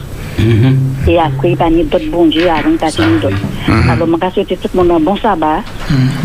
[1.07, 3.35] Et après, il y a d'autres bons dieux avant de d'autres.
[3.89, 5.61] Alors, je souhaite tout le monde un bon sabbat.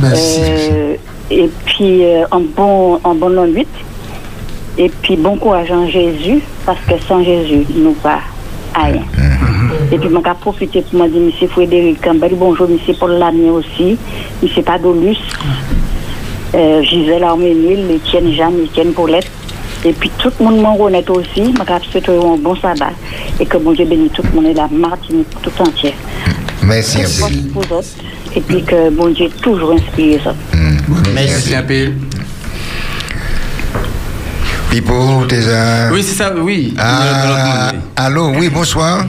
[0.00, 0.40] Merci.
[0.42, 0.94] Euh,
[1.30, 3.66] et puis, euh, un bon, un bon long 8.
[4.78, 8.20] Et puis, bon courage en Jésus, parce que sans Jésus, nous pas
[8.74, 9.02] rien.
[9.92, 11.48] Et puis, je vais profiter pour me dire, M.
[11.50, 12.78] Frédéric Campbell, bonjour, M.
[12.98, 13.98] Paul Lamy aussi,
[14.42, 14.64] M.
[14.64, 15.18] Padolus,
[16.54, 19.30] euh, Gisèle Arménil, Étienne Jeanne, Étienne Paulette.
[19.84, 21.44] Et puis, tout le monde reconnaît aussi.
[21.44, 22.92] Je vais souhaiter un bon sabbat.
[23.38, 25.92] Et que bon Dieu bénisse tout le monde et la Martinique tout entière.
[26.62, 27.48] Merci un peu.
[27.52, 27.88] Pour vous autres.
[28.34, 30.34] Et puis que bon Dieu toujours inspire ça.
[31.14, 31.90] Merci un peu.
[34.70, 35.92] Pipo, t'es un...
[35.92, 36.72] Oui, c'est ça, oui.
[36.78, 39.04] Ah, allô, oui, bonsoir.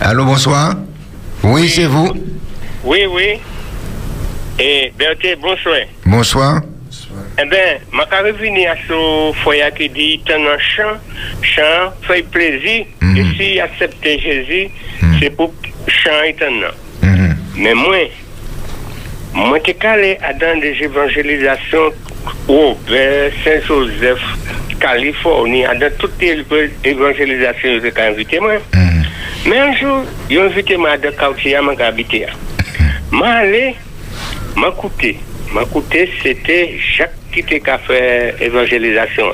[0.00, 0.74] Allô, bonsoir.
[1.42, 2.12] Oui, c'est vous.
[2.84, 3.40] Oui, oui.
[4.58, 5.76] Et Berthe, bonsoir.
[6.04, 6.60] Bonsoir.
[7.38, 10.98] Eh bien, je vais revenir à ce foyer qui dit t'es un chant,
[11.42, 12.86] chant fait plaisir.
[13.16, 14.68] Et si accepter Jésus,
[15.20, 15.52] c'est pour
[15.88, 16.72] chant éternel.
[17.56, 17.96] Mais moi,
[19.34, 21.90] moi, je suis allé dans des évangélisations
[22.48, 22.76] au
[23.44, 24.20] Saint-Joseph,
[24.78, 26.44] Californie, dans toutes les
[26.84, 28.56] évangélisations que j'ai invité moi.
[29.48, 32.26] Mais un jour, ils ont invité le quartier à habiter.
[32.58, 33.74] Je suis allé,
[34.56, 35.18] je écouté.
[35.54, 39.26] Je écouté, c'était Jacques qui était qu'à faire évangélisation.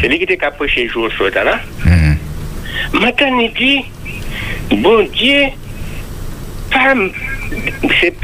[0.00, 1.60] C'est lui qui était qu'à prêcher jour sur là.
[2.92, 3.84] Matin, il dit,
[4.76, 5.46] bon Dieu,
[6.70, 7.10] femme,
[8.00, 8.14] c'est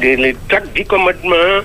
[0.00, 1.62] les plaques du commandement,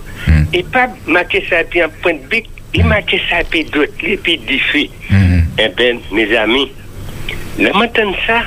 [0.53, 4.17] et pas marquer ça puis un point de bic, il marqué ça puis d'autres, les
[4.17, 4.89] puis diffus.
[5.59, 6.71] Eh bien, mes amis,
[7.59, 8.43] le matin ça,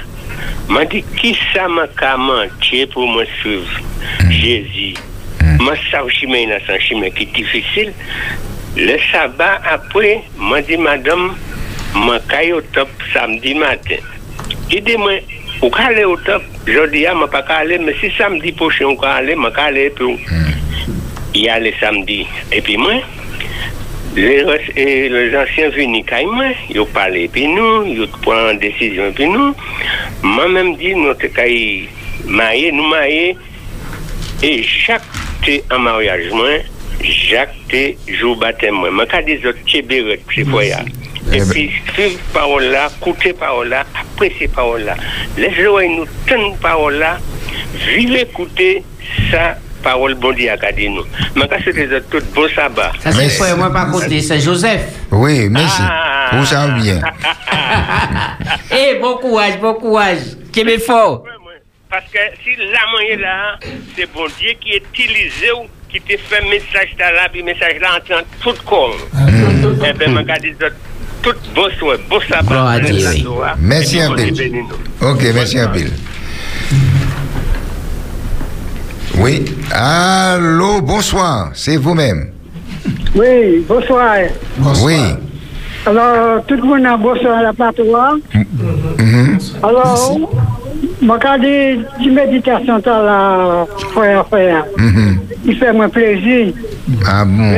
[0.69, 4.33] Mwen di ki sa mwen ka manche pou mwen suiv hmm.
[4.35, 4.89] Jezi.
[5.41, 5.61] Hmm.
[5.63, 7.93] Mwen sav chime inasan chime ki difisil.
[8.77, 11.31] Le saba apwe, mwen di madam,
[11.95, 14.03] mwen kayo top samdi maten.
[14.69, 15.23] Ki di mwen,
[15.63, 18.85] ou ka ale ou top, jodi ya mwen pa ka ale, mwen si samdi poche
[18.85, 20.19] ou ka ale, mwen ka ale pou.
[20.29, 20.99] Hmm.
[21.37, 22.25] Ya ale samdi.
[22.53, 23.01] E pi mwen,
[24.17, 24.43] les,
[24.77, 29.53] et anciens vini kay mwen, yo pale epi nou, yo pran desisyon epi nou.
[30.25, 31.87] Mwen menm di nou te kay
[32.27, 33.35] maye, nou maye,
[34.45, 35.05] e chak
[35.45, 36.65] te an mariage mwen,
[37.05, 38.97] chak te jou batem mwen.
[38.97, 40.85] Mwen ka di zot cheberet, se foya.
[41.33, 44.97] Et puis, suivre parole là, écouter parole là, apprécier parole là.
[45.37, 47.19] Les oreilles nous tenir parole là,
[47.89, 48.85] vivre écouter
[49.31, 51.05] ça, parole bon Dieu a dit nous.
[51.37, 52.93] Mais quand de tout bon sabbat.
[52.99, 54.83] Ça, c'est moi, pas côté, c'est Joseph.
[55.13, 55.81] Oui, merci.
[55.81, 56.31] Ah.
[56.33, 57.01] Vous savez bien.
[58.71, 60.19] Eh, bon courage, bon courage.
[60.53, 61.25] Québec fort.
[61.91, 63.59] Parce que si la moyen là,
[63.97, 68.25] c'est bon Dieu qui utilise ou qui te fait message là, puis message là entre
[68.43, 68.97] tout corps.
[69.19, 70.55] Eh bien, je dis
[71.23, 72.73] tout bon soin, bon sabbat.
[72.73, 73.55] À.
[73.59, 74.23] Merci un peu.
[75.03, 75.81] Ok, merci un peu.
[79.19, 79.45] Oui.
[79.73, 81.51] Allô, bonsoir.
[81.55, 82.31] C'est vous-même.
[83.15, 84.17] Oui, bonsoir.
[84.85, 84.97] Oui.
[85.87, 88.21] Alors, tout le monde a bonsoir à la plateforme.
[88.99, 89.39] Mhm.
[89.63, 90.19] Alors,
[91.01, 91.79] moi, quand des
[92.11, 95.19] méditations, t'as la frère, frère, Mhm.
[95.47, 96.53] il fait moi plaisir.
[97.07, 97.53] Ah bon?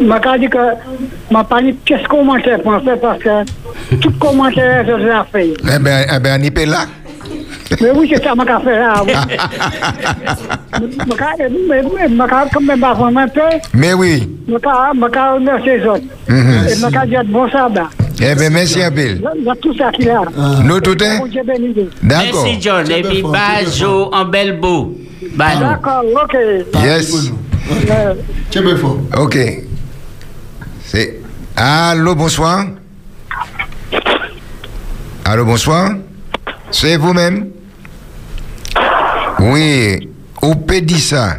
[0.00, 2.98] Moi, quand que, m'a dit qu'est-ce commentaire pour faire?
[3.00, 5.54] Parce que tout commentaire, je l'ai fait.
[5.62, 6.86] Eh bien, eh ben, on y peut là.
[7.80, 9.04] Mais oui, c'est ça, m'a qu'à faire là.
[11.06, 11.82] M'a qu'à, mais-
[13.28, 13.40] peu.
[13.94, 14.28] Oui.
[15.86, 16.02] Autres.
[16.28, 16.66] Mhm.
[16.68, 16.74] Et
[17.28, 17.88] bon sabbat.
[18.20, 19.00] Eh bien, merci un peu.
[19.36, 20.22] Il y a tout ça qu'il a.
[20.64, 21.18] Nous tout est.
[22.02, 22.44] D'accord.
[22.44, 22.90] Merci, John.
[22.90, 24.96] Et puis, Bajo en belle beau.
[25.34, 25.60] Bajo.
[25.60, 26.36] D'accord, ok.
[26.84, 27.30] Yes.
[27.90, 28.14] Euh,
[29.18, 29.38] Ok.
[30.84, 31.20] C'est.
[31.56, 32.66] Allô, bonsoir.
[35.24, 35.92] Allô, bonsoir.
[36.70, 37.48] C'est vous-même?
[39.42, 40.08] Oui.
[40.42, 41.38] Ou peut dire ça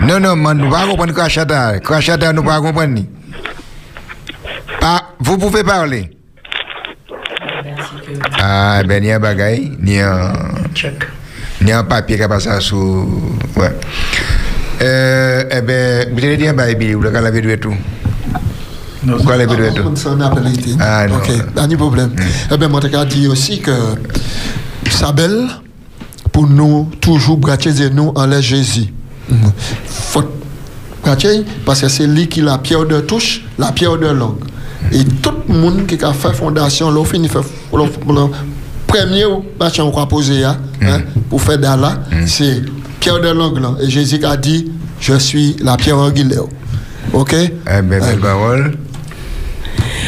[0.00, 1.80] Non, non, man, nous ne pouvons pas comprendre Krachata.
[1.80, 3.00] Krachata, nous ne pouvons pas comprendre.
[4.80, 6.10] Pas, vous pouvez parler.
[8.40, 10.32] Ah, ben, il y a un bagaille, ni un.
[11.60, 13.34] Ni un papier qui a passé sous.
[13.56, 13.74] Ouais.
[14.80, 17.74] Euh, eh ben, vous allez dire, bah, Bill, vous avez la vidéo et tout.
[19.24, 19.82] Quoi, la vidéo et tout?
[19.82, 20.20] On.
[20.80, 21.16] Ah, non.
[21.16, 22.14] Ok, pas de problème.
[22.50, 23.72] Eh bien, moi, je dire aussi que
[24.90, 25.48] ça belle
[26.38, 28.86] pour nous toujours bracher nous en l'air Jésus.
[29.86, 30.22] Faut
[31.02, 34.44] bracher parce que c'est lui qui la pierre de touche, la pierre de langue.
[34.92, 37.40] Et tout le monde qui a fait fondation, là, fini fait
[38.86, 39.26] premier
[39.58, 40.56] machin qu'on a posé hein,
[41.28, 42.62] pour faire d'Allah, c'est
[43.00, 43.74] pierre de langue là.
[43.82, 44.70] Et Jésus a dit,
[45.00, 46.44] je suis la pierre angulaire.
[47.14, 47.34] Ok?
[47.34, 48.78] Eh belle parole.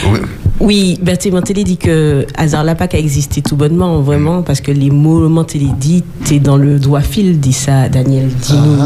[0.07, 0.20] Oui.
[0.60, 4.70] Oui, Berthe Mantelli dit que hasard l'a pas qu'à exister tout bonnement, vraiment, parce que
[4.70, 8.78] les mots Mantelli dit, t'es dans le doigt fil, dit ça Daniel dit nous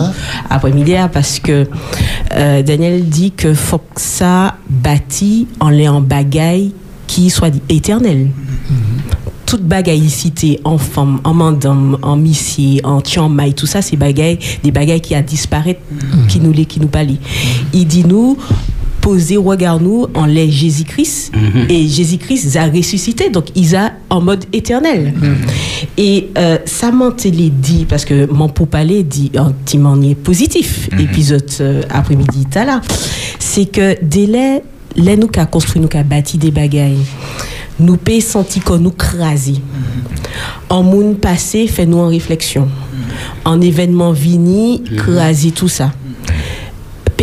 [0.51, 1.67] après-midi, parce que
[2.33, 6.73] euh, Daniel dit que faut que ça bâti en les en bagaille
[7.09, 8.29] qui soit éternel.
[9.45, 14.39] Toute bagaille cité en femme, en mandam, en missier, en tianmaï, tout ça, c'est bagaille,
[14.63, 15.75] des bagailles qui a disparu,
[16.29, 17.17] qui nous les, qui nous parlent.
[17.73, 18.39] Il dit nous,
[19.05, 21.31] poser regard nous en les Jésus-Christ.
[21.69, 25.13] Et Jésus-Christ a ressuscité donc il a en mode éternel.
[25.99, 30.89] Et euh, ça m'a télé dit parce que mon parler dit un petit manier positif
[30.99, 32.81] épisode euh, après-midi là
[33.39, 34.63] c'est que délai
[34.97, 37.05] là nous qu'a construit nous qu'a bâti des bagailles
[37.81, 39.57] nous paye senti qu'on nous crasé
[40.71, 42.69] en monde passé fait nous en réflexion.
[43.45, 45.93] En événement vini crasé tout ça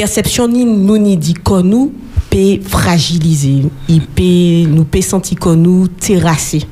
[0.01, 1.93] perception ni nous ni dit qu'on nous
[2.31, 6.63] peut fragiliser il peut nous peut sentir qu'on nous terrasser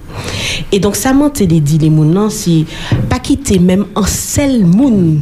[0.71, 2.65] et donc ça m'a télé dit les non c'est
[3.07, 5.19] pas quitter même un seul moun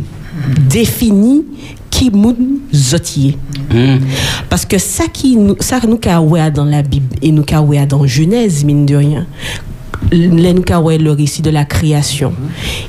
[0.69, 1.43] défini
[1.89, 3.38] qui moun zotier.
[4.49, 5.99] Parce que ça qui nous ça nous
[6.53, 9.27] dans la Bible et nous dans Genèse mine de rien
[10.11, 12.34] Ouais le récit de la création.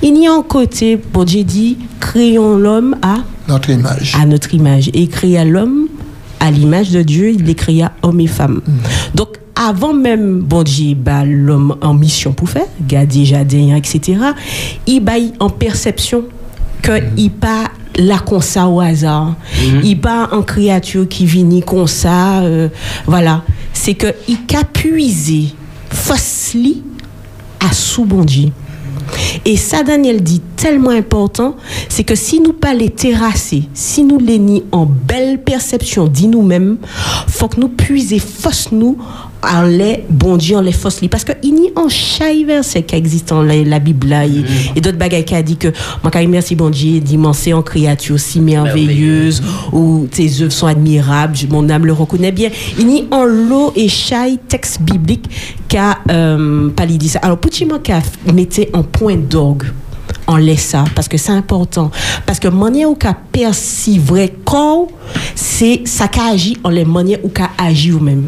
[0.02, 3.18] Il y a un côté bon Dieu dit créons l'homme à
[3.48, 4.14] notre image.
[4.20, 4.90] à notre image.
[4.94, 5.89] Et créa l'homme
[6.40, 8.60] à l'image de Dieu il les créa homme et femme.
[9.14, 14.18] Donc avant même bon Dieu bah, l'homme en mission pour faire garder jardin etc
[14.86, 16.24] il baille en perception
[16.82, 17.64] que il pas
[17.98, 19.35] la comme ça au hasard.
[19.82, 22.68] Il pas en créature qui vient comme ça euh,
[23.06, 23.43] voilà.
[23.72, 25.52] C'est que il a puisé
[27.60, 28.51] à sous bon Dieu
[29.44, 31.56] et ça, Daniel dit tellement important,
[31.89, 36.28] c'est que si nous pas les terrasser, si nous les nions en belle perception dit
[36.28, 36.78] nous-mêmes,
[37.28, 38.98] faut que nous puiser force nous
[39.43, 42.82] en les bon Dieu en les fausses parce que il y a un chaque verset
[42.82, 44.27] qui existe dans la, la Bible là.
[44.27, 44.43] Et,
[44.77, 45.69] et d'autres bagages qui a dit que
[46.02, 46.70] moi quand merci bon
[47.16, 49.43] mon c'est en créature si merveilleuse
[49.73, 52.51] où tes œuvres sont admirables je- mon âme le reconnaît bien.
[52.78, 55.27] Il y a un lot et chaque texte biblique
[55.69, 56.70] qui a euh,
[57.09, 57.20] ça.
[57.20, 58.02] Alors pour qui a
[58.35, 59.65] mettez un point d'orgue
[60.28, 61.90] en laisse ça parce que c'est important.
[62.26, 64.86] Parce que manière ou qu'a perçu vrai corps
[65.34, 68.24] c'est ça qu'a agi en les manières ou qu'a agi ou même.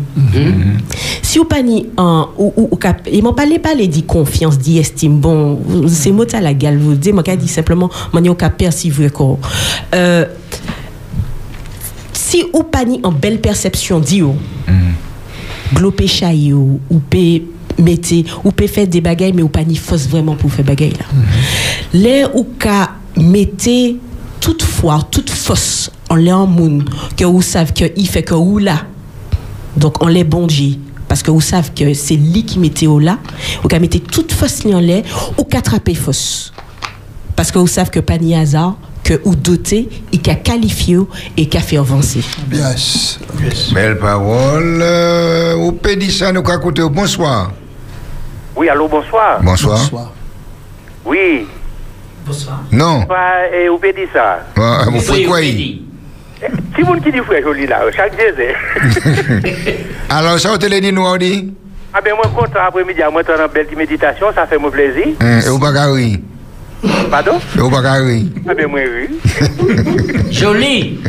[1.22, 4.02] Si ou pas ni en ou ou, ou qu'a- ils m'ont parlé pas les dit
[4.02, 7.89] confiance dit estime bon c'est mot à la gale vous dites moi qu'a dit simplement
[8.12, 9.39] manière ou qu'a perçu vrai corps.
[9.94, 10.24] Euh,
[12.12, 14.35] si ou pas ni en belle perception dit ou
[15.74, 17.43] glo pécha yo ou peut
[17.81, 20.93] mettez ou peut faire des bagailles mais ou pas ni force vraiment pour faire bagaille
[20.93, 21.07] là
[21.93, 23.97] l'air ou ka mettez
[24.40, 26.85] toute foi toute force en l'air en moun
[27.16, 28.85] que vous savez que il fait que ou là
[29.77, 30.77] donc on les bon Dieu
[31.09, 33.19] parce que vous savez que c'est lui qui mettait au là
[33.65, 35.02] ou ka mettez toute force li en l'air
[35.39, 36.52] ou qu'attraper force
[37.36, 40.98] parce que vous savez que pas ni hasard que ou doté et qu'a qualifié
[41.36, 42.20] et qu'a fait avancer
[42.52, 43.19] Yes.
[43.73, 44.78] Belle parole.
[44.82, 46.82] Euh, ou peut dire ça, nous qu'à écouter.
[46.89, 47.51] Bonsoir.
[48.56, 49.40] Oui, allô, bonsoir.
[49.43, 49.78] Bonsoir.
[51.05, 51.47] Oui.
[52.72, 53.01] Non.
[53.01, 53.20] Bonsoir,
[53.52, 54.40] et vous pouvez dire ça.
[54.56, 55.82] Ah, vous faites quoi y
[56.77, 58.55] Si vous qui dit frère joli là, chaque Jésus.
[60.09, 61.52] Alors, ça, vous te l'a dit, nous, on dit?
[61.93, 65.09] Ah ben moi content après-midi, moi t'en une belle petite méditation, ça fait mon plaisir.
[65.20, 66.18] Hein, Et vous pas rire.
[67.10, 67.40] Pardon?
[67.56, 68.27] Et vous pas rire.
[68.48, 69.18] Ah ben moi oui.
[70.31, 71.01] Joli.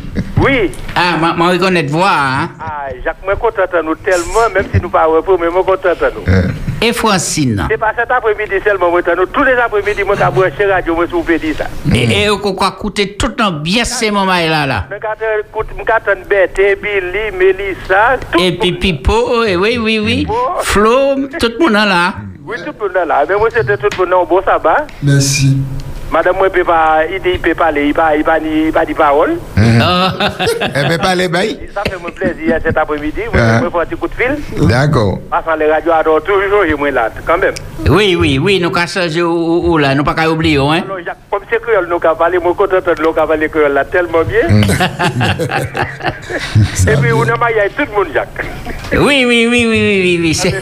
[0.44, 0.72] Oui.
[0.96, 2.50] Ah, ma, ma reconnaître voix, hein.
[2.60, 5.90] Ah, Jacques, moi content de nous tellement, même si nous pas repos, mais moi content
[5.90, 6.52] de nous.
[6.84, 7.68] Et Francine.
[7.70, 8.92] C'est pas cet après-midi seulement.
[9.32, 11.66] Tous les après-midi, moi t'as branché radio, vous pouvez dire ça.
[11.94, 14.88] Et, on va écouter tout le temps bien ces moments là.
[14.90, 20.28] Je Bête, Billy, Mélissa, tout Et puis Pipo, et oui, oui, oui.
[20.62, 22.14] Flo, tout le monde là.
[22.46, 23.24] Oui, tout le monde là.
[23.30, 24.28] Mais moi, c'était tout le monde.
[24.28, 24.88] Bon sabbat.
[25.04, 25.58] Merci.
[26.12, 28.72] Madame, moi, peut pas, il dit, il peut parler, il pas, il pas, ni- il
[28.74, 29.38] pas dit parole.
[29.58, 31.58] Eh les bails.
[31.74, 33.22] Ça fait mon plaisir cet après-midi.
[33.34, 33.60] Ah.
[33.60, 34.68] je me fais un petit coup de fil.
[34.68, 35.20] D'accord.
[35.30, 37.54] Passant les radios adorent toujours, et moi là, quand même.
[37.90, 40.84] Oui, oui, oui, nous avons changé ou, là, nous pas qu'à oublier, hein.
[41.30, 44.24] Comme c'est créole, nous avons parlé, moi, content de nous avons parlé créole là tellement
[44.24, 44.62] bien.
[46.88, 48.46] Et puis, on a maillé tout le monde, Jacques.
[48.94, 50.34] Oui, oui, oui, oui, oui, oui, oui.
[50.34, 50.54] c'est-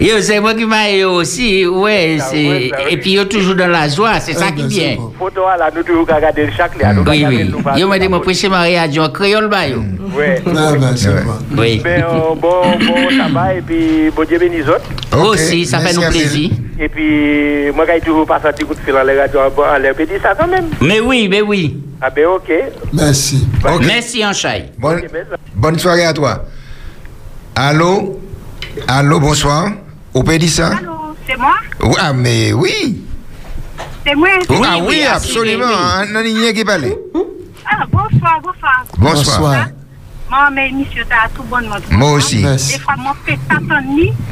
[0.00, 2.70] Yo, c'est moi qui m'a eu aussi, ouais, c'est...
[2.90, 4.96] Et puis, yo, toujours dans la joie, c'est ça qui est bien.
[5.18, 6.92] Photo là, nous toujours regarder chaque là.
[7.06, 7.52] Oui, oui.
[7.76, 9.82] Yo, m'a dit, moi, prêcher mariage en créole, bah, yo.
[10.16, 10.42] Ouais.
[10.46, 11.32] Ah ben, c'est bon.
[11.56, 11.80] Oui.
[11.84, 15.26] Mais euh, bon, bon sabbat, et puis, bon Dieu bénisse autres.
[15.28, 16.50] Aussi, ça fait nous plaisir.
[16.78, 19.78] Et puis, moi, j'ai toujours passé un petit coup de fil les radios en en
[19.78, 20.66] l'air, puis dit ça quand même.
[20.80, 21.78] Mais oui, mais oui.
[22.00, 22.52] Ah ben, ok.
[22.92, 23.46] Merci.
[23.80, 24.66] Merci, en chai.
[25.54, 26.44] Bonne, soirée à toi.
[27.54, 28.20] Allô?
[28.86, 29.70] Allô, bonsoir.
[30.12, 30.70] Pouvez dire ça
[31.26, 31.54] C'est moi?
[31.98, 33.02] Ah, mais oui.
[34.06, 34.28] C'est moi
[34.64, 35.64] ah oui, absolument.
[35.66, 36.92] On a rien qui parle.
[37.68, 38.84] Ah, bonsoir, bonsoir.
[38.96, 39.66] Bonsoir.
[40.30, 41.56] Moi, mais monsieur, t'as tout bon.
[41.90, 42.42] Moi aussi.
[42.42, 43.34] Des fois, moi, je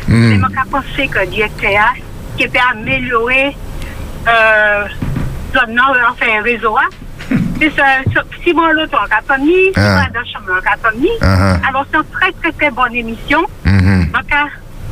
[0.06, 0.28] Hmm.
[0.28, 1.94] mais moi, je pense que le directeur,
[2.36, 3.56] qui peut améliorer,
[4.28, 4.84] euh,
[5.52, 6.76] zone nord, enfin, réseau,
[8.44, 12.52] si moi, l'autre, en Catoni, si dans la chambre, en alors, c'est une très, très,
[12.52, 13.44] très bonne émission.
[13.64, 14.10] Mhm.
[14.12, 14.46] Donc, à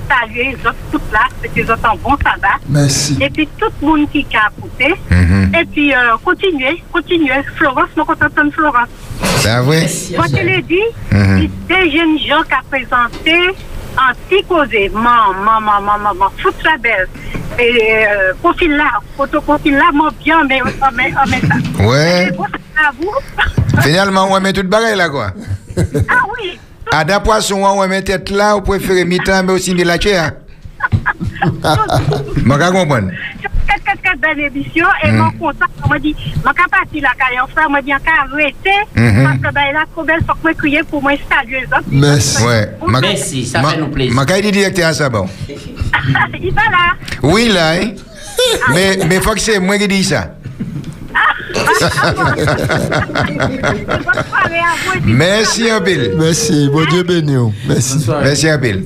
[0.09, 2.59] saluer les autres toutes là, c'est les autres en bon sabbat.
[2.69, 3.19] Merci.
[3.21, 4.95] Et puis, tout le monde qui a apporté.
[5.11, 5.53] Mhm.
[5.61, 7.43] Et puis, euh, continuez, continuez.
[7.57, 8.89] Florence, moi, content de Florence.
[9.39, 10.81] C'est vrai Moi, je l'ai dit,
[11.11, 11.39] Mhm.
[11.39, 13.57] il y a des jeunes gens qui ont présenté
[13.97, 17.09] anti-causé, maman, maman, maman, maman, fout la belle.
[17.59, 18.85] Et euh, profil là,
[19.17, 21.85] photo profil là, moi bien, mais on met, on met ça.
[21.85, 22.29] Ouais.
[22.29, 23.83] Et bon, c'est à vous.
[23.83, 25.33] Finalement, on met tout bagaille là, quoi.
[26.09, 26.59] Ah oui,
[26.95, 30.33] À d'un poisson, on met tête là, vous préférez mi-temps, mais aussi de la chair.
[31.13, 33.09] Je comprends.
[33.67, 34.87] très, très, très belle émission.
[35.03, 35.17] Et Mhm.
[35.19, 36.15] mon content, on m'a dit,
[36.45, 38.71] ma capacité là, quand on fait, on m'a dit, on arrêter.
[38.95, 39.25] Mhm.
[39.25, 41.85] Parce que ben, là, trop belle, faut que moi crier pour moi saluer les autres.
[41.91, 42.43] Merci.
[42.45, 42.71] Ouais.
[43.01, 44.15] Merci, ça fait nous plaisir.
[44.15, 45.27] Ma caille directeur à ça, bon.
[45.49, 46.93] Il va là.
[47.23, 47.93] Oui, là, hein.
[48.75, 50.35] Mais, mais faut que c'est moi qui dis ça.
[55.05, 56.13] Merci un pile.
[56.19, 56.69] Merci.
[56.73, 57.37] Bon Dieu béni.
[57.37, 57.53] vous.
[57.69, 58.07] Merci.
[58.23, 58.85] Merci un pile.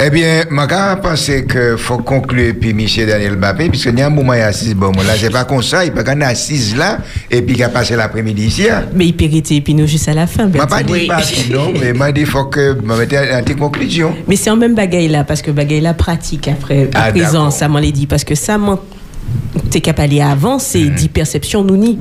[0.00, 3.06] Eh bien, je pense qu'il faut conclure puis M.
[3.06, 5.62] Daniel Mbappé, puisque il y a un moment il assise, bon, là, c'est pas comme
[5.62, 6.98] ça, il peut qu'on assise là,
[7.30, 8.68] et puis qu'il a passé l'après-midi ici.
[8.68, 8.84] hein.
[8.92, 11.20] mais il peut rester puis nous juste à la fin Je pas dit pas
[11.52, 14.14] non, mais m'a dit faut que je mette une petite conclusion.
[14.26, 17.50] Mais c'est en même bagaille là, parce que bagaille là pratique après, à Ah, présent,
[17.50, 18.78] ça m'en l'a dit, parce que ça m'en
[19.70, 21.98] t'es capable avant, c'est dit perception nous ni.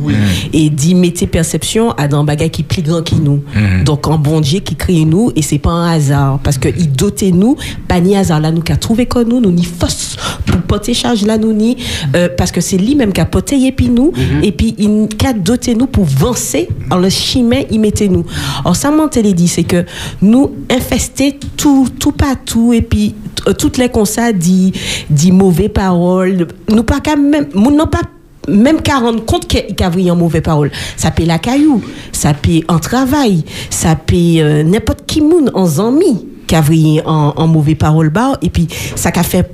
[0.53, 3.43] Et dit mettez perception à dans bagage qui plus grand qui nous.
[3.85, 6.39] Donc en bon Dieu qui crée nous et c'est pas un hasard.
[6.43, 7.55] Parce que il dotait nous,
[7.87, 8.39] pas ni hasard.
[8.39, 11.77] Là nous qu'a trouvé comme nous, nous ni force pour porter charge là nous ni.
[12.15, 14.11] Euh, parce que c'est lui même qui a porté et puis nous.
[14.41, 18.25] Et puis il qu'a doté nous pour avancer en le chemin il mettait nous.
[18.61, 19.85] Alors ça m'a dit c'est que
[20.21, 23.15] nous infester tout tout partout et puis
[23.47, 24.73] euh, toutes les constats dit
[25.09, 26.47] dit mauvais paroles.
[26.69, 28.01] Nous pas même non pas
[28.47, 30.71] même qu'à rendre compte qu'il y a en mauvaise parole.
[30.97, 31.81] Ça peut la caillou,
[32.11, 36.63] ça peut en travail, ça peut euh, n'importe qui moun en zami qui a
[37.05, 39.49] en, en mauvaise parole bas et puis ça qu'a fait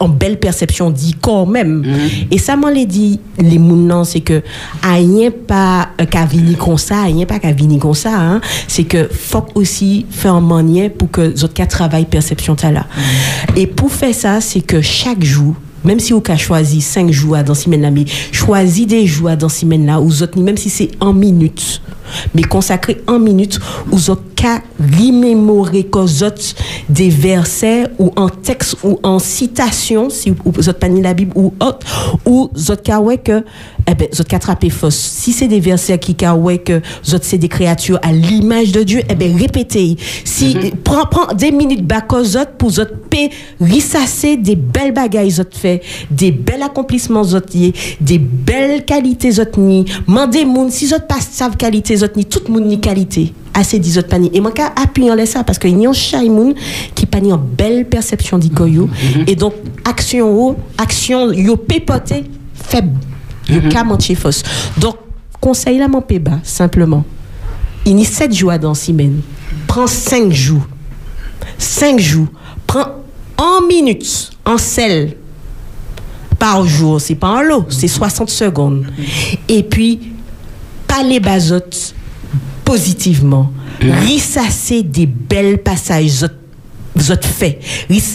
[0.00, 1.84] en belle perception dit quand même.
[2.30, 4.42] Et ça m'en l'a dit les moun non c'est que
[4.82, 8.40] rien pas euh, qu'à venir comme ça, rien pas qu'à venir comme ça hein.
[8.66, 12.86] c'est que faut aussi faire un manière pour que les autres cas travaillent perception là.
[13.56, 15.54] Et pour faire ça, c'est que chaque jour
[15.84, 19.48] même si vous avez choisi 5 jours dans semaine là, mais choisis des jours dans
[19.48, 21.80] semaine là, ou autres, même si c'est en minutes,
[22.34, 23.58] mais consacrer en minutes,
[23.90, 24.10] aux
[24.40, 26.54] cas, remémorer qu'aux autres
[26.88, 31.32] des versets ou en texte ou en citation, si vous autres pas ni la Bible
[31.34, 31.86] ou autre,
[32.24, 33.44] ou autres cas, ouais, que,
[33.86, 34.96] eh ben, autres attraper fausse.
[34.96, 36.80] Si c'est des versets qui cas, ouais, que,
[37.12, 39.96] autres c'est des créatures à l'image de Dieu, eh ben, répétez.
[40.24, 42.94] Si, prends, prends des minutes bas aux autres pour autres
[43.60, 47.48] rissasser des belles bagailles, autres fait, des bels accomplissements, autres
[48.00, 51.56] des belles qualités, autres ni, mandez moun, si autres pas savent
[52.02, 53.32] autres ni, tout moun ni qualité.
[53.52, 54.08] Assez dix autres.
[54.32, 56.54] Et moi, qu'à appuyer en ça, parce qu'il y a un chay moun
[56.94, 58.88] qui pani en belle perception d'ikoyo.
[59.26, 59.54] Et donc,
[59.84, 62.24] action, ou, action, yo pépoté,
[62.54, 62.98] faible.
[63.48, 63.84] Yo ka
[64.16, 64.42] fausse.
[64.78, 64.96] Donc,
[65.40, 67.04] conseil là, mon péba, simplement.
[67.86, 69.22] Il y a 7 jours dans semaine.
[69.66, 70.66] Prends 5 jours.
[71.58, 72.28] 5 jours.
[72.66, 72.86] Prends
[73.36, 75.16] en minutes, en sel,
[76.38, 77.00] par jour.
[77.00, 78.86] C'est pas en lot, c'est 60 secondes.
[79.48, 79.98] Et puis,
[80.90, 81.94] pas les bazotes
[82.64, 83.52] positivement.
[83.80, 86.28] Rissasser des belles passages zot-
[86.98, 87.58] zot fait.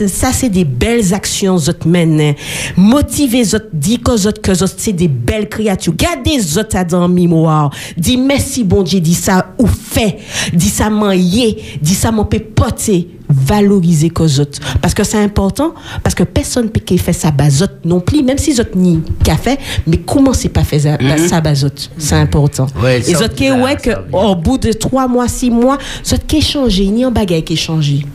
[0.08, 2.36] Ça, c'est des belles actions zot mène.
[2.78, 5.96] Motiver zot, dit que zot que zot, c'est des belles créatures.
[5.96, 7.72] Gardez zot à dans mémoire.
[7.98, 10.18] Dis merci bon Dieu, dis ça ou fait.
[10.54, 11.58] Dis ça m'en-yé.
[11.82, 13.08] Dis ça m'en peut porter.
[13.30, 14.44] Valoriser que zot.
[14.82, 15.74] Parce que c'est important.
[16.04, 18.24] Parce que personne peut qui fait ça bazot non plus.
[18.24, 19.60] Même si zot ni qu'a fait.
[19.88, 20.98] Mais comment c'est pas fait ça,
[21.28, 21.70] ça bazot?
[21.98, 22.68] C'est important.
[22.82, 26.42] Ouais, Et zot qui ouais que au bout de trois mois, six mois, zot qui
[26.42, 26.92] changé.
[27.04, 28.06] A un bagage qui changé.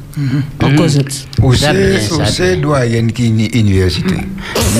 [0.60, 4.16] Ça c'est bien, ça ou c'est qui ni université.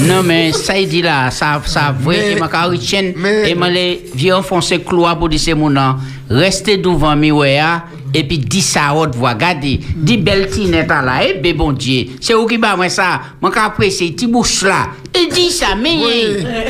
[0.07, 3.15] Non, mais ça, il dit là, ça, ça, vrai, et ma caritienne,
[3.47, 5.95] et ma les vieux enfoncer clois pour dire c'est mon nom.
[6.29, 7.17] Restez devant
[8.13, 11.73] et puis dis ça à haute voix, regardez, dis belle tinette là, eh, ben bon
[11.73, 15.69] Dieu, c'est où qui bat moi ça, moi qu'apprécier, petit bouche là, et dis ça,
[15.81, 15.97] mais,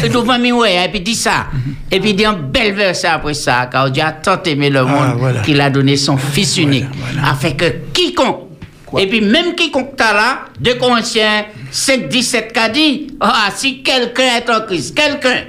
[0.05, 1.47] et devant miroir, et puis dis ça,
[1.91, 5.17] et puis dis un bel verset après ça, car Dieu a tant aimé le monde
[5.19, 5.41] voilà.
[5.41, 6.87] qu'il a donné son fils unique,
[7.25, 8.50] afin que quiconque
[8.99, 14.37] et puis même quiconque t'a là, de Corinthiens 5, 17 qu'a dit, ah, si quelqu'un
[14.39, 15.45] est en Christ, quelqu'un,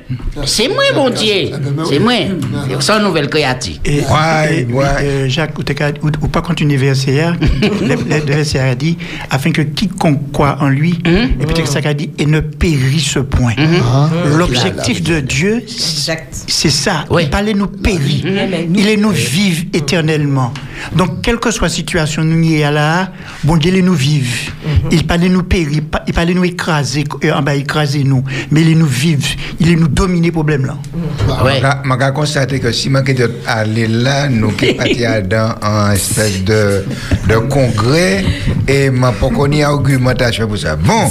[0.45, 1.49] c'est moi, mon Dieu,
[1.89, 2.13] c'est moi,
[2.69, 3.75] c'est son nouvelle créature.
[3.83, 5.57] Et, et- euh, Jacques,
[6.03, 7.95] ou, pas continuer verset hier, le,
[8.25, 8.97] verset a dit,
[9.29, 13.17] afin que quiconque croit en lui, et peut-être que ça a dit, et ne périsse
[13.29, 13.53] point.
[14.37, 17.05] L'objectif de Dieu, c'est ça.
[17.19, 18.25] Il parlait nous périr.
[18.75, 20.53] Il est nous vivre éternellement.
[20.95, 23.11] Donc, quelle que soit la situation nous y est là,
[23.43, 24.51] bon Dieu, il nous vive.
[24.91, 28.23] Il parlait nous périr, il parlait nous écraser, euh, en bas écraser nous.
[28.51, 29.25] Mais il est nous vivre,
[29.59, 30.77] il est nous dominer problème là.
[31.27, 36.43] Je vais constater que si je suis allé là, nous sommes partis dans un espèce
[36.43, 36.83] de,
[37.29, 38.23] de congrès
[38.67, 38.99] et je n'ai
[39.61, 40.75] pas argumentation pour ça.
[40.75, 41.09] Bon,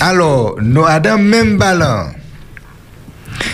[0.00, 2.06] alors, nous avons même ballon.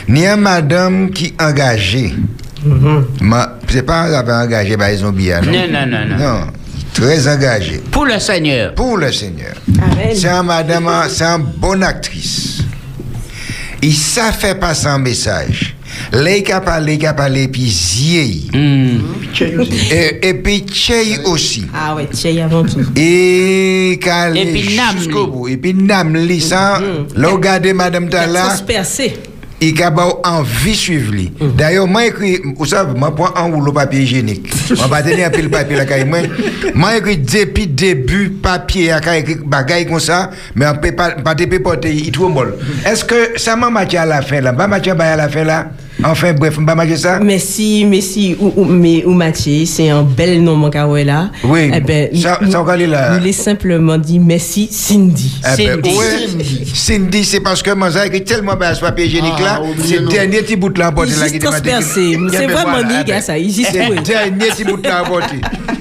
[0.08, 2.14] Ni un madame qui est engagée.
[3.20, 5.30] Ma- C'est pas elle avait engagé par les zombies.
[5.30, 6.16] Non, non, non, non.
[6.18, 6.46] Non,
[7.02, 7.82] très engagée.
[7.90, 8.74] Pour le Seigneur.
[8.74, 9.54] Pour le Seigneur.
[10.14, 12.62] C'est un madame, c'est une bonne actrice.
[13.82, 15.74] Il sait faire passer un message.
[16.64, 18.50] Parlé, il a parlé, puis zieille.
[19.90, 21.66] Et, et puis tchèy aussi.
[21.74, 22.80] Ah ouais, tchèy avant tout.
[22.96, 25.48] Et qu'elle Et puis nam jusqu'au bout.
[25.48, 26.80] Et puis nam li, ça,
[27.16, 28.42] là, regardez madame Tala.
[28.42, 29.14] Transpercé.
[29.64, 31.32] Il a pas envie de suivre lui.
[31.56, 34.52] D'ailleurs, moi écrit, vous savez, moi prends un rouleau papier hygiénique.
[34.76, 36.18] Moi pas tenir un pile papier là caille moi.
[36.74, 41.12] Moi écrit depuis début papier à caille écrit bagaille comme ça, mais on peut pas
[41.12, 42.56] pas te porter il trop molle.
[42.84, 45.70] Est-ce que ça m'a matché à la fin là, pas matché à la fin là?
[46.04, 47.18] Enfin, bref, on va manger ça.
[47.20, 51.30] Merci, merci, ou, ou, mais, ou Mathieu, c'est un bel nom, mon caroué là.
[51.44, 51.70] Oui.
[51.74, 53.16] Eh ben, Ça- nous- ça, on va aller là.
[53.16, 55.40] Nous les simplement dit merci, Cindy.
[55.44, 56.28] Eh ben, ouais,
[56.74, 59.60] Cindy, c'est parce que j'ai écrit tellement bien sur papier hygiénique là.
[59.62, 62.16] Ah, c'est le dernier petit bout de la porte Il là juste transpercé.
[62.30, 63.38] C'est Eh ben, vraiment eh ben, gars, ça.
[63.38, 65.30] Il juste C'est le dernier petit bout de la porte.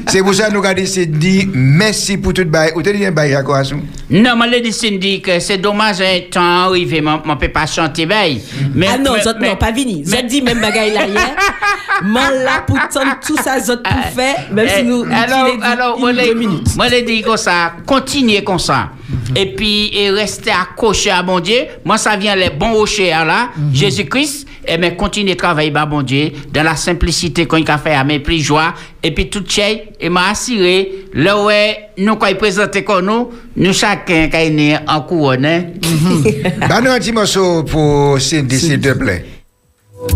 [0.07, 2.71] C'est pour ça que nous avons dit Cindy, merci pour tout le bail.
[2.75, 3.63] Vous avez dit un bail à quoi,
[4.09, 8.05] Non, je dis Cindy que c'est dommage, un temps arrivé, je ne peux pas chanter.
[8.05, 10.03] Mais, ah non, non, pas vini.
[10.11, 11.35] Zot dit même bagaille là hier.
[12.03, 15.53] Man là pour tendre tout ça, zot pour faire, même si Eh, nous, alors, qu'il
[15.53, 16.75] est dit alors, une moi, les- deux minutes.
[16.75, 18.89] moi, je dis comme ça, continuez comme ça.
[19.35, 21.59] Et puis, et rester accroché à bon Dieu.
[21.85, 24.47] Moi, ça vient les bons rochers là, Jésus-Christ.
[24.67, 28.03] Et mais continuez à travailler, bah, bon Dieu, dans la simplicité qu'on a fait à
[28.03, 28.73] mes plus joie.
[29.03, 31.49] Et puis, tout chez, et m'a assuré, là où
[31.97, 35.63] nous, quand il présente comme nous, nous chacun, quand il est en couronne, hein.
[36.69, 39.25] Bah, nous un petit morceau pour Cindy, s'il te plaît.
[40.01, 40.13] Mesdames,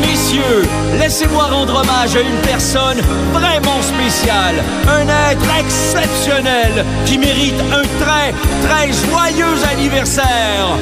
[0.00, 0.62] messieurs,
[1.00, 3.00] laissez-moi rendre hommage à une personne
[3.32, 8.32] vraiment spéciale, un être exceptionnel qui mérite un très,
[8.68, 10.78] très joyeux anniversaire.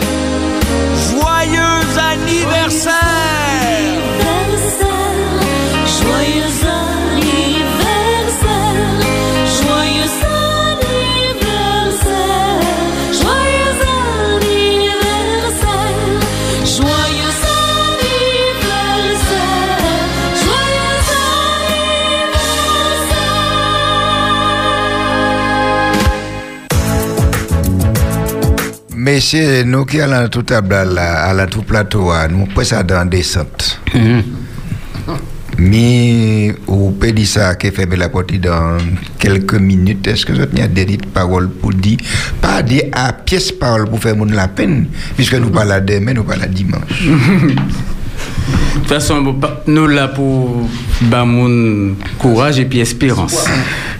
[1.11, 2.93] Joyeux anniversaire!
[5.87, 6.88] Joyeux anniversaire,
[29.21, 32.47] C'est nous qui allons tout à la, à la tout plateau, nous
[32.87, 33.81] dans descente.
[35.57, 38.77] Mais au peut dire ça qui fait la partie dans
[39.19, 40.07] quelques minutes.
[40.07, 41.97] Est-ce que vous avez des paroles pour dire,
[42.43, 44.87] pas dire à pièce parole pour faire mon la peine,
[45.17, 47.09] puisque nous parlons demain, nous parlons dimanche.
[48.75, 49.35] De toute façon,
[49.67, 50.69] nous là pour
[51.03, 53.45] bah, mon courage et puis espérance.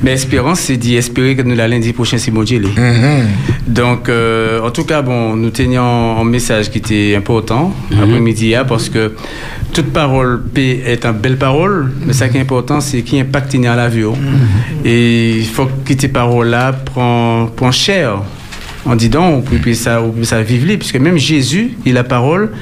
[0.03, 2.61] Mais espérance, c'est d'y espérer que nous la lundi prochain, c'est Dieu.
[2.61, 3.23] l'est.
[3.67, 8.65] Donc, euh, en tout cas, bon, nous tenions un message qui était important après-midi hein,
[8.67, 9.13] parce que
[9.73, 13.75] toute parole est une belle parole, mais ça qui est important, c'est qui impacte dans
[13.75, 14.05] la vie.
[14.05, 14.17] oh.
[14.85, 18.23] Et il faut que ces paroles-là prennent prend cher.
[18.89, 22.05] En dit donc, on peut ça, on peut ça vivre, puisque même Jésus, il la
[22.05, 22.53] parole,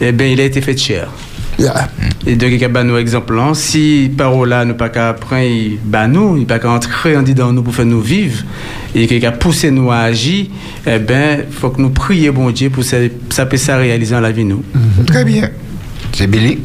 [0.00, 1.08] eh bien, il a été fait chair.
[2.26, 3.52] Et donc, il y a un exemple là.
[3.54, 7.52] Si parole là, nous pas qu'à prendre, bah nous, il pas qu'à entrer en dedans
[7.52, 8.42] nous pour faire nous vivre,
[8.94, 10.46] et qu'il a poussé nous à agir,
[10.86, 12.96] eh ben, faut que nous prions bon Dieu pour que ça,
[13.28, 14.62] ça puisse se réaliser dans la vie nous.
[15.06, 15.50] Très bien.
[16.12, 16.58] C'est Billy.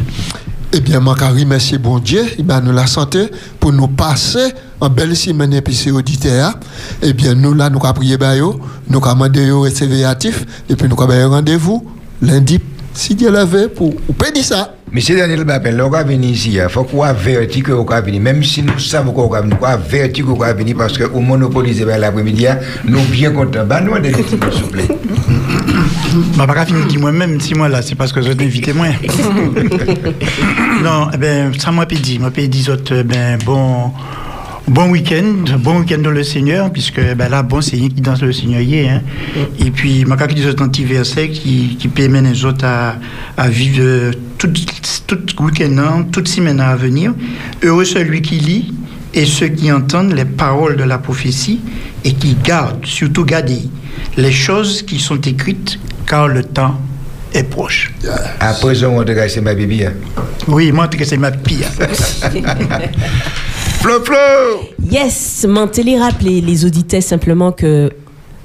[0.73, 1.15] Eh bien, mon
[1.47, 3.25] merci bon Dieu, bien, nous la santé
[3.59, 6.53] pour nous passer en belle semaine et puis c'est auditeur.
[7.01, 8.59] Eh bien, nous là, nous avons prié bah, yo,
[8.89, 11.85] nous avons demandé rester actif et puis nous avons un rendez-vous
[12.21, 12.59] lundi,
[12.93, 14.75] si Dieu l'avait, pour, pour pas dire ça.
[14.91, 18.19] Monsieur Daniel Babel, on va venir ici, il faut qu'on avertit que on va venir.
[18.19, 21.21] Même si nous savons qu'on va venir, on va avertir qu'on va venir parce qu'au
[21.21, 22.47] monopoliser vers l'après-midi,
[22.83, 23.65] nous bien contents.
[23.65, 24.87] Bah, nous, on s'il vous plaît.
[26.35, 28.87] Bah, pas fini dit moi-même, si moi là, c'est parce que vous êtes invité moi.
[30.83, 32.19] non, eh ben, ça m'a pas dit.
[32.19, 33.91] M'a pas dit, autres, ben, bon,
[34.67, 38.01] bon week-end, bon week-end dans le Seigneur, puisque, eh ben là, bon, c'est rien qui
[38.01, 39.01] danse le Seigneur hier, hein.
[39.59, 42.95] Et puis, m'a dit, autres, un petit verset qui, qui permet les autres à,
[43.37, 44.51] à vivre tout,
[45.07, 47.13] tout week-end, hein, toute semaine à venir.
[47.63, 48.73] Heureux celui qui lit
[49.13, 51.59] et ceux qui entendent les paroles de la prophétie
[52.03, 53.63] et qui gardent, surtout garder,
[54.17, 56.79] les choses qui sont écrites, car le temps
[57.33, 57.91] est proche.
[58.39, 59.85] À présent, on te c'est ma bibi.
[59.85, 59.93] hein.
[60.47, 61.67] Oui, moi, en tout cas, c'est ma pire.
[64.91, 65.45] Yes,
[65.97, 67.89] rappeler les auditeurs simplement que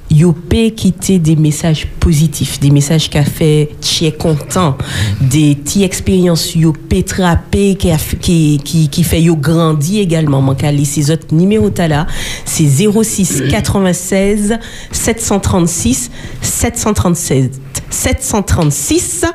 [0.09, 4.77] Yopé quitté des messages positifs, des messages qui a fait tiers content,
[5.21, 10.41] des petites expériences Yopé trappé qui, qui, qui, qui fait yo grandi également.
[10.41, 12.07] Manque à ces autres numéros là,
[12.45, 14.57] c'est 06 96
[14.91, 16.09] 736
[16.41, 17.51] 737
[17.89, 19.25] 736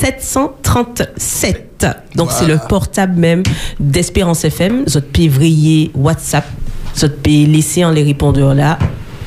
[0.00, 1.86] 737.
[2.14, 3.42] Donc c'est le portable même
[3.78, 4.84] d'Espérance FM.
[4.86, 6.46] Vous pévrier WhatsApp.
[6.94, 8.78] Vous pouvez laisser en les répondeurs là.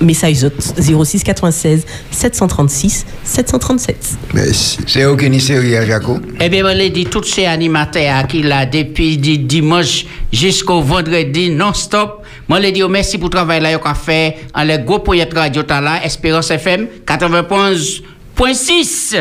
[0.02, 3.98] Message zot 06 96 736 737.
[4.34, 4.78] Merci.
[4.88, 6.20] C'est aucune série, hein, Jaco?
[6.40, 11.50] Eh bien, je l'ai dit, tous ces animateurs qui là depuis di- dimanche jusqu'au vendredi
[11.50, 12.24] non-stop.
[12.48, 15.26] Moi, je dit, merci pour le travail là, qu'on a fait en les gros projets
[15.26, 19.18] de radio là, Espérance FM 91.6.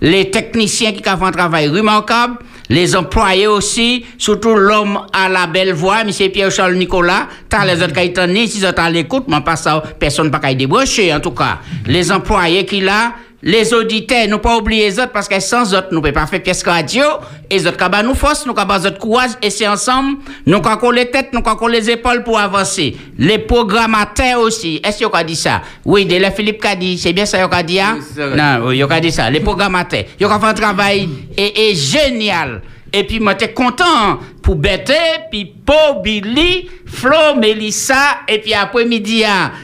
[0.00, 2.36] Les techniciens qui ont fait un travail remarquable.
[2.68, 6.10] Les employés aussi, surtout l'homme à la belle voix, M.
[6.30, 10.30] Pierre-Charles Nicolas, tant les autres qui sont les autres à l'écoute, mais pas ça, personne
[10.30, 11.58] pas débrancher, en tout cas.
[11.86, 13.12] Les employés qui là,
[13.42, 16.42] les auditeurs, nous pas oublier les autres parce que sans autres, nous pouvons pas faire
[16.42, 17.02] pièce radio.
[17.48, 20.78] Et les autres, qu'à nous force, nous qu'à notre courage et c'est ensemble, nous qu'à
[20.92, 22.96] les têtes, nous qu'à les épaules pour avancer.
[23.18, 24.80] Les programmateurs aussi.
[24.84, 25.62] Est-ce qu'on a dit ça?
[25.84, 27.98] Oui, de la Philippe qu'a dit, c'est bien ça qu'on a dit, hein?
[28.16, 29.30] Non, oui, a dit ça.
[29.30, 30.04] Les programmateurs.
[30.18, 32.60] Ils ont fait un travail et, et génial.
[32.92, 34.92] Et puis, moi, j'étais content pour Bette,
[35.30, 39.22] puis Paul, Billy, Flo, Melissa, et puis après-midi,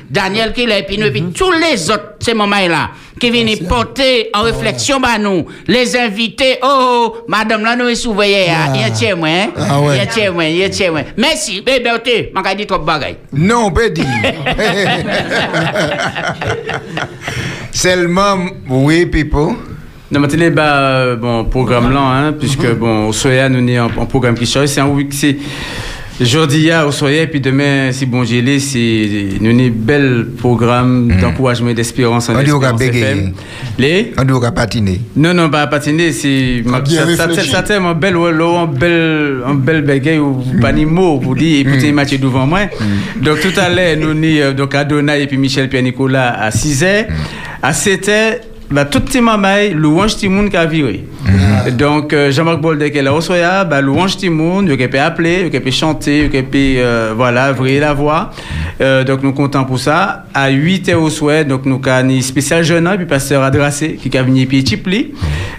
[0.08, 4.30] Daniel Killer, et puis nous, et puis tous les autres, ces moments-là, qui viennent porter
[4.32, 8.84] en réflexion, bah, nous, les invités, oh, oh, madame, là, nous, surveillez, hein, il y
[8.84, 10.06] a tiens, moi, hein, Ah ouais.
[10.06, 11.00] tiens, moi, tiens, moi.
[11.16, 13.16] Merci, bébé, Berthe, m'a dit trop de bagaille.
[13.32, 14.02] Non, dit.
[17.72, 18.36] Seulement,
[18.68, 19.56] oui, people.
[20.10, 24.02] Non, maintenant, bah, euh, bon, programme là, hein, puisque, bon, au Soya, nous avons un,
[24.02, 24.66] un programme qui change.
[24.66, 25.36] C'est un week, c'est.
[26.18, 29.30] Aujourd'hui, au Soya, puis demain, si bon, j'ai les, c'est.
[29.42, 33.04] Un bel programme d'encouragement et d'espérance en On dit au Espérance bégayer.
[33.04, 33.32] FM.
[33.78, 34.12] Les?
[34.16, 35.00] On doit patiner.
[35.16, 36.62] Non, non, pas patiner, c'est.
[36.64, 37.50] Ça, ça, réfléchi.
[37.50, 41.68] ça, tellement là, un bel, un bel bégaye, ou pas ni mot, vous dites, et
[41.68, 42.60] puis c'est match devant moi.
[43.20, 46.82] Donc, tout à l'heure, nous, ni, euh, donc, Adonai et puis Michel Pierre-Nicolas à 6
[46.84, 47.06] h
[47.60, 48.12] À 7 h
[48.70, 51.04] bah, tout petit mamaï, louange Timoun qui a viré.
[51.76, 55.50] Donc, euh, Jean-Marc Bolde qui est là au soya, bah, louange Timoun, il peut appeler,
[55.52, 58.30] il peut chanter, il peut, euh, voilà, vriller la voix.
[58.80, 60.24] Euh, donc, nous comptons pour ça.
[60.34, 63.94] À 8 h au soir, donc, nous avons un spécial jeune homme, puis pasteur Adrassé,
[63.94, 65.12] qui a venu puis Chipli.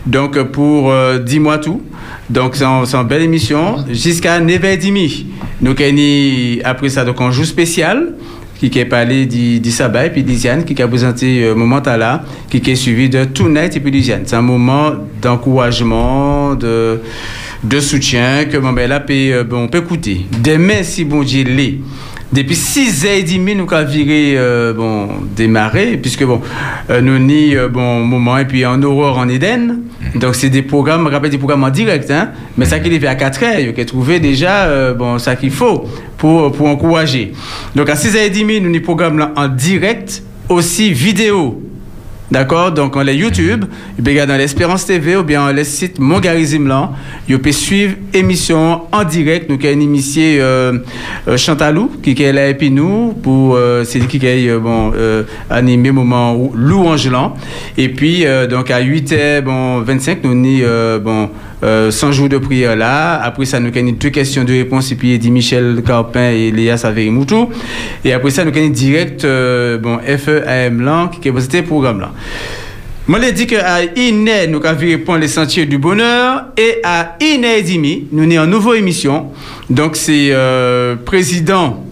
[0.05, 1.81] Donc, euh, pour euh, 10 mois tout.
[2.29, 3.77] Donc, c'est une belle émission.
[3.89, 5.25] Jusqu'à 9h30.
[5.61, 8.13] Nous avons après ça, donc, un jour spécial
[8.59, 9.59] qui est parlé du,
[10.05, 13.47] et puis d'Isiane, qui a présenté euh, moment à là, qui est suivi de tout
[13.75, 14.23] et puis d'Isiane.
[14.25, 16.99] C'est un moment d'encouragement, de,
[17.63, 18.57] de soutien que
[18.87, 20.25] là, peut, euh, on peut écouter.
[20.43, 21.79] Demain, si bon Dieu l'est,
[22.33, 26.41] depuis 6h30, nous avons viré, euh, bon, démarrer, puisque bon,
[26.89, 29.79] euh, nous ni euh, bon moment, et puis en Aurore en Éden.
[30.15, 32.99] Donc, c'est des programmes, je rappelle des programmes en direct, hein, mais ça qui est
[32.99, 35.85] fait à 4h, il faut trouver déjà, euh, bon, ça qu'il faut
[36.17, 37.31] pour, pour encourager.
[37.75, 41.61] Donc, à 6h30, nous avons des programmes en direct, aussi vidéo.
[42.29, 42.73] D'accord?
[42.73, 43.63] Donc, on les YouTube,
[43.97, 46.91] vous regarder dans l'Espérance TV ou bien le site Mongarizim là.
[47.29, 49.49] Vous pouvez suivre émission en direct.
[49.49, 50.79] Nous avons initié euh,
[51.29, 54.59] euh, Chantalou, qui est là et puis nous, pour, euh, c'est qui a euh,
[54.95, 57.33] euh, animé moment où- louange là.
[57.77, 61.29] Et puis, euh, donc, à 8h, bon, 25, nous avons bon,
[61.63, 63.21] euh, 100 jours de prière là.
[63.21, 66.51] Après ça, nous avons deux questions de réponse et puis il dit Michel Carpin et
[66.51, 67.49] Léa Saveri-Moutou.
[68.05, 72.11] Et après ça, nous avons direct euh, bon, FEAM là, qui est le programme là.
[73.07, 76.47] Moi, je dit qu'à Iné, nous avons répondre les sentiers du bonheur.
[76.57, 79.27] Et à Iné et demi, nous avons une nouvelle émission.
[79.69, 81.85] Donc, c'est euh, président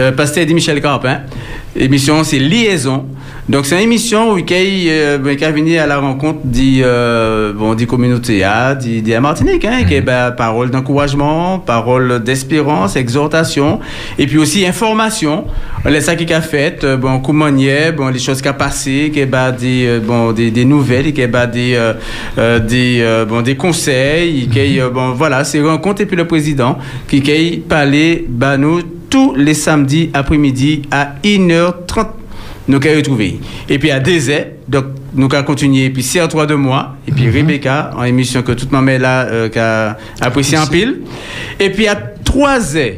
[0.00, 1.20] euh, pasteur Michel Carpin.
[1.76, 3.06] L'émission, c'est Liaison.
[3.46, 7.84] Donc, c'est une émission où il euh, venu à la rencontre des, euh, bon, des
[7.84, 13.80] communautés, ah, des, des Martinique, hein, qui est ben, parole d'encouragement, parole d'espérance, exhortation,
[14.18, 15.44] et puis aussi information.
[15.84, 18.54] Les ça qui a fait, euh, bon, comment y est, bon, les choses qui a
[18.54, 21.76] passé, qui ben, des, euh, bon, des, nouvelles, qui ben, des,
[22.38, 27.20] euh, des, bon, des conseils, qui bon, voilà, c'est rencontre et puis le président qui
[27.20, 28.80] qui parler, ben, nous,
[29.10, 32.23] tous les samedis après-midi à 1h30
[32.68, 33.40] nous avons retrouvé.
[33.68, 35.86] Et puis à 2h, donc nous avons continué.
[35.86, 39.24] Et puis CR3 de moi, et puis Rebecca, en émission que toute maman est là,
[39.24, 41.00] euh, qui a apprécié en pile.
[41.60, 42.94] Et puis à 3h,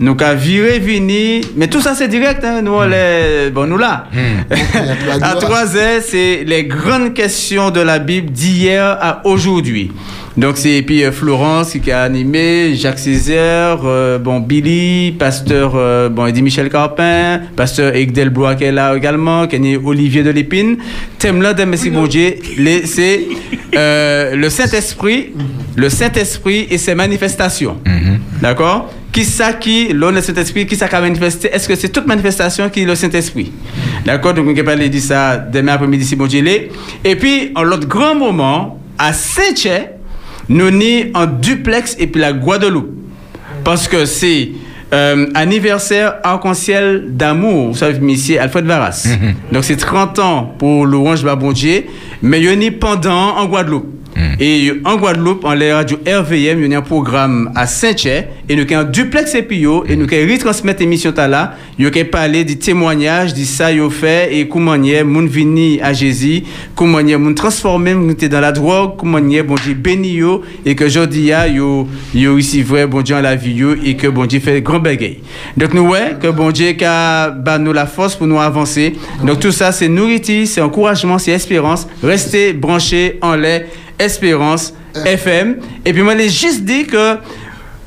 [0.00, 1.42] nous avons viré, vini.
[1.56, 4.06] Mais tout ça c'est direct, hein, nous, on les- bon, nous là.
[5.22, 9.92] à 3h, c'est les grandes questions de la Bible d'hier à aujourd'hui.
[10.36, 16.08] Donc c'est puis euh, Florence qui a animé, Jacques Césaire, euh, bon Billy, pasteur euh,
[16.08, 20.30] bon Eddie Michel Carpin, pasteur Eric Delbois qui est là également, qui est Olivier de
[20.30, 20.76] Lépine.
[21.18, 23.26] Thème là de Messie Bondier, les- c'est
[23.76, 25.32] euh, le Saint-Esprit,
[25.76, 27.76] le Saint-Esprit et ses manifestations.
[28.40, 28.90] D'accord?
[29.12, 32.06] Qui ça qui, l'on le Saint-Esprit, qui ça qui a manifesté Est-ce que c'est toute
[32.06, 33.52] manifestation qui est le Saint-Esprit?
[34.04, 36.44] D'accord Donc, on va parler de ça demain après-midi, si bon Dieu.
[37.04, 39.86] Et puis, en l'autre grand moment, à Saint-Tché,
[40.48, 42.90] nous sommes en duplex et puis la Guadeloupe.
[43.64, 44.50] Parce que c'est
[44.92, 49.06] euh, anniversaire arc-en-ciel d'amour, vous savez, monsieur Alfred Varas.
[49.52, 51.88] Donc c'est 30 ans pour Louange Babondier,
[52.22, 53.99] mais il y a une pendant en Guadeloupe.
[54.38, 58.56] Et en Guadeloupe, en les radio RVM, il y a un programme à Saint-Cher, et
[58.56, 62.58] nous avons un duplex EPIO, et nous avons retransmettre l'émission là, nous avons parlé du
[62.58, 66.42] témoignage, du ça yo fait, et comment est, moun vini à Jésus,
[66.74, 70.20] comment moun était dans la drogue, comment est, bon Dieu béni
[70.64, 74.26] et que aujourd'hui, yo, yo ici vrai, bon Dieu en la vie et que bon
[74.26, 75.18] Dieu fait grand bagaille.
[75.56, 78.94] Donc nous, ouais, que bon Dieu a bah, nous la force pour nous avancer.
[79.24, 81.86] Donc tout ça, c'est nourriture, c'est encouragement, c'est espérance.
[82.02, 83.66] Restez branchés en lait,
[84.00, 84.74] espérance,
[85.04, 85.56] FM.
[85.84, 87.16] Et puis moi, j'ai juste dit que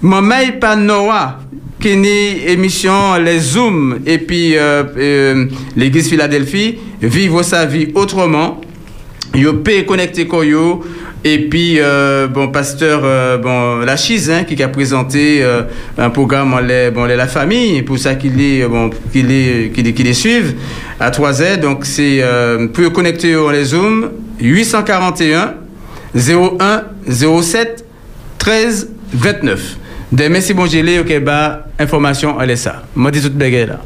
[0.02, 1.40] mail pas Noah,
[1.80, 5.46] qui est émission Les Zooms, et puis euh, euh,
[5.76, 8.62] l'Église Philadelphie, vivre sa vie autrement.
[9.36, 10.84] Yo peut connecter koyo
[11.24, 15.64] et puis euh, bon pasteur euh, bon hein, qui a présenté euh,
[15.98, 20.54] un programme en les, bon la famille pour ça qu'il est bon les suive
[21.00, 22.22] à 3Z donc c'est
[22.74, 25.56] pour connecter on les Zoom 841
[26.16, 27.86] 01 07
[28.40, 29.78] 13 29
[30.12, 32.84] des merci bon gelé OK bah information elle est ça.
[32.96, 33.80] Moi dis toute baguette là.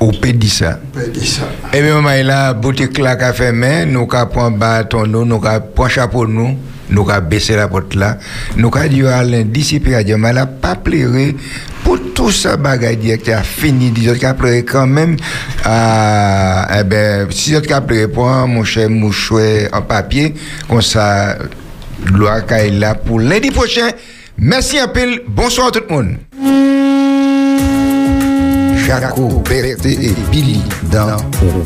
[0.00, 0.78] Ou pe di sa.
[0.96, 5.42] E mi mamay la, boutik la ka fe men, nou ka pon baton nou, nou
[5.44, 6.54] ka pon chapeau nou,
[6.88, 8.14] nou ka bese la pot la,
[8.56, 11.34] nou ka di yo alen disipi a di yo, ma la pa plere,
[11.84, 15.16] pou tout sa bagay di ki a fini, di yo ka plere kan men,
[15.64, 20.32] e ben, si yo ka plere pon, moun chè mou chwe en papye,
[20.70, 21.36] kon sa,
[22.12, 23.92] lo a ka e la pou lundi prochain.
[24.42, 26.59] Merci un pile, bonsoir tout le monde.
[28.90, 30.60] Jaco, Berté et Billy
[30.90, 31.16] dans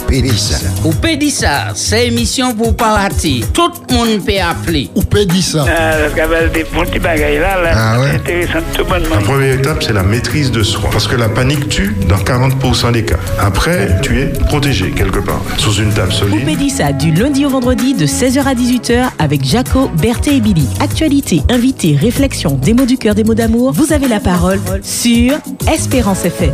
[0.07, 0.57] Pédissa.
[0.85, 3.43] Ou Pédissa, c'est émission pour parler.
[3.55, 4.91] Tout le monde peut appeler.
[4.95, 5.65] Ou Pédissa.
[5.67, 8.11] Ah, parce qu'avec des bons petits bagailles là, là, Ah ouais.
[8.17, 9.15] intéressant tout bonnement.
[9.15, 10.91] La première étape, c'est la maîtrise de soi.
[10.93, 13.17] Parce que la panique tue dans 40% des cas.
[13.41, 15.41] Après, tu es protégé quelque part.
[15.57, 16.43] Sous une table solide.
[16.43, 20.67] Oupédissa du lundi au vendredi de 16h à 18h avec Jaco, Berthé et Billy.
[20.79, 23.73] Actualité, invité, réflexion, des mots du cœur, des mots d'amour.
[23.73, 25.33] Vous avez la parole sur
[25.73, 26.53] Espérance FM.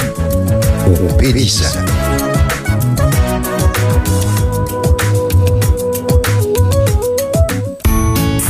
[1.18, 1.70] Pédissa.«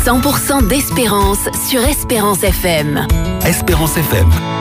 [0.05, 1.39] 100% d'espérance
[1.69, 3.07] sur Espérance FM.
[3.47, 4.60] Espérance FM.